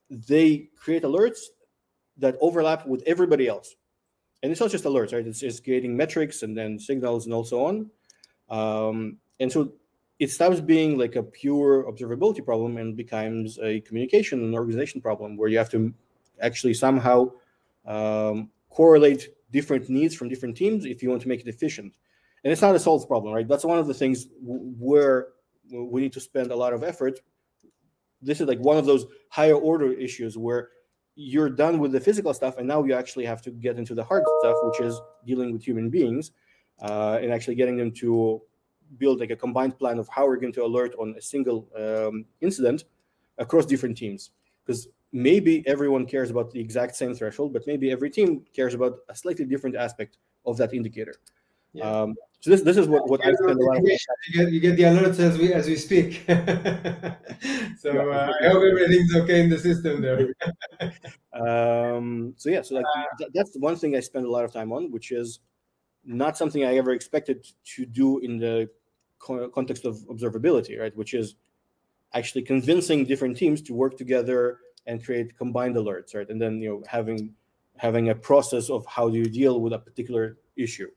They 0.08 0.70
create 0.82 1.02
alerts 1.02 1.40
that 2.16 2.36
overlap 2.40 2.86
with 2.86 3.02
everybody 3.06 3.48
else. 3.48 3.76
And 4.42 4.50
it's 4.50 4.62
not 4.62 4.70
just 4.70 4.84
alerts 4.84 5.12
right? 5.12 5.26
It's 5.26 5.40
just 5.40 5.62
creating 5.62 5.94
metrics 5.94 6.42
and 6.42 6.56
then 6.56 6.78
signals 6.78 7.26
and 7.26 7.34
also 7.34 7.66
on. 7.66 7.90
Um, 8.48 9.18
and 9.40 9.52
so 9.52 9.72
it 10.18 10.30
stops 10.30 10.60
being 10.60 10.96
like 10.96 11.16
a 11.16 11.22
pure 11.22 11.84
observability 11.92 12.42
problem 12.42 12.78
and 12.78 12.96
becomes 12.96 13.58
a 13.58 13.80
communication 13.82 14.42
and 14.42 14.54
organization 14.54 15.02
problem 15.02 15.36
where 15.36 15.50
you 15.50 15.58
have 15.58 15.70
to 15.72 15.92
actually 16.40 16.72
somehow 16.72 17.30
um, 17.84 18.48
correlate 18.70 19.28
different 19.52 19.90
needs 19.90 20.14
from 20.14 20.30
different 20.30 20.56
teams 20.56 20.86
if 20.86 21.02
you 21.02 21.10
want 21.10 21.20
to 21.20 21.28
make 21.28 21.40
it 21.40 21.48
efficient 21.48 21.92
and 22.46 22.52
it's 22.52 22.62
not 22.62 22.76
a 22.76 22.78
solved 22.78 23.08
problem, 23.08 23.34
right? 23.34 23.48
That's 23.48 23.64
one 23.64 23.76
of 23.76 23.88
the 23.88 23.92
things 23.92 24.28
where 24.40 25.30
we 25.68 26.00
need 26.00 26.12
to 26.12 26.20
spend 26.20 26.52
a 26.52 26.54
lot 26.54 26.72
of 26.72 26.84
effort. 26.84 27.18
This 28.22 28.40
is 28.40 28.46
like 28.46 28.60
one 28.60 28.76
of 28.76 28.86
those 28.86 29.04
higher 29.30 29.56
order 29.56 29.92
issues 29.92 30.38
where 30.38 30.68
you're 31.16 31.50
done 31.50 31.80
with 31.80 31.90
the 31.90 31.98
physical 31.98 32.32
stuff, 32.32 32.58
and 32.58 32.68
now 32.68 32.84
you 32.84 32.94
actually 32.94 33.24
have 33.24 33.42
to 33.42 33.50
get 33.50 33.78
into 33.78 33.96
the 33.96 34.04
hard 34.04 34.22
stuff, 34.38 34.54
which 34.62 34.80
is 34.80 34.96
dealing 35.26 35.52
with 35.52 35.64
human 35.64 35.90
beings 35.90 36.30
uh, 36.82 37.18
and 37.20 37.32
actually 37.32 37.56
getting 37.56 37.76
them 37.76 37.90
to 37.90 38.40
build 38.96 39.18
like 39.18 39.30
a 39.30 39.36
combined 39.36 39.76
plan 39.76 39.98
of 39.98 40.08
how 40.08 40.24
we're 40.24 40.36
going 40.36 40.52
to 40.52 40.64
alert 40.64 40.94
on 41.00 41.16
a 41.18 41.20
single 41.20 41.68
um, 41.76 42.26
incident 42.42 42.84
across 43.38 43.66
different 43.66 43.96
teams. 43.96 44.30
Because 44.64 44.86
maybe 45.10 45.66
everyone 45.66 46.06
cares 46.06 46.30
about 46.30 46.52
the 46.52 46.60
exact 46.60 46.94
same 46.94 47.12
threshold, 47.12 47.52
but 47.52 47.66
maybe 47.66 47.90
every 47.90 48.08
team 48.08 48.44
cares 48.54 48.72
about 48.72 48.98
a 49.08 49.16
slightly 49.16 49.46
different 49.46 49.74
aspect 49.74 50.18
of 50.44 50.56
that 50.58 50.72
indicator. 50.72 51.16
Yeah. 51.72 51.90
Um, 51.90 52.14
so 52.40 52.50
this 52.50 52.62
this 52.62 52.76
is 52.76 52.86
what, 52.86 53.08
what 53.08 53.24
I 53.24 53.32
spend 53.32 53.58
a 53.60 53.64
lot 53.64 53.78
of 53.78 53.84
you 53.84 53.98
get, 54.32 54.52
you 54.52 54.60
get 54.60 54.76
the 54.76 54.84
alerts 54.84 55.18
as 55.18 55.38
we 55.38 55.52
as 55.52 55.66
we 55.66 55.76
speak. 55.76 56.22
so 57.78 58.10
uh, 58.10 58.32
I 58.40 58.48
hope 58.48 58.62
everything's 58.62 59.14
okay 59.16 59.40
in 59.40 59.50
the 59.50 59.58
system 59.58 60.02
there. 60.02 60.34
um, 61.96 62.34
so 62.36 62.50
yeah, 62.50 62.62
so 62.62 62.76
like 62.76 62.84
uh, 62.96 63.26
that's 63.34 63.56
one 63.56 63.76
thing 63.76 63.96
I 63.96 64.00
spend 64.00 64.26
a 64.26 64.30
lot 64.30 64.44
of 64.44 64.52
time 64.52 64.72
on, 64.72 64.92
which 64.92 65.12
is 65.12 65.40
not 66.04 66.36
something 66.36 66.64
I 66.64 66.76
ever 66.76 66.92
expected 66.92 67.46
to 67.74 67.86
do 67.86 68.18
in 68.18 68.38
the 68.38 68.68
context 69.18 69.84
of 69.84 69.96
observability, 70.08 70.78
right? 70.78 70.96
Which 70.96 71.14
is 71.14 71.34
actually 72.14 72.42
convincing 72.42 73.04
different 73.04 73.36
teams 73.36 73.60
to 73.62 73.74
work 73.74 73.96
together 73.96 74.58
and 74.86 75.04
create 75.04 75.36
combined 75.36 75.74
alerts, 75.76 76.14
right? 76.14 76.28
And 76.28 76.40
then 76.40 76.60
you 76.60 76.68
know 76.68 76.82
having 76.86 77.34
having 77.76 78.10
a 78.10 78.14
process 78.14 78.70
of 78.70 78.86
how 78.86 79.08
do 79.08 79.16
you 79.16 79.26
deal 79.26 79.60
with 79.60 79.72
a 79.72 79.78
particular 79.78 80.38
issue. 80.56 80.90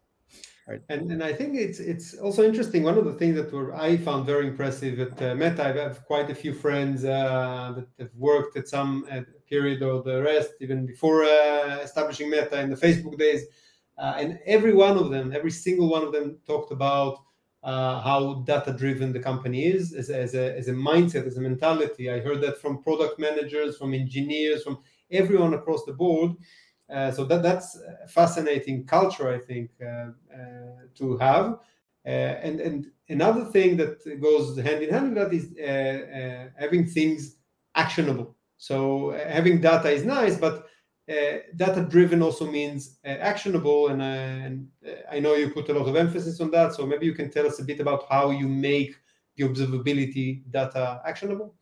Right. 0.70 0.82
And 0.89 1.11
and 1.11 1.24
I 1.24 1.34
think 1.34 1.55
it's 1.55 1.80
it's 1.80 2.13
also 2.13 2.43
interesting. 2.43 2.84
One 2.84 2.95
of 2.95 3.05
the 3.05 3.13
things 3.13 3.36
that 3.38 3.51
were 3.51 3.74
I 3.74 3.97
found 3.97 4.28
very 4.28 4.45
impressive 4.45 4.99
at 4.99 5.20
uh, 5.20 5.34
Meta, 5.34 5.63
I 5.65 5.72
have 5.72 6.05
quite 6.05 6.30
a 6.30 6.36
few 6.36 6.53
friends 6.53 7.03
uh, 7.03 7.74
that 7.76 7.88
have 7.97 8.13
worked 8.15 8.55
at 8.55 8.67
some 8.67 9.07
uh, 9.11 9.22
period 9.49 9.82
or 9.82 10.03
the 10.03 10.22
rest, 10.22 10.51
even 10.61 10.86
before 10.86 11.24
uh, 11.24 11.80
establishing 11.82 12.30
Meta 12.30 12.61
in 12.61 12.70
the 12.70 12.76
Facebook 12.76 13.17
days, 13.17 13.45
uh, 13.97 14.13
and 14.20 14.38
every 14.45 14.76
one 14.76 14.95
of 14.95 15.09
them, 15.09 15.34
every 15.36 15.49
single 15.49 15.89
one 15.89 16.03
of 16.03 16.11
them, 16.11 16.38
talked 16.45 16.72
about 16.72 17.17
uh, 17.63 17.99
how 18.01 18.43
data 18.45 18.72
driven 18.72 19.11
the 19.11 19.20
company 19.20 19.65
is 19.65 19.93
as, 19.93 20.11
as, 20.11 20.36
a, 20.36 20.55
as 20.55 20.67
a 20.67 20.74
mindset, 20.74 21.26
as 21.26 21.38
a 21.38 21.41
mentality. 21.41 22.11
I 22.11 22.20
heard 22.20 22.41
that 22.41 22.61
from 22.61 22.84
product 22.84 23.20
managers, 23.20 23.76
from 23.76 23.95
engineers, 23.95 24.61
from 24.63 24.78
everyone 25.09 25.55
across 25.55 25.84
the 25.86 25.93
board. 25.93 26.36
Uh, 26.90 27.12
so 27.12 27.24
that 27.26 27.44
that's 27.44 27.78
fascinating 28.08 28.86
culture, 28.86 29.30
I 29.30 29.40
think, 29.40 29.72
uh, 29.82 30.12
uh, 30.34 30.88
to 30.96 31.18
have. 31.18 31.60
and 32.06 32.60
and 32.60 32.88
another 33.10 33.46
thing 33.46 33.78
that 33.78 33.94
goes 34.22 34.58
hand 34.58 34.84
in 34.84 34.90
hand 34.90 35.06
with 35.10 35.18
that 35.20 35.34
is 35.34 35.46
having 36.58 36.88
things 36.88 37.38
actionable. 37.76 38.36
So 38.58 39.12
having 39.12 39.62
data 39.62 39.90
is 39.90 40.04
nice, 40.04 40.38
but 40.38 40.66
uh, 41.10 41.40
data 41.56 41.88
driven 41.90 42.22
also 42.22 42.50
means 42.52 43.00
uh, 43.04 43.08
actionable 43.08 43.88
and, 43.88 44.00
uh, 44.00 44.06
and 44.06 44.70
i 45.12 45.20
know 45.20 45.34
you 45.34 45.50
put 45.50 45.68
a 45.70 45.74
lot 45.74 45.88
of 45.88 45.96
emphasis 45.96 46.40
on 46.40 46.52
that 46.52 46.72
so 46.72 46.86
maybe 46.86 47.04
you 47.08 47.16
can 47.16 47.32
tell 47.32 47.48
us 47.48 47.60
a 47.60 47.64
bit 47.64 47.80
about 47.80 48.06
how 48.10 48.30
you 48.30 48.48
make 48.48 48.96
the 49.36 49.44
observability 49.44 50.44
data 50.52 51.02
actionable 51.04 51.56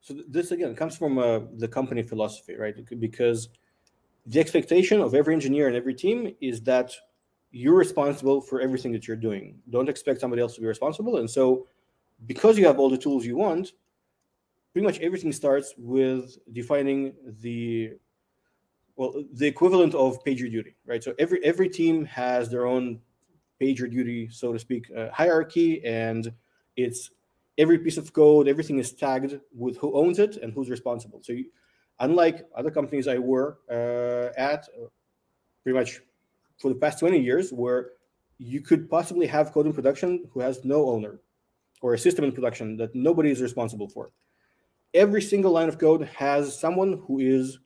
so 0.00 0.12
this 0.28 0.50
again 0.50 0.74
comes 0.74 0.98
from 0.98 1.14
the 1.56 1.66
company 1.68 2.02
philosophy 2.02 2.54
right 2.56 2.76
because 3.00 3.48
the 4.26 4.40
expectation 4.40 5.00
of 5.00 5.14
every 5.14 5.34
engineer 5.34 5.66
and 5.66 5.76
every 5.76 5.94
team 5.94 6.34
is 6.40 6.62
that 6.62 6.92
you're 7.50 7.76
responsible 7.76 8.40
for 8.40 8.60
everything 8.60 8.92
that 8.92 9.06
you're 9.06 9.16
doing. 9.16 9.58
Don't 9.70 9.88
expect 9.88 10.20
somebody 10.20 10.42
else 10.42 10.54
to 10.54 10.60
be 10.60 10.66
responsible. 10.66 11.18
And 11.18 11.30
so, 11.30 11.66
because 12.26 12.58
you 12.58 12.66
have 12.66 12.78
all 12.78 12.90
the 12.90 12.98
tools 12.98 13.24
you 13.24 13.36
want, 13.36 13.72
pretty 14.72 14.86
much 14.86 14.98
everything 15.00 15.32
starts 15.32 15.74
with 15.78 16.36
defining 16.52 17.14
the 17.40 17.92
well 18.96 19.24
the 19.34 19.46
equivalent 19.46 19.94
of 19.94 20.22
pager 20.24 20.50
duty, 20.50 20.74
right? 20.86 21.02
So 21.02 21.14
every 21.18 21.44
every 21.44 21.68
team 21.68 22.04
has 22.06 22.50
their 22.50 22.66
own 22.66 23.00
pager 23.60 23.90
duty, 23.90 24.28
so 24.30 24.52
to 24.52 24.58
speak, 24.58 24.86
uh, 24.96 25.10
hierarchy, 25.12 25.84
and 25.84 26.32
it's 26.76 27.10
every 27.56 27.78
piece 27.78 27.98
of 27.98 28.12
code, 28.12 28.48
everything 28.48 28.78
is 28.78 28.92
tagged 28.92 29.38
with 29.54 29.76
who 29.78 29.94
owns 29.94 30.18
it 30.18 30.36
and 30.38 30.52
who's 30.52 30.70
responsible. 30.70 31.20
So 31.22 31.32
you, 31.32 31.46
unlike 32.00 32.46
other 32.56 32.70
companies 32.70 33.08
I 33.08 33.18
were 33.18 33.58
uh, 33.70 34.38
at, 34.38 34.68
pretty 35.62 35.78
much 35.78 36.00
for 36.58 36.68
the 36.68 36.74
past 36.74 36.98
20 37.00 37.18
years, 37.20 37.52
where 37.52 37.90
you 38.38 38.60
could 38.60 38.90
possibly 38.90 39.26
have 39.26 39.52
code 39.52 39.66
in 39.66 39.72
production 39.72 40.28
who 40.32 40.40
has 40.40 40.64
no 40.64 40.88
owner 40.88 41.20
or 41.80 41.94
a 41.94 41.98
system 41.98 42.24
in 42.24 42.32
production 42.32 42.76
that 42.76 42.94
nobody 42.94 43.30
is 43.30 43.40
responsible 43.40 43.88
for. 43.88 44.10
Every 44.92 45.22
single 45.22 45.52
line 45.52 45.68
of 45.68 45.78
code 45.78 46.08
has 46.16 46.58
someone 46.58 47.02
who 47.06 47.18
is 47.18 47.58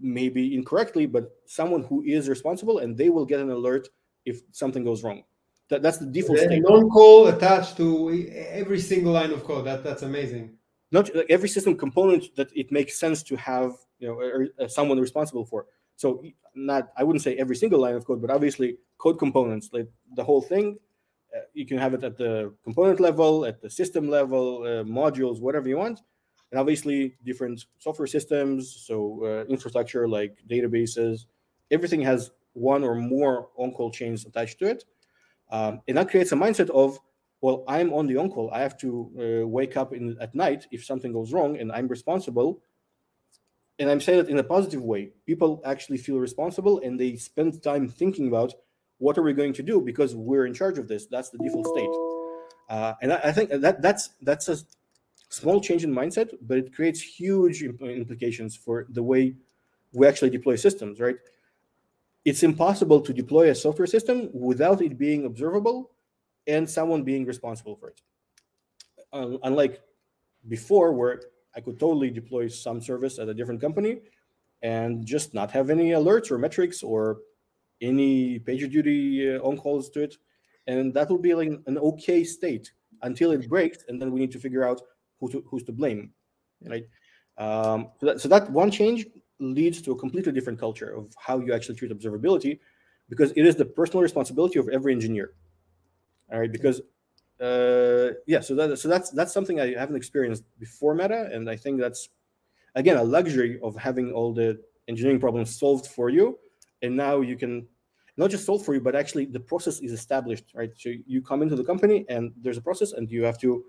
maybe 0.00 0.54
incorrectly, 0.54 1.06
but 1.06 1.30
someone 1.46 1.82
who 1.82 2.02
is 2.02 2.28
responsible, 2.28 2.78
and 2.78 2.96
they 2.96 3.08
will 3.08 3.24
get 3.24 3.40
an 3.40 3.50
alert 3.50 3.88
if 4.24 4.42
something 4.52 4.84
goes 4.84 5.02
wrong. 5.02 5.24
That, 5.68 5.82
that's 5.82 5.98
the 5.98 6.06
default 6.06 6.38
state. 6.38 6.62
Non-call 6.62 7.28
attached 7.28 7.76
to 7.78 8.30
every 8.30 8.80
single 8.80 9.12
line 9.12 9.32
of 9.32 9.44
code. 9.44 9.66
That 9.66 9.84
that's 9.84 10.02
amazing 10.02 10.57
not 10.90 11.14
like 11.14 11.26
every 11.28 11.48
system 11.48 11.76
component 11.76 12.34
that 12.36 12.48
it 12.54 12.72
makes 12.72 12.98
sense 12.98 13.22
to 13.22 13.36
have 13.36 13.72
you 13.98 14.08
know 14.08 14.14
or, 14.14 14.48
or 14.58 14.68
someone 14.68 14.98
responsible 14.98 15.44
for 15.44 15.66
so 15.96 16.22
not 16.54 16.88
i 16.96 17.04
wouldn't 17.04 17.22
say 17.22 17.36
every 17.36 17.56
single 17.56 17.80
line 17.80 17.94
of 17.94 18.04
code 18.04 18.20
but 18.20 18.30
obviously 18.30 18.78
code 18.98 19.18
components 19.18 19.70
like 19.72 19.88
the 20.16 20.24
whole 20.24 20.40
thing 20.40 20.78
uh, 21.36 21.40
you 21.52 21.66
can 21.66 21.78
have 21.78 21.94
it 21.94 22.04
at 22.04 22.16
the 22.16 22.54
component 22.64 23.00
level, 23.00 23.44
at 23.44 23.60
the 23.60 23.68
system 23.68 24.08
level, 24.08 24.62
uh, 24.62 24.84
modules, 24.84 25.40
whatever 25.40 25.68
you 25.68 25.76
want. 25.76 26.00
And 26.50 26.58
obviously, 26.58 27.16
different 27.24 27.66
software 27.78 28.06
systems, 28.06 28.84
so 28.86 29.20
uh, 29.24 29.44
infrastructure 29.50 30.08
like 30.08 30.38
databases, 30.50 31.26
everything 31.70 32.00
has 32.02 32.30
one 32.54 32.82
or 32.82 32.94
more 32.94 33.48
on-call 33.56 33.90
chains 33.90 34.24
attached 34.24 34.58
to 34.60 34.70
it. 34.70 34.84
Um, 35.50 35.82
and 35.86 35.98
that 35.98 36.08
creates 36.08 36.32
a 36.32 36.36
mindset 36.36 36.70
of, 36.70 36.98
well, 37.40 37.64
I'm 37.68 37.92
on 37.92 38.06
the 38.06 38.16
on-call. 38.16 38.50
I 38.52 38.60
have 38.60 38.76
to 38.78 39.42
uh, 39.44 39.46
wake 39.46 39.76
up 39.76 39.92
in, 39.92 40.16
at 40.20 40.34
night 40.34 40.66
if 40.72 40.84
something 40.84 41.12
goes 41.12 41.32
wrong, 41.32 41.56
and 41.58 41.70
I'm 41.70 41.86
responsible. 41.86 42.62
And 43.78 43.88
I'm 43.88 44.00
saying 44.00 44.18
that 44.18 44.28
in 44.28 44.38
a 44.38 44.44
positive 44.44 44.82
way. 44.82 45.10
People 45.24 45.62
actually 45.64 45.98
feel 45.98 46.18
responsible, 46.18 46.80
and 46.80 46.98
they 46.98 47.14
spend 47.16 47.62
time 47.62 47.88
thinking 47.88 48.26
about 48.26 48.54
what 48.98 49.16
are 49.16 49.22
we 49.22 49.32
going 49.32 49.52
to 49.52 49.62
do 49.62 49.80
because 49.80 50.16
we're 50.16 50.46
in 50.46 50.54
charge 50.54 50.78
of 50.78 50.88
this. 50.88 51.06
That's 51.06 51.30
the 51.30 51.38
default 51.38 51.68
state. 51.68 51.90
Uh, 52.68 52.94
and 53.00 53.12
I, 53.12 53.20
I, 53.24 53.32
think 53.32 53.50
that 53.50 53.80
that's 53.80 54.10
that's 54.20 54.48
a 54.48 54.58
small 55.30 55.60
change 55.60 55.84
in 55.84 55.94
mindset, 55.94 56.34
but 56.42 56.58
it 56.58 56.74
creates 56.74 57.00
huge 57.00 57.62
implications 57.62 58.56
for 58.56 58.86
the 58.90 59.02
way 59.02 59.36
we 59.92 60.06
actually 60.08 60.30
deploy 60.30 60.56
systems. 60.56 60.98
Right? 60.98 61.16
It's 62.24 62.42
impossible 62.42 63.00
to 63.02 63.12
deploy 63.14 63.50
a 63.50 63.54
software 63.54 63.86
system 63.86 64.28
without 64.34 64.82
it 64.82 64.98
being 64.98 65.24
observable 65.24 65.92
and 66.48 66.68
someone 66.68 67.04
being 67.04 67.24
responsible 67.24 67.76
for 67.76 67.90
it. 67.90 68.00
unlike 69.12 69.80
before, 70.48 70.92
where 70.92 71.20
I 71.54 71.60
could 71.60 71.78
totally 71.78 72.10
deploy 72.10 72.48
some 72.48 72.80
service 72.80 73.18
at 73.18 73.28
a 73.28 73.34
different 73.34 73.60
company 73.60 74.00
and 74.62 75.06
just 75.06 75.34
not 75.34 75.50
have 75.50 75.70
any 75.70 75.90
alerts 75.90 76.30
or 76.30 76.38
metrics 76.38 76.82
or 76.82 77.18
any 77.80 78.40
PagerDuty 78.40 79.36
uh, 79.36 79.46
on 79.46 79.56
calls 79.56 79.88
to 79.90 80.02
it, 80.02 80.16
and 80.66 80.92
that 80.94 81.08
would 81.10 81.22
be 81.22 81.34
like 81.34 81.52
an 81.66 81.78
okay 81.78 82.24
state 82.24 82.72
until 83.02 83.30
it 83.30 83.48
breaks, 83.48 83.84
and 83.88 84.00
then 84.00 84.10
we 84.10 84.18
need 84.18 84.32
to 84.32 84.38
figure 84.40 84.64
out 84.64 84.80
who 85.20 85.30
to, 85.30 85.44
who's 85.48 85.62
to 85.64 85.72
blame, 85.72 86.10
right? 86.66 86.84
Um, 87.36 87.90
so, 88.00 88.06
that, 88.06 88.20
so 88.20 88.28
that 88.28 88.50
one 88.50 88.70
change 88.70 89.06
leads 89.38 89.80
to 89.82 89.92
a 89.92 89.96
completely 89.96 90.32
different 90.32 90.58
culture 90.58 90.92
of 90.92 91.14
how 91.16 91.38
you 91.38 91.54
actually 91.54 91.76
treat 91.76 91.92
observability, 91.92 92.58
because 93.08 93.30
it 93.36 93.46
is 93.46 93.54
the 93.54 93.64
personal 93.64 94.02
responsibility 94.02 94.58
of 94.58 94.68
every 94.70 94.92
engineer. 94.92 95.34
All 96.32 96.40
right, 96.40 96.52
because 96.52 96.80
uh, 97.40 98.14
yeah, 98.26 98.40
so 98.40 98.54
that 98.54 98.78
so 98.78 98.88
that's 98.88 99.10
that's 99.10 99.32
something 99.32 99.60
I 99.60 99.74
haven't 99.74 99.96
experienced 99.96 100.44
before 100.58 100.94
Meta, 100.94 101.30
and 101.32 101.48
I 101.48 101.56
think 101.56 101.80
that's 101.80 102.08
again 102.74 102.96
a 102.96 103.04
luxury 103.04 103.58
of 103.62 103.76
having 103.76 104.12
all 104.12 104.32
the 104.32 104.60
engineering 104.88 105.20
problems 105.20 105.54
solved 105.54 105.86
for 105.86 106.08
you 106.08 106.38
and 106.82 106.96
now 106.96 107.20
you 107.20 107.36
can 107.36 107.66
not 108.16 108.30
just 108.30 108.44
solve 108.44 108.64
for 108.64 108.74
you, 108.74 108.80
but 108.80 108.96
actually 108.96 109.26
the 109.26 109.40
process 109.40 109.80
is 109.80 109.92
established, 109.92 110.44
right? 110.54 110.70
So 110.76 110.90
you 111.06 111.22
come 111.22 111.42
into 111.42 111.54
the 111.54 111.64
company 111.64 112.04
and 112.08 112.32
there's 112.36 112.56
a 112.56 112.60
process, 112.60 112.92
and 112.92 113.10
you 113.10 113.24
have 113.24 113.38
to 113.38 113.64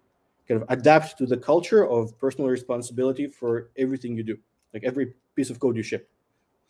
kind 0.48 0.62
of 0.62 0.68
adapt 0.70 1.18
to 1.20 1.26
the 1.28 1.38
culture 1.38 1.88
of 1.88 2.18
personal 2.18 2.50
responsibility 2.50 3.28
for 3.28 3.70
everything 3.78 4.18
you 4.18 4.24
do, 4.24 4.38
like 4.74 4.84
every 4.84 5.14
piece 5.36 5.50
of 5.52 5.60
code 5.60 5.76
you 5.76 5.84
ship. 5.84 6.10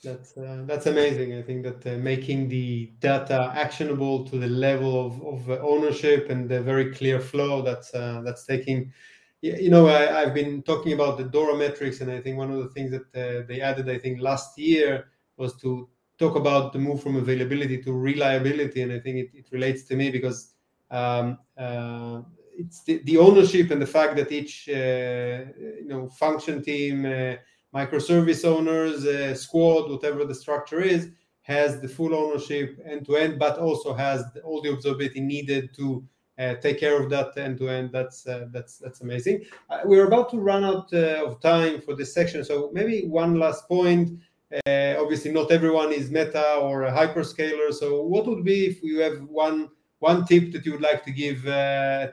That's 0.01 0.37
uh, 0.37 0.63
that's 0.65 0.85
amazing. 0.85 1.35
I 1.35 1.41
think 1.41 1.63
that 1.63 1.85
uh, 1.85 1.97
making 1.97 2.47
the 2.47 2.93
data 2.99 3.51
actionable 3.53 4.25
to 4.29 4.39
the 4.39 4.47
level 4.47 5.05
of, 5.05 5.21
of 5.23 5.49
uh, 5.49 5.59
ownership 5.61 6.29
and 6.29 6.47
the 6.47 6.61
very 6.61 6.93
clear 6.93 7.19
flow 7.19 7.61
that's 7.61 7.93
uh, 7.93 8.21
that's 8.23 8.45
taking. 8.45 8.93
You 9.41 9.69
know, 9.69 9.87
I, 9.87 10.21
have 10.21 10.33
been 10.33 10.63
talking 10.63 10.91
about 10.91 11.17
the 11.17 11.23
DORA 11.23 11.57
metrics, 11.57 12.01
and 12.01 12.11
I 12.11 12.19
think 12.19 12.37
one 12.37 12.51
of 12.51 12.57
the 12.57 12.69
things 12.69 12.91
that 12.91 13.03
uh, 13.15 13.45
they 13.47 13.61
added, 13.61 13.89
I 13.89 13.97
think 13.97 14.19
last 14.19 14.57
year, 14.57 15.11
was 15.37 15.55
to 15.61 15.87
talk 16.17 16.35
about 16.35 16.73
the 16.73 16.79
move 16.79 17.01
from 17.01 17.15
availability 17.15 17.81
to 17.83 17.93
reliability, 17.93 18.81
and 18.81 18.91
I 18.91 18.99
think 18.99 19.17
it, 19.17 19.29
it 19.33 19.45
relates 19.53 19.83
to 19.83 19.95
me 19.95 20.11
because 20.11 20.55
um, 20.91 21.37
uh, 21.57 22.21
it's 22.57 22.83
the, 22.83 23.01
the, 23.05 23.17
ownership 23.17 23.71
and 23.71 23.81
the 23.81 23.87
fact 23.87 24.17
that 24.17 24.29
each 24.29 24.67
you 24.67 25.87
know 25.87 26.09
function 26.09 26.61
team, 26.61 27.05
microservice 27.73 28.45
owners, 28.45 29.05
uh, 29.05 29.33
squad, 29.35 29.89
whatever 29.89 30.25
the 30.25 30.35
structure 30.35 30.81
is, 30.81 31.11
has 31.41 31.81
the 31.81 31.87
full 31.87 32.13
ownership 32.15 32.79
end 32.85 33.05
to 33.05 33.15
end, 33.15 33.39
but 33.39 33.57
also 33.57 33.93
has 33.93 34.23
all 34.43 34.61
the 34.61 34.69
observability 34.69 35.21
needed 35.21 35.73
to 35.75 36.03
uh, 36.39 36.55
take 36.55 36.79
care 36.79 37.01
of 37.01 37.09
that 37.09 37.37
end 37.37 37.57
to 37.57 37.67
end. 37.69 37.91
That's 37.91 38.25
uh, 38.25 38.47
that's 38.51 38.77
that's 38.77 39.01
amazing. 39.01 39.45
Uh, 39.69 39.81
we're 39.83 40.07
about 40.07 40.29
to 40.31 40.39
run 40.39 40.63
out 40.63 40.87
uh, 40.93 41.25
of 41.25 41.41
time 41.41 41.81
for 41.81 41.95
this 41.95 42.13
section, 42.13 42.43
so 42.45 42.69
maybe 42.73 43.05
one 43.07 43.37
last 43.37 43.67
point. 43.67 44.19
Uh, 44.65 44.95
obviously, 44.97 45.31
not 45.31 45.51
everyone 45.51 45.91
is 45.91 46.09
Meta 46.09 46.55
or 46.61 46.83
a 46.83 46.91
hyperscaler. 46.91 47.73
So, 47.73 48.01
what 48.03 48.25
would 48.25 48.43
be 48.43 48.65
if 48.65 48.81
you 48.81 48.99
have 48.99 49.21
one 49.23 49.69
one 49.99 50.25
tip 50.25 50.53
that 50.53 50.65
you 50.65 50.71
would 50.71 50.81
like 50.81 51.03
to 51.03 51.11
give 51.11 51.39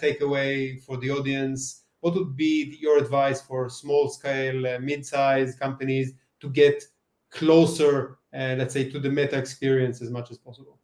takeaway 0.02 0.82
for 0.82 0.96
the 0.96 1.10
audience? 1.10 1.85
What 2.00 2.14
would 2.14 2.36
be 2.36 2.76
your 2.80 2.98
advice 2.98 3.40
for 3.40 3.68
small 3.68 4.08
scale, 4.08 4.66
uh, 4.66 4.78
mid 4.78 5.04
sized 5.04 5.58
companies 5.58 6.12
to 6.40 6.50
get 6.50 6.84
closer, 7.30 8.18
uh, 8.32 8.54
let's 8.58 8.74
say, 8.74 8.90
to 8.90 9.00
the 9.00 9.10
Meta 9.10 9.36
experience 9.38 10.02
as 10.02 10.10
much 10.10 10.30
as 10.30 10.38
possible? 10.38 10.78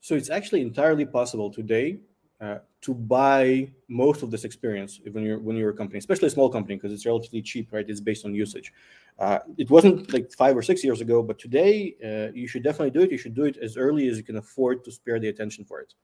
So, 0.00 0.14
it's 0.14 0.30
actually 0.30 0.62
entirely 0.62 1.04
possible 1.04 1.50
today 1.50 1.98
uh, 2.40 2.58
to 2.80 2.94
buy 2.94 3.68
most 3.88 4.22
of 4.22 4.30
this 4.30 4.44
experience 4.44 5.00
when 5.10 5.24
you're 5.24 5.40
when 5.40 5.56
you're 5.56 5.70
a 5.70 5.74
company, 5.74 5.98
especially 5.98 6.28
a 6.28 6.30
small 6.30 6.48
company, 6.48 6.76
because 6.76 6.92
it's 6.92 7.04
relatively 7.04 7.42
cheap, 7.42 7.72
right? 7.72 7.88
It's 7.88 8.00
based 8.00 8.24
on 8.24 8.32
usage. 8.34 8.72
Uh, 9.18 9.40
it 9.56 9.68
wasn't 9.68 10.12
like 10.12 10.30
five 10.30 10.56
or 10.56 10.62
six 10.62 10.84
years 10.84 11.00
ago, 11.00 11.20
but 11.20 11.40
today 11.40 11.96
uh, 12.04 12.32
you 12.32 12.46
should 12.46 12.62
definitely 12.62 12.90
do 12.90 13.00
it. 13.00 13.10
You 13.10 13.18
should 13.18 13.34
do 13.34 13.44
it 13.44 13.56
as 13.56 13.76
early 13.76 14.08
as 14.08 14.16
you 14.16 14.22
can 14.22 14.36
afford 14.36 14.84
to 14.84 14.92
spare 14.92 15.18
the 15.18 15.28
attention 15.28 15.64
for 15.64 15.80
it, 15.80 15.94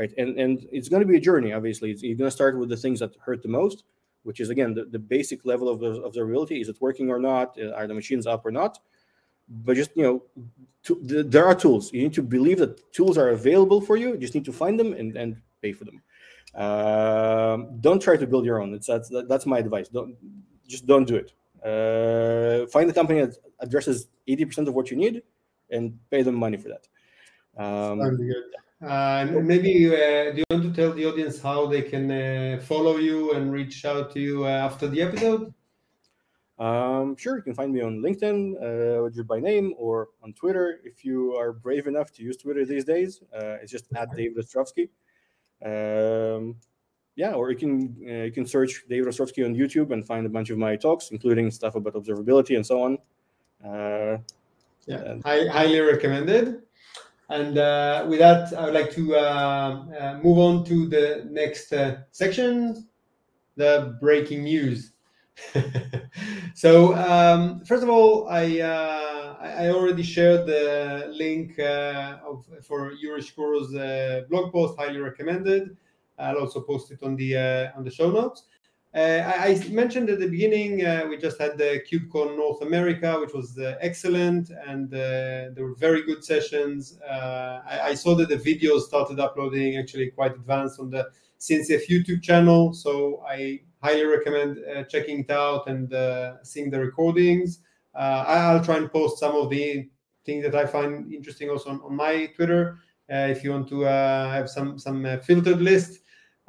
right? 0.00 0.12
And 0.16 0.38
and 0.38 0.66
it's 0.72 0.88
going 0.88 1.02
to 1.02 1.06
be 1.06 1.16
a 1.16 1.20
journey. 1.20 1.52
Obviously, 1.52 1.90
it's, 1.92 2.02
you're 2.02 2.16
going 2.16 2.32
to 2.32 2.38
start 2.40 2.58
with 2.58 2.70
the 2.70 2.76
things 2.76 3.00
that 3.00 3.12
hurt 3.26 3.42
the 3.42 3.48
most, 3.48 3.84
which 4.22 4.40
is 4.40 4.48
again 4.48 4.74
the, 4.74 4.84
the 4.86 4.98
basic 4.98 5.44
level 5.44 5.68
of 5.68 5.78
the 5.78 5.92
observability: 6.08 6.60
is 6.60 6.68
it 6.68 6.80
working 6.80 7.10
or 7.10 7.20
not? 7.20 7.56
Uh, 7.60 7.72
are 7.72 7.86
the 7.86 7.94
machines 7.94 8.26
up 8.26 8.46
or 8.46 8.50
not? 8.50 8.78
But 9.48 9.76
just 9.76 9.90
you 9.94 10.04
know, 10.04 10.22
to, 10.84 10.98
the, 11.02 11.22
there 11.22 11.44
are 11.44 11.54
tools. 11.54 11.92
You 11.92 12.02
need 12.02 12.14
to 12.14 12.22
believe 12.22 12.58
that 12.58 12.92
tools 12.92 13.18
are 13.18 13.28
available 13.28 13.80
for 13.80 13.96
you. 13.96 14.08
You 14.12 14.18
just 14.18 14.34
need 14.34 14.46
to 14.46 14.52
find 14.52 14.80
them 14.80 14.94
and 14.94 15.16
and 15.16 15.36
pay 15.60 15.72
for 15.72 15.84
them. 15.84 16.02
Um, 16.54 17.78
don't 17.80 18.02
try 18.02 18.16
to 18.16 18.26
build 18.26 18.44
your 18.46 18.60
own. 18.62 18.74
It's 18.74 18.86
that's 18.86 19.10
that's 19.28 19.46
my 19.46 19.58
advice. 19.58 19.88
Don't 19.88 20.16
just 20.66 20.86
don't 20.86 21.06
do 21.06 21.16
it. 21.22 21.32
Uh, 21.62 22.66
find 22.68 22.88
a 22.88 22.94
company 22.94 23.20
that 23.20 23.36
addresses 23.58 24.08
80% 24.26 24.66
of 24.66 24.72
what 24.72 24.90
you 24.90 24.96
need 24.96 25.22
and 25.68 25.98
pay 26.10 26.22
them 26.22 26.36
money 26.36 26.56
for 26.56 26.70
that. 26.70 26.84
Um, 27.62 27.98
Uh, 28.82 29.26
maybe 29.42 29.86
uh, 29.88 30.32
do 30.32 30.38
you 30.38 30.44
want 30.50 30.62
to 30.62 30.72
tell 30.72 30.92
the 30.92 31.04
audience 31.04 31.40
how 31.40 31.66
they 31.66 31.82
can 31.82 32.10
uh, 32.10 32.58
follow 32.62 32.96
you 32.96 33.32
and 33.32 33.52
reach 33.52 33.84
out 33.84 34.10
to 34.10 34.20
you 34.20 34.46
uh, 34.46 34.48
after 34.48 34.88
the 34.88 35.02
episode? 35.02 35.52
Um, 36.58 37.16
sure, 37.16 37.36
you 37.36 37.42
can 37.42 37.54
find 37.54 37.72
me 37.72 37.80
on 37.82 38.02
LinkedIn, 38.02 39.18
uh, 39.18 39.22
by 39.24 39.40
name, 39.40 39.74
or 39.78 40.08
on 40.22 40.32
Twitter 40.34 40.80
if 40.84 41.04
you 41.04 41.34
are 41.34 41.52
brave 41.52 41.86
enough 41.86 42.12
to 42.12 42.22
use 42.22 42.36
Twitter 42.36 42.64
these 42.64 42.84
days. 42.84 43.22
Uh, 43.34 43.56
it's 43.62 43.72
just 43.72 43.86
at 43.94 44.14
David 44.14 44.36
Ostrovsky. 44.36 44.88
Um, 45.64 46.56
yeah, 47.16 47.32
or 47.32 47.50
you 47.50 47.56
can 47.56 47.96
uh, 48.06 48.24
you 48.24 48.32
can 48.32 48.46
search 48.46 48.84
David 48.88 49.08
Ostrovsky 49.08 49.44
on 49.44 49.54
YouTube 49.54 49.92
and 49.92 50.06
find 50.06 50.24
a 50.24 50.28
bunch 50.28 50.50
of 50.50 50.58
my 50.58 50.76
talks, 50.76 51.10
including 51.10 51.50
stuff 51.50 51.74
about 51.74 51.94
observability 51.94 52.56
and 52.56 52.64
so 52.64 52.82
on. 52.82 52.98
Uh, 53.62 54.18
yeah, 54.86 55.02
and... 55.04 55.22
highly 55.22 55.80
recommended. 55.80 56.62
And 57.30 57.58
uh, 57.58 58.06
with 58.08 58.18
that, 58.18 58.52
I 58.52 58.64
would 58.64 58.74
like 58.74 58.90
to 58.92 59.14
uh, 59.14 59.84
uh, 60.00 60.20
move 60.22 60.38
on 60.38 60.64
to 60.64 60.88
the 60.88 61.28
next 61.30 61.72
uh, 61.72 61.98
section, 62.10 62.88
the 63.54 63.96
breaking 64.00 64.42
news. 64.42 64.92
so 66.54 66.94
um, 66.96 67.64
first 67.64 67.84
of 67.84 67.88
all, 67.88 68.28
I 68.28 68.58
I 69.40 69.70
already 69.70 70.02
shared 70.02 70.46
the 70.46 71.14
link 71.16 71.58
of, 71.60 72.44
for 72.62 72.90
Shkuro's 72.92 74.26
blog 74.28 74.52
post, 74.52 74.76
highly 74.76 74.98
recommended. 74.98 75.76
I'll 76.18 76.38
also 76.38 76.60
post 76.60 76.90
it 76.90 77.02
on 77.02 77.16
the 77.16 77.36
uh, 77.36 77.78
on 77.78 77.84
the 77.84 77.90
show 77.90 78.10
notes. 78.10 78.44
Uh, 78.92 79.22
I, 79.24 79.46
I, 79.46 79.68
mentioned 79.68 80.10
at 80.10 80.18
the 80.18 80.26
beginning 80.26 80.84
uh, 80.84 81.06
we 81.08 81.16
just 81.16 81.40
had 81.40 81.56
the 81.56 81.80
KubeCon 81.88 82.36
North 82.36 82.60
America, 82.62 83.20
which 83.20 83.32
was 83.32 83.56
excellent, 83.80 84.50
and 84.66 84.90
there 84.90 85.54
were 85.58 85.76
very 85.76 86.02
good 86.02 86.24
sessions. 86.24 86.98
I, 87.08 87.80
I, 87.84 87.94
saw 87.94 88.16
that 88.16 88.28
the 88.28 88.36
videos 88.36 88.80
started 88.80 89.20
uploading 89.20 89.76
actually 89.76 90.10
quite 90.10 90.34
advanced 90.34 90.80
on 90.80 90.90
the 90.90 91.08
CNCF 91.38 91.88
YouTube 91.88 92.20
channel, 92.20 92.74
so 92.74 93.22
I 93.28 93.60
highly 93.80 94.04
recommend 94.04 94.58
uh, 94.58 94.82
checking 94.84 95.20
it 95.20 95.30
out 95.30 95.68
and 95.68 95.92
uh, 95.94 96.42
seeing 96.42 96.68
the 96.68 96.80
recordings. 96.80 97.60
Uh, 97.94 98.24
I'll 98.26 98.64
try 98.64 98.76
and 98.76 98.90
post 98.90 99.18
some 99.18 99.36
of 99.36 99.50
the 99.50 99.88
things 100.26 100.44
that 100.44 100.56
I 100.56 100.66
find 100.66 101.12
interesting 101.12 101.48
also 101.48 101.70
on, 101.70 101.80
on 101.82 101.94
my 101.94 102.26
Twitter. 102.26 102.78
if 103.08 103.42
you 103.44 103.52
want 103.52 103.68
to 103.68 103.82
have 103.82 104.50
some 104.50 104.78
some 104.78 105.06
filtered 105.22 105.62
list, 105.62 106.00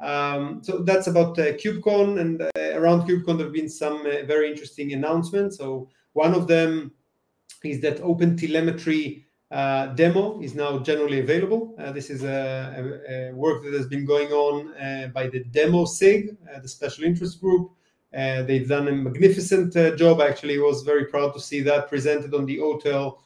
um, 0.02 0.60
so 0.62 0.78
that's 0.78 1.06
about 1.06 1.38
uh, 1.38 1.52
KubeCon, 1.52 2.20
and 2.20 2.42
uh, 2.42 2.48
around 2.74 3.08
KubeCon 3.08 3.38
there 3.38 3.46
have 3.46 3.52
been 3.52 3.68
some 3.68 4.00
uh, 4.00 4.26
very 4.26 4.50
interesting 4.50 4.92
announcements. 4.92 5.56
So 5.56 5.88
one 6.12 6.34
of 6.34 6.48
them 6.48 6.92
is 7.62 7.80
that 7.82 7.98
OpenTelemetry 7.98 9.22
uh, 9.52 9.86
demo 9.94 10.40
is 10.40 10.56
now 10.56 10.80
generally 10.80 11.20
available. 11.20 11.76
Uh, 11.78 11.92
this 11.92 12.10
is 12.10 12.24
a, 12.24 12.98
a, 13.08 13.30
a, 13.30 13.34
work 13.34 13.62
that 13.62 13.74
has 13.74 13.86
been 13.86 14.04
going 14.04 14.28
on 14.32 14.74
uh, 14.74 15.08
by 15.14 15.28
the 15.28 15.44
Demo 15.44 15.84
SIG, 15.84 16.36
the 16.60 16.68
special 16.68 17.04
interest 17.04 17.40
group. 17.40 17.70
They've 18.12 18.68
done 18.68 18.88
a 18.88 18.92
magnificent 18.92 19.74
job. 19.96 20.20
I 20.20 20.28
actually 20.28 20.58
was 20.58 20.82
very 20.82 21.06
proud 21.06 21.32
to 21.34 21.40
see 21.40 21.60
that 21.62 21.88
presented 21.88 22.34
on 22.34 22.44
the 22.44 22.58
OTEL 22.58 23.18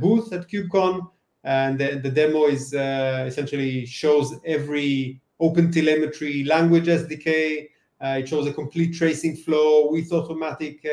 booth 0.00 0.32
at 0.32 0.48
KubeCon. 0.48 1.08
And 1.44 1.78
the, 1.78 2.00
the 2.02 2.10
demo 2.10 2.46
is 2.46 2.72
essentially 2.72 3.84
shows 3.84 4.34
every 4.46 5.20
open 5.46 5.70
telemetry 5.70 6.44
language 6.44 6.86
SDK. 6.86 7.68
it 8.20 8.28
shows 8.28 8.46
a 8.46 8.52
complete 8.52 8.92
tracing 8.94 9.36
flow 9.36 9.90
with 9.90 10.12
automatic 10.12 10.84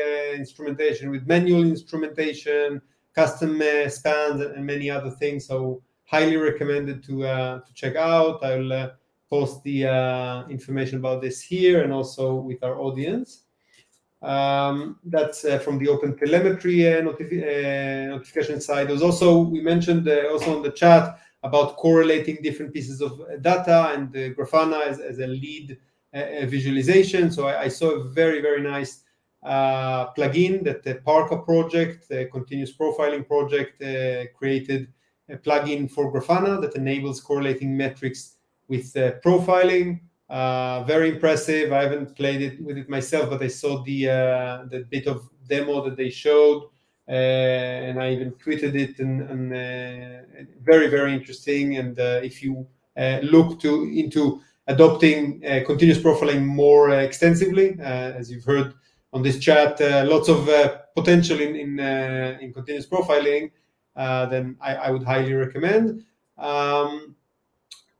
instrumentation, 0.42 1.10
with 1.10 1.26
manual 1.26 1.64
instrumentation, 1.64 2.80
custom 3.14 3.60
uh, 3.60 3.88
spans 3.88 4.40
and 4.40 4.64
many 4.64 4.90
other 4.90 5.10
things. 5.10 5.46
So 5.46 5.82
highly 6.04 6.36
recommended 6.36 7.02
to 7.04 7.24
uh, 7.24 7.60
to 7.60 7.74
check 7.74 7.96
out. 7.96 8.42
I'll 8.42 8.72
uh, 8.72 8.90
post 9.28 9.62
the 9.62 9.86
uh, 9.86 10.48
information 10.48 10.98
about 10.98 11.22
this 11.22 11.40
here 11.40 11.82
and 11.82 11.92
also 11.92 12.34
with 12.34 12.62
our 12.62 12.78
audience. 12.80 13.44
Um, 14.22 14.98
that's 15.04 15.44
uh, 15.44 15.58
from 15.58 15.78
the 15.78 15.88
Open 15.88 16.16
Telemetry 16.16 16.86
uh, 16.86 17.00
notifi 17.00 18.08
notification 18.08 18.60
side. 18.60 18.88
There's 18.88 19.02
also 19.02 19.38
we 19.38 19.60
mentioned 19.62 20.08
also 20.08 20.56
on 20.56 20.62
the 20.62 20.72
chat 20.72 21.18
about 21.42 21.76
correlating 21.76 22.38
different 22.42 22.72
pieces 22.72 23.00
of 23.00 23.20
data 23.40 23.92
and 23.94 24.12
Grafana 24.36 24.86
as, 24.86 25.00
as 25.00 25.18
a 25.18 25.26
lead 25.26 25.78
visualization. 26.46 27.30
So 27.30 27.46
I, 27.46 27.62
I 27.62 27.68
saw 27.68 27.90
a 27.92 28.04
very 28.04 28.40
very 28.40 28.62
nice 28.62 29.04
uh, 29.42 30.12
plugin 30.12 30.62
that 30.64 30.82
the 30.82 30.96
Parka 30.96 31.38
project, 31.38 32.08
the 32.08 32.26
continuous 32.26 32.72
profiling 32.76 33.26
project, 33.26 33.80
uh, 33.82 34.26
created 34.36 34.92
a 35.28 35.36
plugin 35.36 35.90
for 35.90 36.12
Grafana 36.12 36.60
that 36.60 36.76
enables 36.76 37.20
correlating 37.20 37.76
metrics 37.76 38.36
with 38.68 38.96
uh, 38.96 39.12
profiling. 39.24 40.00
Uh, 40.28 40.84
very 40.84 41.08
impressive. 41.10 41.72
I 41.72 41.82
haven't 41.82 42.14
played 42.16 42.40
it 42.40 42.62
with 42.62 42.78
it 42.78 42.88
myself, 42.88 43.30
but 43.30 43.42
I 43.42 43.48
saw 43.48 43.82
the 43.82 44.08
uh, 44.08 44.64
the 44.70 44.86
bit 44.88 45.06
of 45.08 45.28
demo 45.48 45.84
that 45.84 45.96
they 45.96 46.10
showed, 46.10 46.64
uh, 46.64 46.68
and 47.10 48.00
I 48.00 48.12
even 48.12 48.32
tweeted 48.32 48.74
it. 48.74 48.98
And, 48.98 49.22
and 49.22 50.48
very 50.62 50.88
very 50.88 51.12
interesting. 51.12 51.76
And 51.76 51.98
if 51.98 52.42
you 52.42 52.66
look 53.22 53.60
to 53.60 53.84
into 53.84 54.40
adopting 54.66 55.40
continuous 55.66 55.98
profiling 55.98 56.44
more 56.44 56.90
extensively, 56.90 57.78
as 57.80 58.30
you've 58.30 58.44
heard 58.44 58.74
on 59.12 59.22
this 59.22 59.38
chat 59.38 59.80
uh, 59.80 60.04
lots 60.06 60.28
of 60.28 60.48
uh, 60.48 60.78
potential 60.94 61.40
in 61.40 61.56
in, 61.56 61.80
uh, 61.80 62.38
in 62.40 62.52
continuous 62.52 62.86
profiling, 62.86 63.50
then 63.96 64.56
I, 64.60 64.74
I, 64.76 64.90
would 64.90 65.02
highly 65.02 65.32
recommend. 65.34 66.04
Um, 66.38 67.16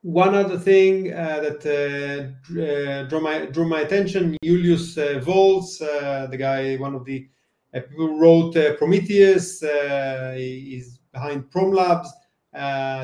one 0.03 0.35
other 0.35 0.59
thing 0.59 1.13
uh, 1.13 1.41
that 1.41 1.67
uh, 1.67 3.03
drew 3.09 3.21
my 3.21 3.47
drew 3.47 3.69
my 3.69 3.81
attention, 3.81 4.37
Julius 4.43 4.97
uh, 4.97 5.21
Volz, 5.23 5.79
the 5.79 6.37
guy, 6.39 6.77
one 6.77 6.95
of 6.95 7.05
the 7.05 7.29
people 7.73 8.19
wrote 8.19 8.55
Prometheus, 8.79 9.63
is 9.63 10.99
behind 11.13 11.51
PromLabs. 11.51 12.09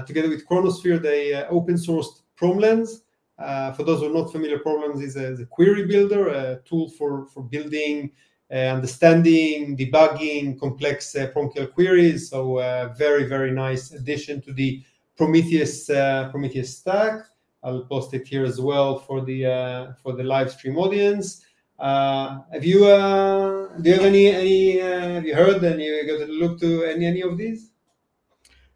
together 0.06 0.28
with 0.28 0.46
Chronosphere, 0.48 1.00
they 1.00 1.34
open 1.44 1.76
sourced 1.76 2.22
PromLens, 2.40 3.00
uh, 3.38 3.72
for 3.72 3.84
those 3.84 4.00
who 4.00 4.06
are 4.06 4.22
not 4.22 4.32
familiar, 4.32 4.58
PromLens 4.58 5.02
is 5.02 5.16
a, 5.16 5.26
is 5.26 5.40
a 5.40 5.46
query 5.46 5.86
builder, 5.86 6.28
a 6.28 6.60
tool 6.64 6.88
for, 6.90 7.26
for 7.26 7.42
building, 7.42 8.10
uh, 8.50 8.54
understanding, 8.54 9.76
debugging 9.76 10.58
complex 10.58 11.14
uh, 11.14 11.30
PromQL 11.34 11.72
queries. 11.74 12.30
So 12.30 12.58
uh, 12.58 12.94
very, 12.96 13.24
very 13.24 13.50
nice 13.50 13.92
addition 13.92 14.40
to 14.42 14.52
the 14.52 14.82
Prometheus 15.16 15.90
uh, 15.90 16.28
Prometheus 16.30 16.78
stack. 16.78 17.26
I'll 17.62 17.84
post 17.84 18.14
it 18.14 18.26
here 18.26 18.44
as 18.44 18.60
well 18.60 18.98
for 18.98 19.24
the 19.24 19.46
uh, 19.46 19.92
for 19.94 20.12
the 20.12 20.22
live 20.22 20.52
stream 20.52 20.76
audience. 20.76 21.42
Have 21.78 22.64
you 22.64 22.86
uh, 22.86 23.76
do 23.80 23.90
you 23.90 23.96
have 23.96 24.04
any 24.04 24.28
any 24.28 24.78
have 24.78 25.24
you 25.24 25.34
heard 25.34 25.62
and 25.62 25.80
you 25.80 26.06
got 26.06 26.24
to 26.24 26.32
look 26.32 26.60
to 26.60 26.84
any 26.84 27.06
any 27.06 27.22
of 27.22 27.36
these? 27.36 27.70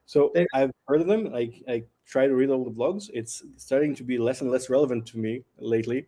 So 0.06 0.32
I've 0.52 0.72
heard 0.88 1.02
of 1.02 1.06
them. 1.06 1.32
I, 1.34 1.52
I 1.68 1.84
try 2.10 2.26
to 2.26 2.34
read 2.34 2.50
all 2.50 2.64
the 2.64 2.70
blogs, 2.70 3.08
it's 3.14 3.42
starting 3.56 3.94
to 3.94 4.02
be 4.02 4.18
less 4.18 4.40
and 4.40 4.50
less 4.50 4.68
relevant 4.68 5.06
to 5.06 5.18
me 5.18 5.44
lately. 5.58 6.06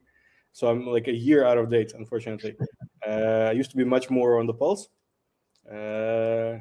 So 0.53 0.69
I'm 0.69 0.87
like 0.87 1.09
a 1.09 1.13
year 1.13 1.45
out 1.45 1.57
of 1.57 1.71
date, 1.71 1.93
unfortunately. 1.95 2.57
Uh, 3.07 3.47
I 3.49 3.53
used 3.53 3.71
to 3.71 3.77
be 3.77 3.85
much 3.85 4.11
more 4.11 4.39
on 4.39 4.47
the 4.47 4.55
pulse. 4.55 4.89
Uh, 5.71 6.59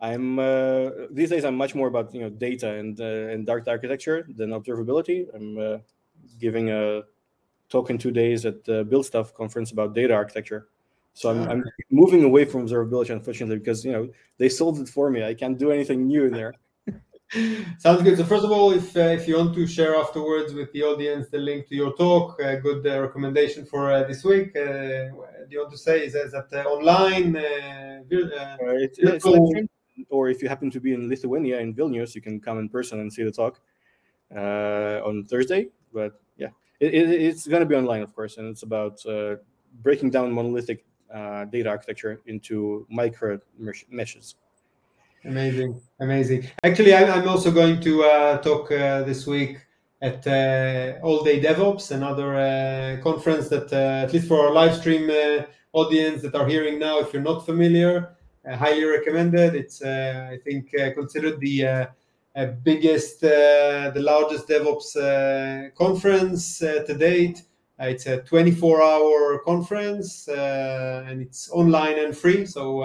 I'm 0.00 0.38
uh, 0.38 0.90
these 1.10 1.30
days 1.30 1.44
I'm 1.44 1.56
much 1.56 1.74
more 1.74 1.88
about 1.88 2.14
you 2.14 2.20
know 2.20 2.30
data 2.30 2.74
and 2.74 3.00
uh, 3.00 3.32
and 3.32 3.46
dark 3.46 3.66
architecture 3.68 4.26
than 4.36 4.50
observability. 4.50 5.26
I'm 5.34 5.58
uh, 5.58 5.78
giving 6.38 6.70
a 6.70 7.02
talk 7.68 7.90
in 7.90 7.98
two 7.98 8.10
days 8.10 8.46
at 8.46 8.64
the 8.64 8.84
Build 8.84 9.06
Stuff 9.06 9.34
conference 9.34 9.72
about 9.72 9.94
data 9.94 10.14
architecture. 10.14 10.68
So 11.14 11.30
I'm, 11.30 11.48
I'm 11.48 11.64
moving 11.90 12.24
away 12.24 12.44
from 12.44 12.66
observability, 12.66 13.10
unfortunately, 13.10 13.58
because 13.58 13.84
you 13.84 13.92
know 13.92 14.08
they 14.36 14.48
solved 14.48 14.80
it 14.80 14.88
for 14.88 15.10
me. 15.10 15.22
I 15.24 15.32
can't 15.32 15.56
do 15.56 15.70
anything 15.70 16.08
new 16.08 16.24
in 16.24 16.32
there. 16.32 16.54
Sounds 17.78 18.02
good. 18.02 18.18
So 18.18 18.24
first 18.24 18.44
of 18.44 18.50
all, 18.50 18.72
if 18.72 18.96
uh, 18.96 19.00
if 19.18 19.28
you 19.28 19.36
want 19.36 19.54
to 19.54 19.66
share 19.66 19.94
afterwards 19.94 20.52
with 20.52 20.72
the 20.72 20.82
audience 20.82 21.28
the 21.28 21.38
link 21.38 21.68
to 21.68 21.76
your 21.76 21.92
talk, 21.94 22.40
a 22.40 22.56
good 22.56 22.84
uh, 22.86 23.00
recommendation 23.00 23.64
for 23.64 23.92
uh, 23.92 24.02
this 24.04 24.24
week. 24.24 24.56
Uh, 24.56 25.10
do 25.46 25.50
you 25.50 25.60
want 25.60 25.70
to 25.70 25.78
say 25.78 26.04
is 26.04 26.14
that, 26.14 26.26
is 26.26 26.32
that 26.32 26.52
uh, 26.52 26.68
online? 26.68 27.36
Uh, 27.36 28.00
it's, 28.10 28.98
it's 28.98 29.26
or 30.10 30.28
if 30.28 30.42
you 30.42 30.48
happen 30.48 30.70
to 30.70 30.80
be 30.80 30.94
in 30.94 31.08
Lithuania 31.08 31.60
in 31.60 31.74
Vilnius, 31.74 32.16
you 32.16 32.20
can 32.20 32.40
come 32.40 32.58
in 32.58 32.68
person 32.68 32.98
and 32.98 33.12
see 33.12 33.22
the 33.22 33.30
talk 33.30 33.60
on 34.32 35.24
Thursday. 35.24 35.68
But 35.92 36.20
it, 36.84 36.94
it, 36.94 37.22
it's 37.22 37.46
going 37.46 37.60
to 37.60 37.66
be 37.66 37.74
online, 37.74 38.02
of 38.02 38.14
course, 38.14 38.36
and 38.38 38.48
it's 38.48 38.62
about 38.62 39.00
breaking 39.82 40.10
down 40.10 40.32
monolithic 40.32 40.84
data 41.50 41.68
architecture 41.68 42.20
into 42.26 42.86
micro 42.90 43.40
meshes. 43.90 44.36
Amazing, 45.24 45.80
amazing. 46.00 46.46
Actually, 46.62 46.94
I'm 46.94 47.26
also 47.26 47.50
going 47.50 47.80
to 47.80 48.04
uh, 48.04 48.38
talk 48.38 48.70
uh, 48.70 49.04
this 49.04 49.26
week 49.26 49.56
at 50.02 50.26
uh, 50.26 50.98
All 51.02 51.24
Day 51.24 51.40
DevOps, 51.40 51.92
another 51.92 52.34
uh, 52.34 53.02
conference 53.02 53.48
that, 53.48 53.72
uh, 53.72 54.04
at 54.04 54.12
least 54.12 54.28
for 54.28 54.46
our 54.46 54.52
live 54.52 54.76
stream 54.76 55.08
uh, 55.08 55.44
audience 55.72 56.20
that 56.20 56.34
are 56.34 56.46
hearing 56.46 56.78
now, 56.78 56.98
if 56.98 57.12
you're 57.14 57.22
not 57.22 57.46
familiar, 57.46 58.16
highly 58.46 58.84
recommended. 58.84 59.54
It's, 59.54 59.82
I 59.82 60.38
think, 60.44 60.70
considered 60.94 61.40
the 61.40 61.88
biggest, 62.62 63.20
the 63.20 63.92
largest 63.96 64.48
DevOps 64.48 65.74
conference 65.74 66.58
to 66.58 66.94
date. 66.98 67.42
it's 67.78 68.06
a 68.06 68.18
24-hour 68.18 69.40
conference, 69.44 70.28
and 70.28 71.20
it's 71.20 71.50
online 71.50 71.98
and 71.98 72.16
free. 72.16 72.46
So 72.46 72.82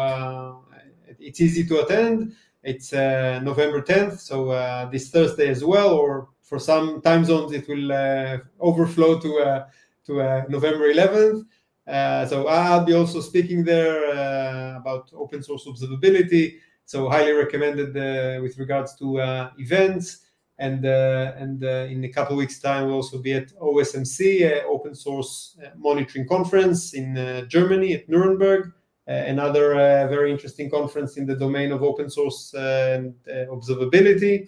it's 1.19 1.41
easy 1.41 1.65
to 1.65 1.81
attend. 1.81 2.35
It's 2.63 2.91
uh, 2.91 3.39
November 3.41 3.81
10th, 3.81 4.19
so 4.19 4.49
uh, 4.49 4.89
this 4.89 5.09
Thursday 5.09 5.47
as 5.47 5.63
well, 5.63 5.93
or 5.93 6.27
for 6.41 6.59
some 6.59 7.01
time 7.01 7.23
zones 7.23 7.53
it 7.53 7.67
will 7.69 7.91
uh, 7.91 8.37
overflow 8.59 9.19
to 9.19 9.39
uh, 9.39 9.65
to 10.05 10.21
uh, 10.21 10.43
November 10.49 10.91
11th. 10.91 11.45
Uh, 11.87 12.25
so 12.25 12.47
I'll 12.47 12.83
be 12.83 12.93
also 12.93 13.21
speaking 13.21 13.63
there 13.63 14.75
about 14.75 15.09
open 15.13 15.41
source 15.41 15.65
observability. 15.65 16.55
So 16.89 17.07
highly 17.07 17.33
recommended 17.33 17.93
with 18.41 18.57
regards 18.57 18.95
to 18.95 19.51
events 19.59 20.25
and 20.57 20.85
uh, 20.87 21.33
and 21.37 21.63
uh, 21.63 21.87
in 21.93 22.03
a 22.03 22.09
couple 22.09 22.33
of 22.33 22.39
weeks' 22.39 22.59
time 22.59 22.87
we'll 22.87 22.95
also 22.95 23.19
be 23.19 23.33
at 23.33 23.53
OSMC, 23.59 24.19
uh, 24.41 24.67
Open 24.67 24.95
Source 24.95 25.55
Monitoring 25.77 26.27
Conference 26.27 26.95
in 26.95 27.45
Germany 27.47 27.93
at 27.93 28.09
Nuremberg. 28.09 28.71
Uh, 29.07 29.11
another 29.11 29.73
uh, 29.73 30.07
very 30.07 30.31
interesting 30.31 30.69
conference 30.69 31.17
in 31.17 31.25
the 31.25 31.35
domain 31.35 31.71
of 31.71 31.81
open 31.81 32.09
source 32.09 32.53
uh, 32.55 32.97
and 32.97 33.15
observability. 33.49 34.47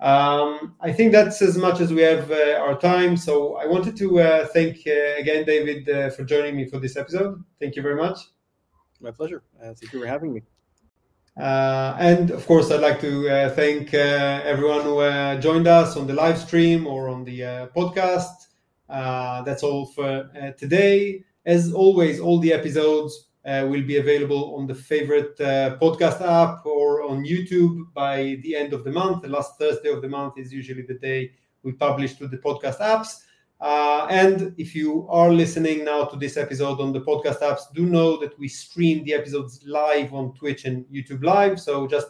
Um, 0.00 0.74
I 0.80 0.92
think 0.92 1.12
that's 1.12 1.40
as 1.42 1.56
much 1.56 1.80
as 1.80 1.92
we 1.92 2.02
have 2.02 2.30
uh, 2.30 2.58
our 2.60 2.78
time. 2.78 3.16
So 3.16 3.56
I 3.56 3.66
wanted 3.66 3.96
to 3.98 4.20
uh, 4.20 4.46
thank 4.48 4.86
uh, 4.86 5.20
again 5.20 5.44
David 5.44 6.14
for 6.14 6.24
joining 6.24 6.56
me 6.56 6.64
for 6.66 6.78
this 6.78 6.96
episode. 6.96 7.42
Thank 7.60 7.76
you 7.76 7.82
very 7.82 7.96
much. 7.96 8.18
My 9.00 9.12
pleasure. 9.12 9.42
thank 9.60 9.92
you 9.92 10.00
for 10.00 10.06
having 10.06 10.32
me. 10.34 10.42
Uh, 11.38 11.96
and 11.98 12.30
of 12.30 12.46
course, 12.46 12.70
I'd 12.70 12.80
like 12.80 13.00
to 13.00 13.28
uh, 13.28 13.50
thank 13.50 13.94
uh, 13.94 14.42
everyone 14.44 14.82
who 14.82 15.00
joined 15.40 15.66
us 15.66 15.96
on 15.96 16.06
the 16.06 16.14
live 16.14 16.38
stream 16.38 16.86
or 16.86 17.08
on 17.08 17.24
the 17.24 17.70
podcast. 17.74 18.48
that's 18.88 19.62
all 19.62 19.86
for 19.86 20.30
today. 20.58 21.24
As 21.44 21.72
always, 21.72 22.20
all 22.20 22.38
the 22.38 22.52
episodes 22.52 23.28
uh, 23.44 23.66
will 23.68 23.82
be 23.82 23.96
available 23.96 24.54
on 24.56 24.66
the 24.66 24.74
favorite 24.74 25.40
uh, 25.40 25.76
podcast 25.78 26.20
app 26.20 26.64
or 26.64 27.02
on 27.02 27.24
YouTube 27.24 27.92
by 27.92 28.38
the 28.42 28.54
end 28.54 28.72
of 28.72 28.84
the 28.84 28.90
month. 28.90 29.22
The 29.22 29.28
last 29.28 29.58
Thursday 29.58 29.90
of 29.90 30.02
the 30.02 30.08
month 30.08 30.38
is 30.38 30.52
usually 30.52 30.82
the 30.82 30.94
day 30.94 31.32
we 31.62 31.72
publish 31.72 32.14
to 32.14 32.28
the 32.28 32.38
podcast 32.38 32.78
apps. 32.78 33.22
Uh, 33.62 34.06
and 34.10 34.52
if 34.58 34.74
you 34.74 35.06
are 35.08 35.32
listening 35.32 35.84
now 35.84 36.04
to 36.04 36.16
this 36.16 36.36
episode 36.36 36.80
on 36.80 36.92
the 36.92 37.00
podcast 37.00 37.40
apps, 37.40 37.72
do 37.72 37.86
know 37.86 38.18
that 38.18 38.36
we 38.38 38.48
stream 38.48 39.04
the 39.04 39.14
episodes 39.14 39.60
live 39.64 40.12
on 40.12 40.34
Twitch 40.34 40.64
and 40.64 40.84
YouTube 40.86 41.22
Live. 41.22 41.60
So 41.60 41.86
just 41.86 42.08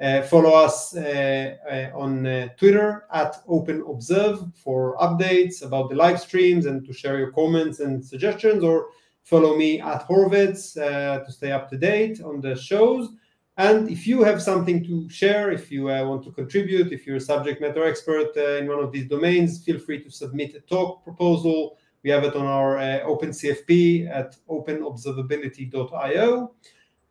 Uh, 0.00 0.22
follow 0.22 0.54
us 0.66 0.96
uh, 0.96 1.54
uh, 1.70 1.90
on 1.94 2.26
uh, 2.26 2.48
Twitter 2.56 3.04
at 3.12 3.36
Open 3.46 3.84
Observe 3.86 4.38
for 4.54 4.96
updates 4.98 5.62
about 5.62 5.90
the 5.90 5.94
live 5.94 6.18
streams 6.18 6.66
and 6.66 6.84
to 6.86 6.92
share 6.92 7.18
your 7.18 7.30
comments 7.30 7.80
and 7.80 8.02
suggestions, 8.02 8.64
or 8.64 8.86
follow 9.22 9.54
me 9.54 9.80
at 9.80 10.08
Horovits 10.08 10.76
uh, 10.76 11.22
to 11.24 11.30
stay 11.30 11.52
up 11.52 11.68
to 11.68 11.76
date 11.76 12.20
on 12.24 12.40
the 12.40 12.56
shows. 12.56 13.14
And 13.58 13.90
if 13.90 14.06
you 14.06 14.22
have 14.22 14.40
something 14.40 14.82
to 14.84 15.10
share, 15.10 15.52
if 15.52 15.70
you 15.70 15.90
uh, 15.90 16.06
want 16.06 16.24
to 16.24 16.32
contribute, 16.32 16.90
if 16.90 17.06
you're 17.06 17.16
a 17.16 17.20
subject 17.20 17.60
matter 17.60 17.84
expert 17.84 18.34
in 18.36 18.66
one 18.66 18.82
of 18.82 18.92
these 18.92 19.08
domains, 19.08 19.62
feel 19.62 19.78
free 19.78 20.02
to 20.02 20.10
submit 20.10 20.54
a 20.54 20.60
talk 20.60 21.04
proposal. 21.04 21.76
We 22.02 22.08
have 22.10 22.24
it 22.24 22.34
on 22.34 22.46
our 22.46 22.78
OpenCFP 22.78 24.10
at 24.10 24.36
openobservability.io. 24.48 26.54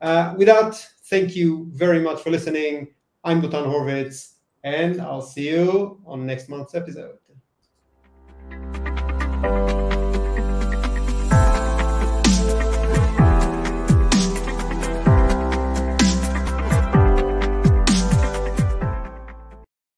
Uh, 0.01 0.33
with 0.35 0.47
that, 0.47 0.75
thank 1.03 1.35
you 1.35 1.69
very 1.73 1.99
much 1.99 2.21
for 2.21 2.31
listening. 2.31 2.87
I'm 3.23 3.39
Dotan 3.41 3.67
Horovits, 3.67 4.37
and 4.63 4.99
I'll 4.99 5.21
see 5.21 5.49
you 5.49 6.01
on 6.07 6.25
next 6.25 6.49
month's 6.49 6.73
episode. 6.73 7.19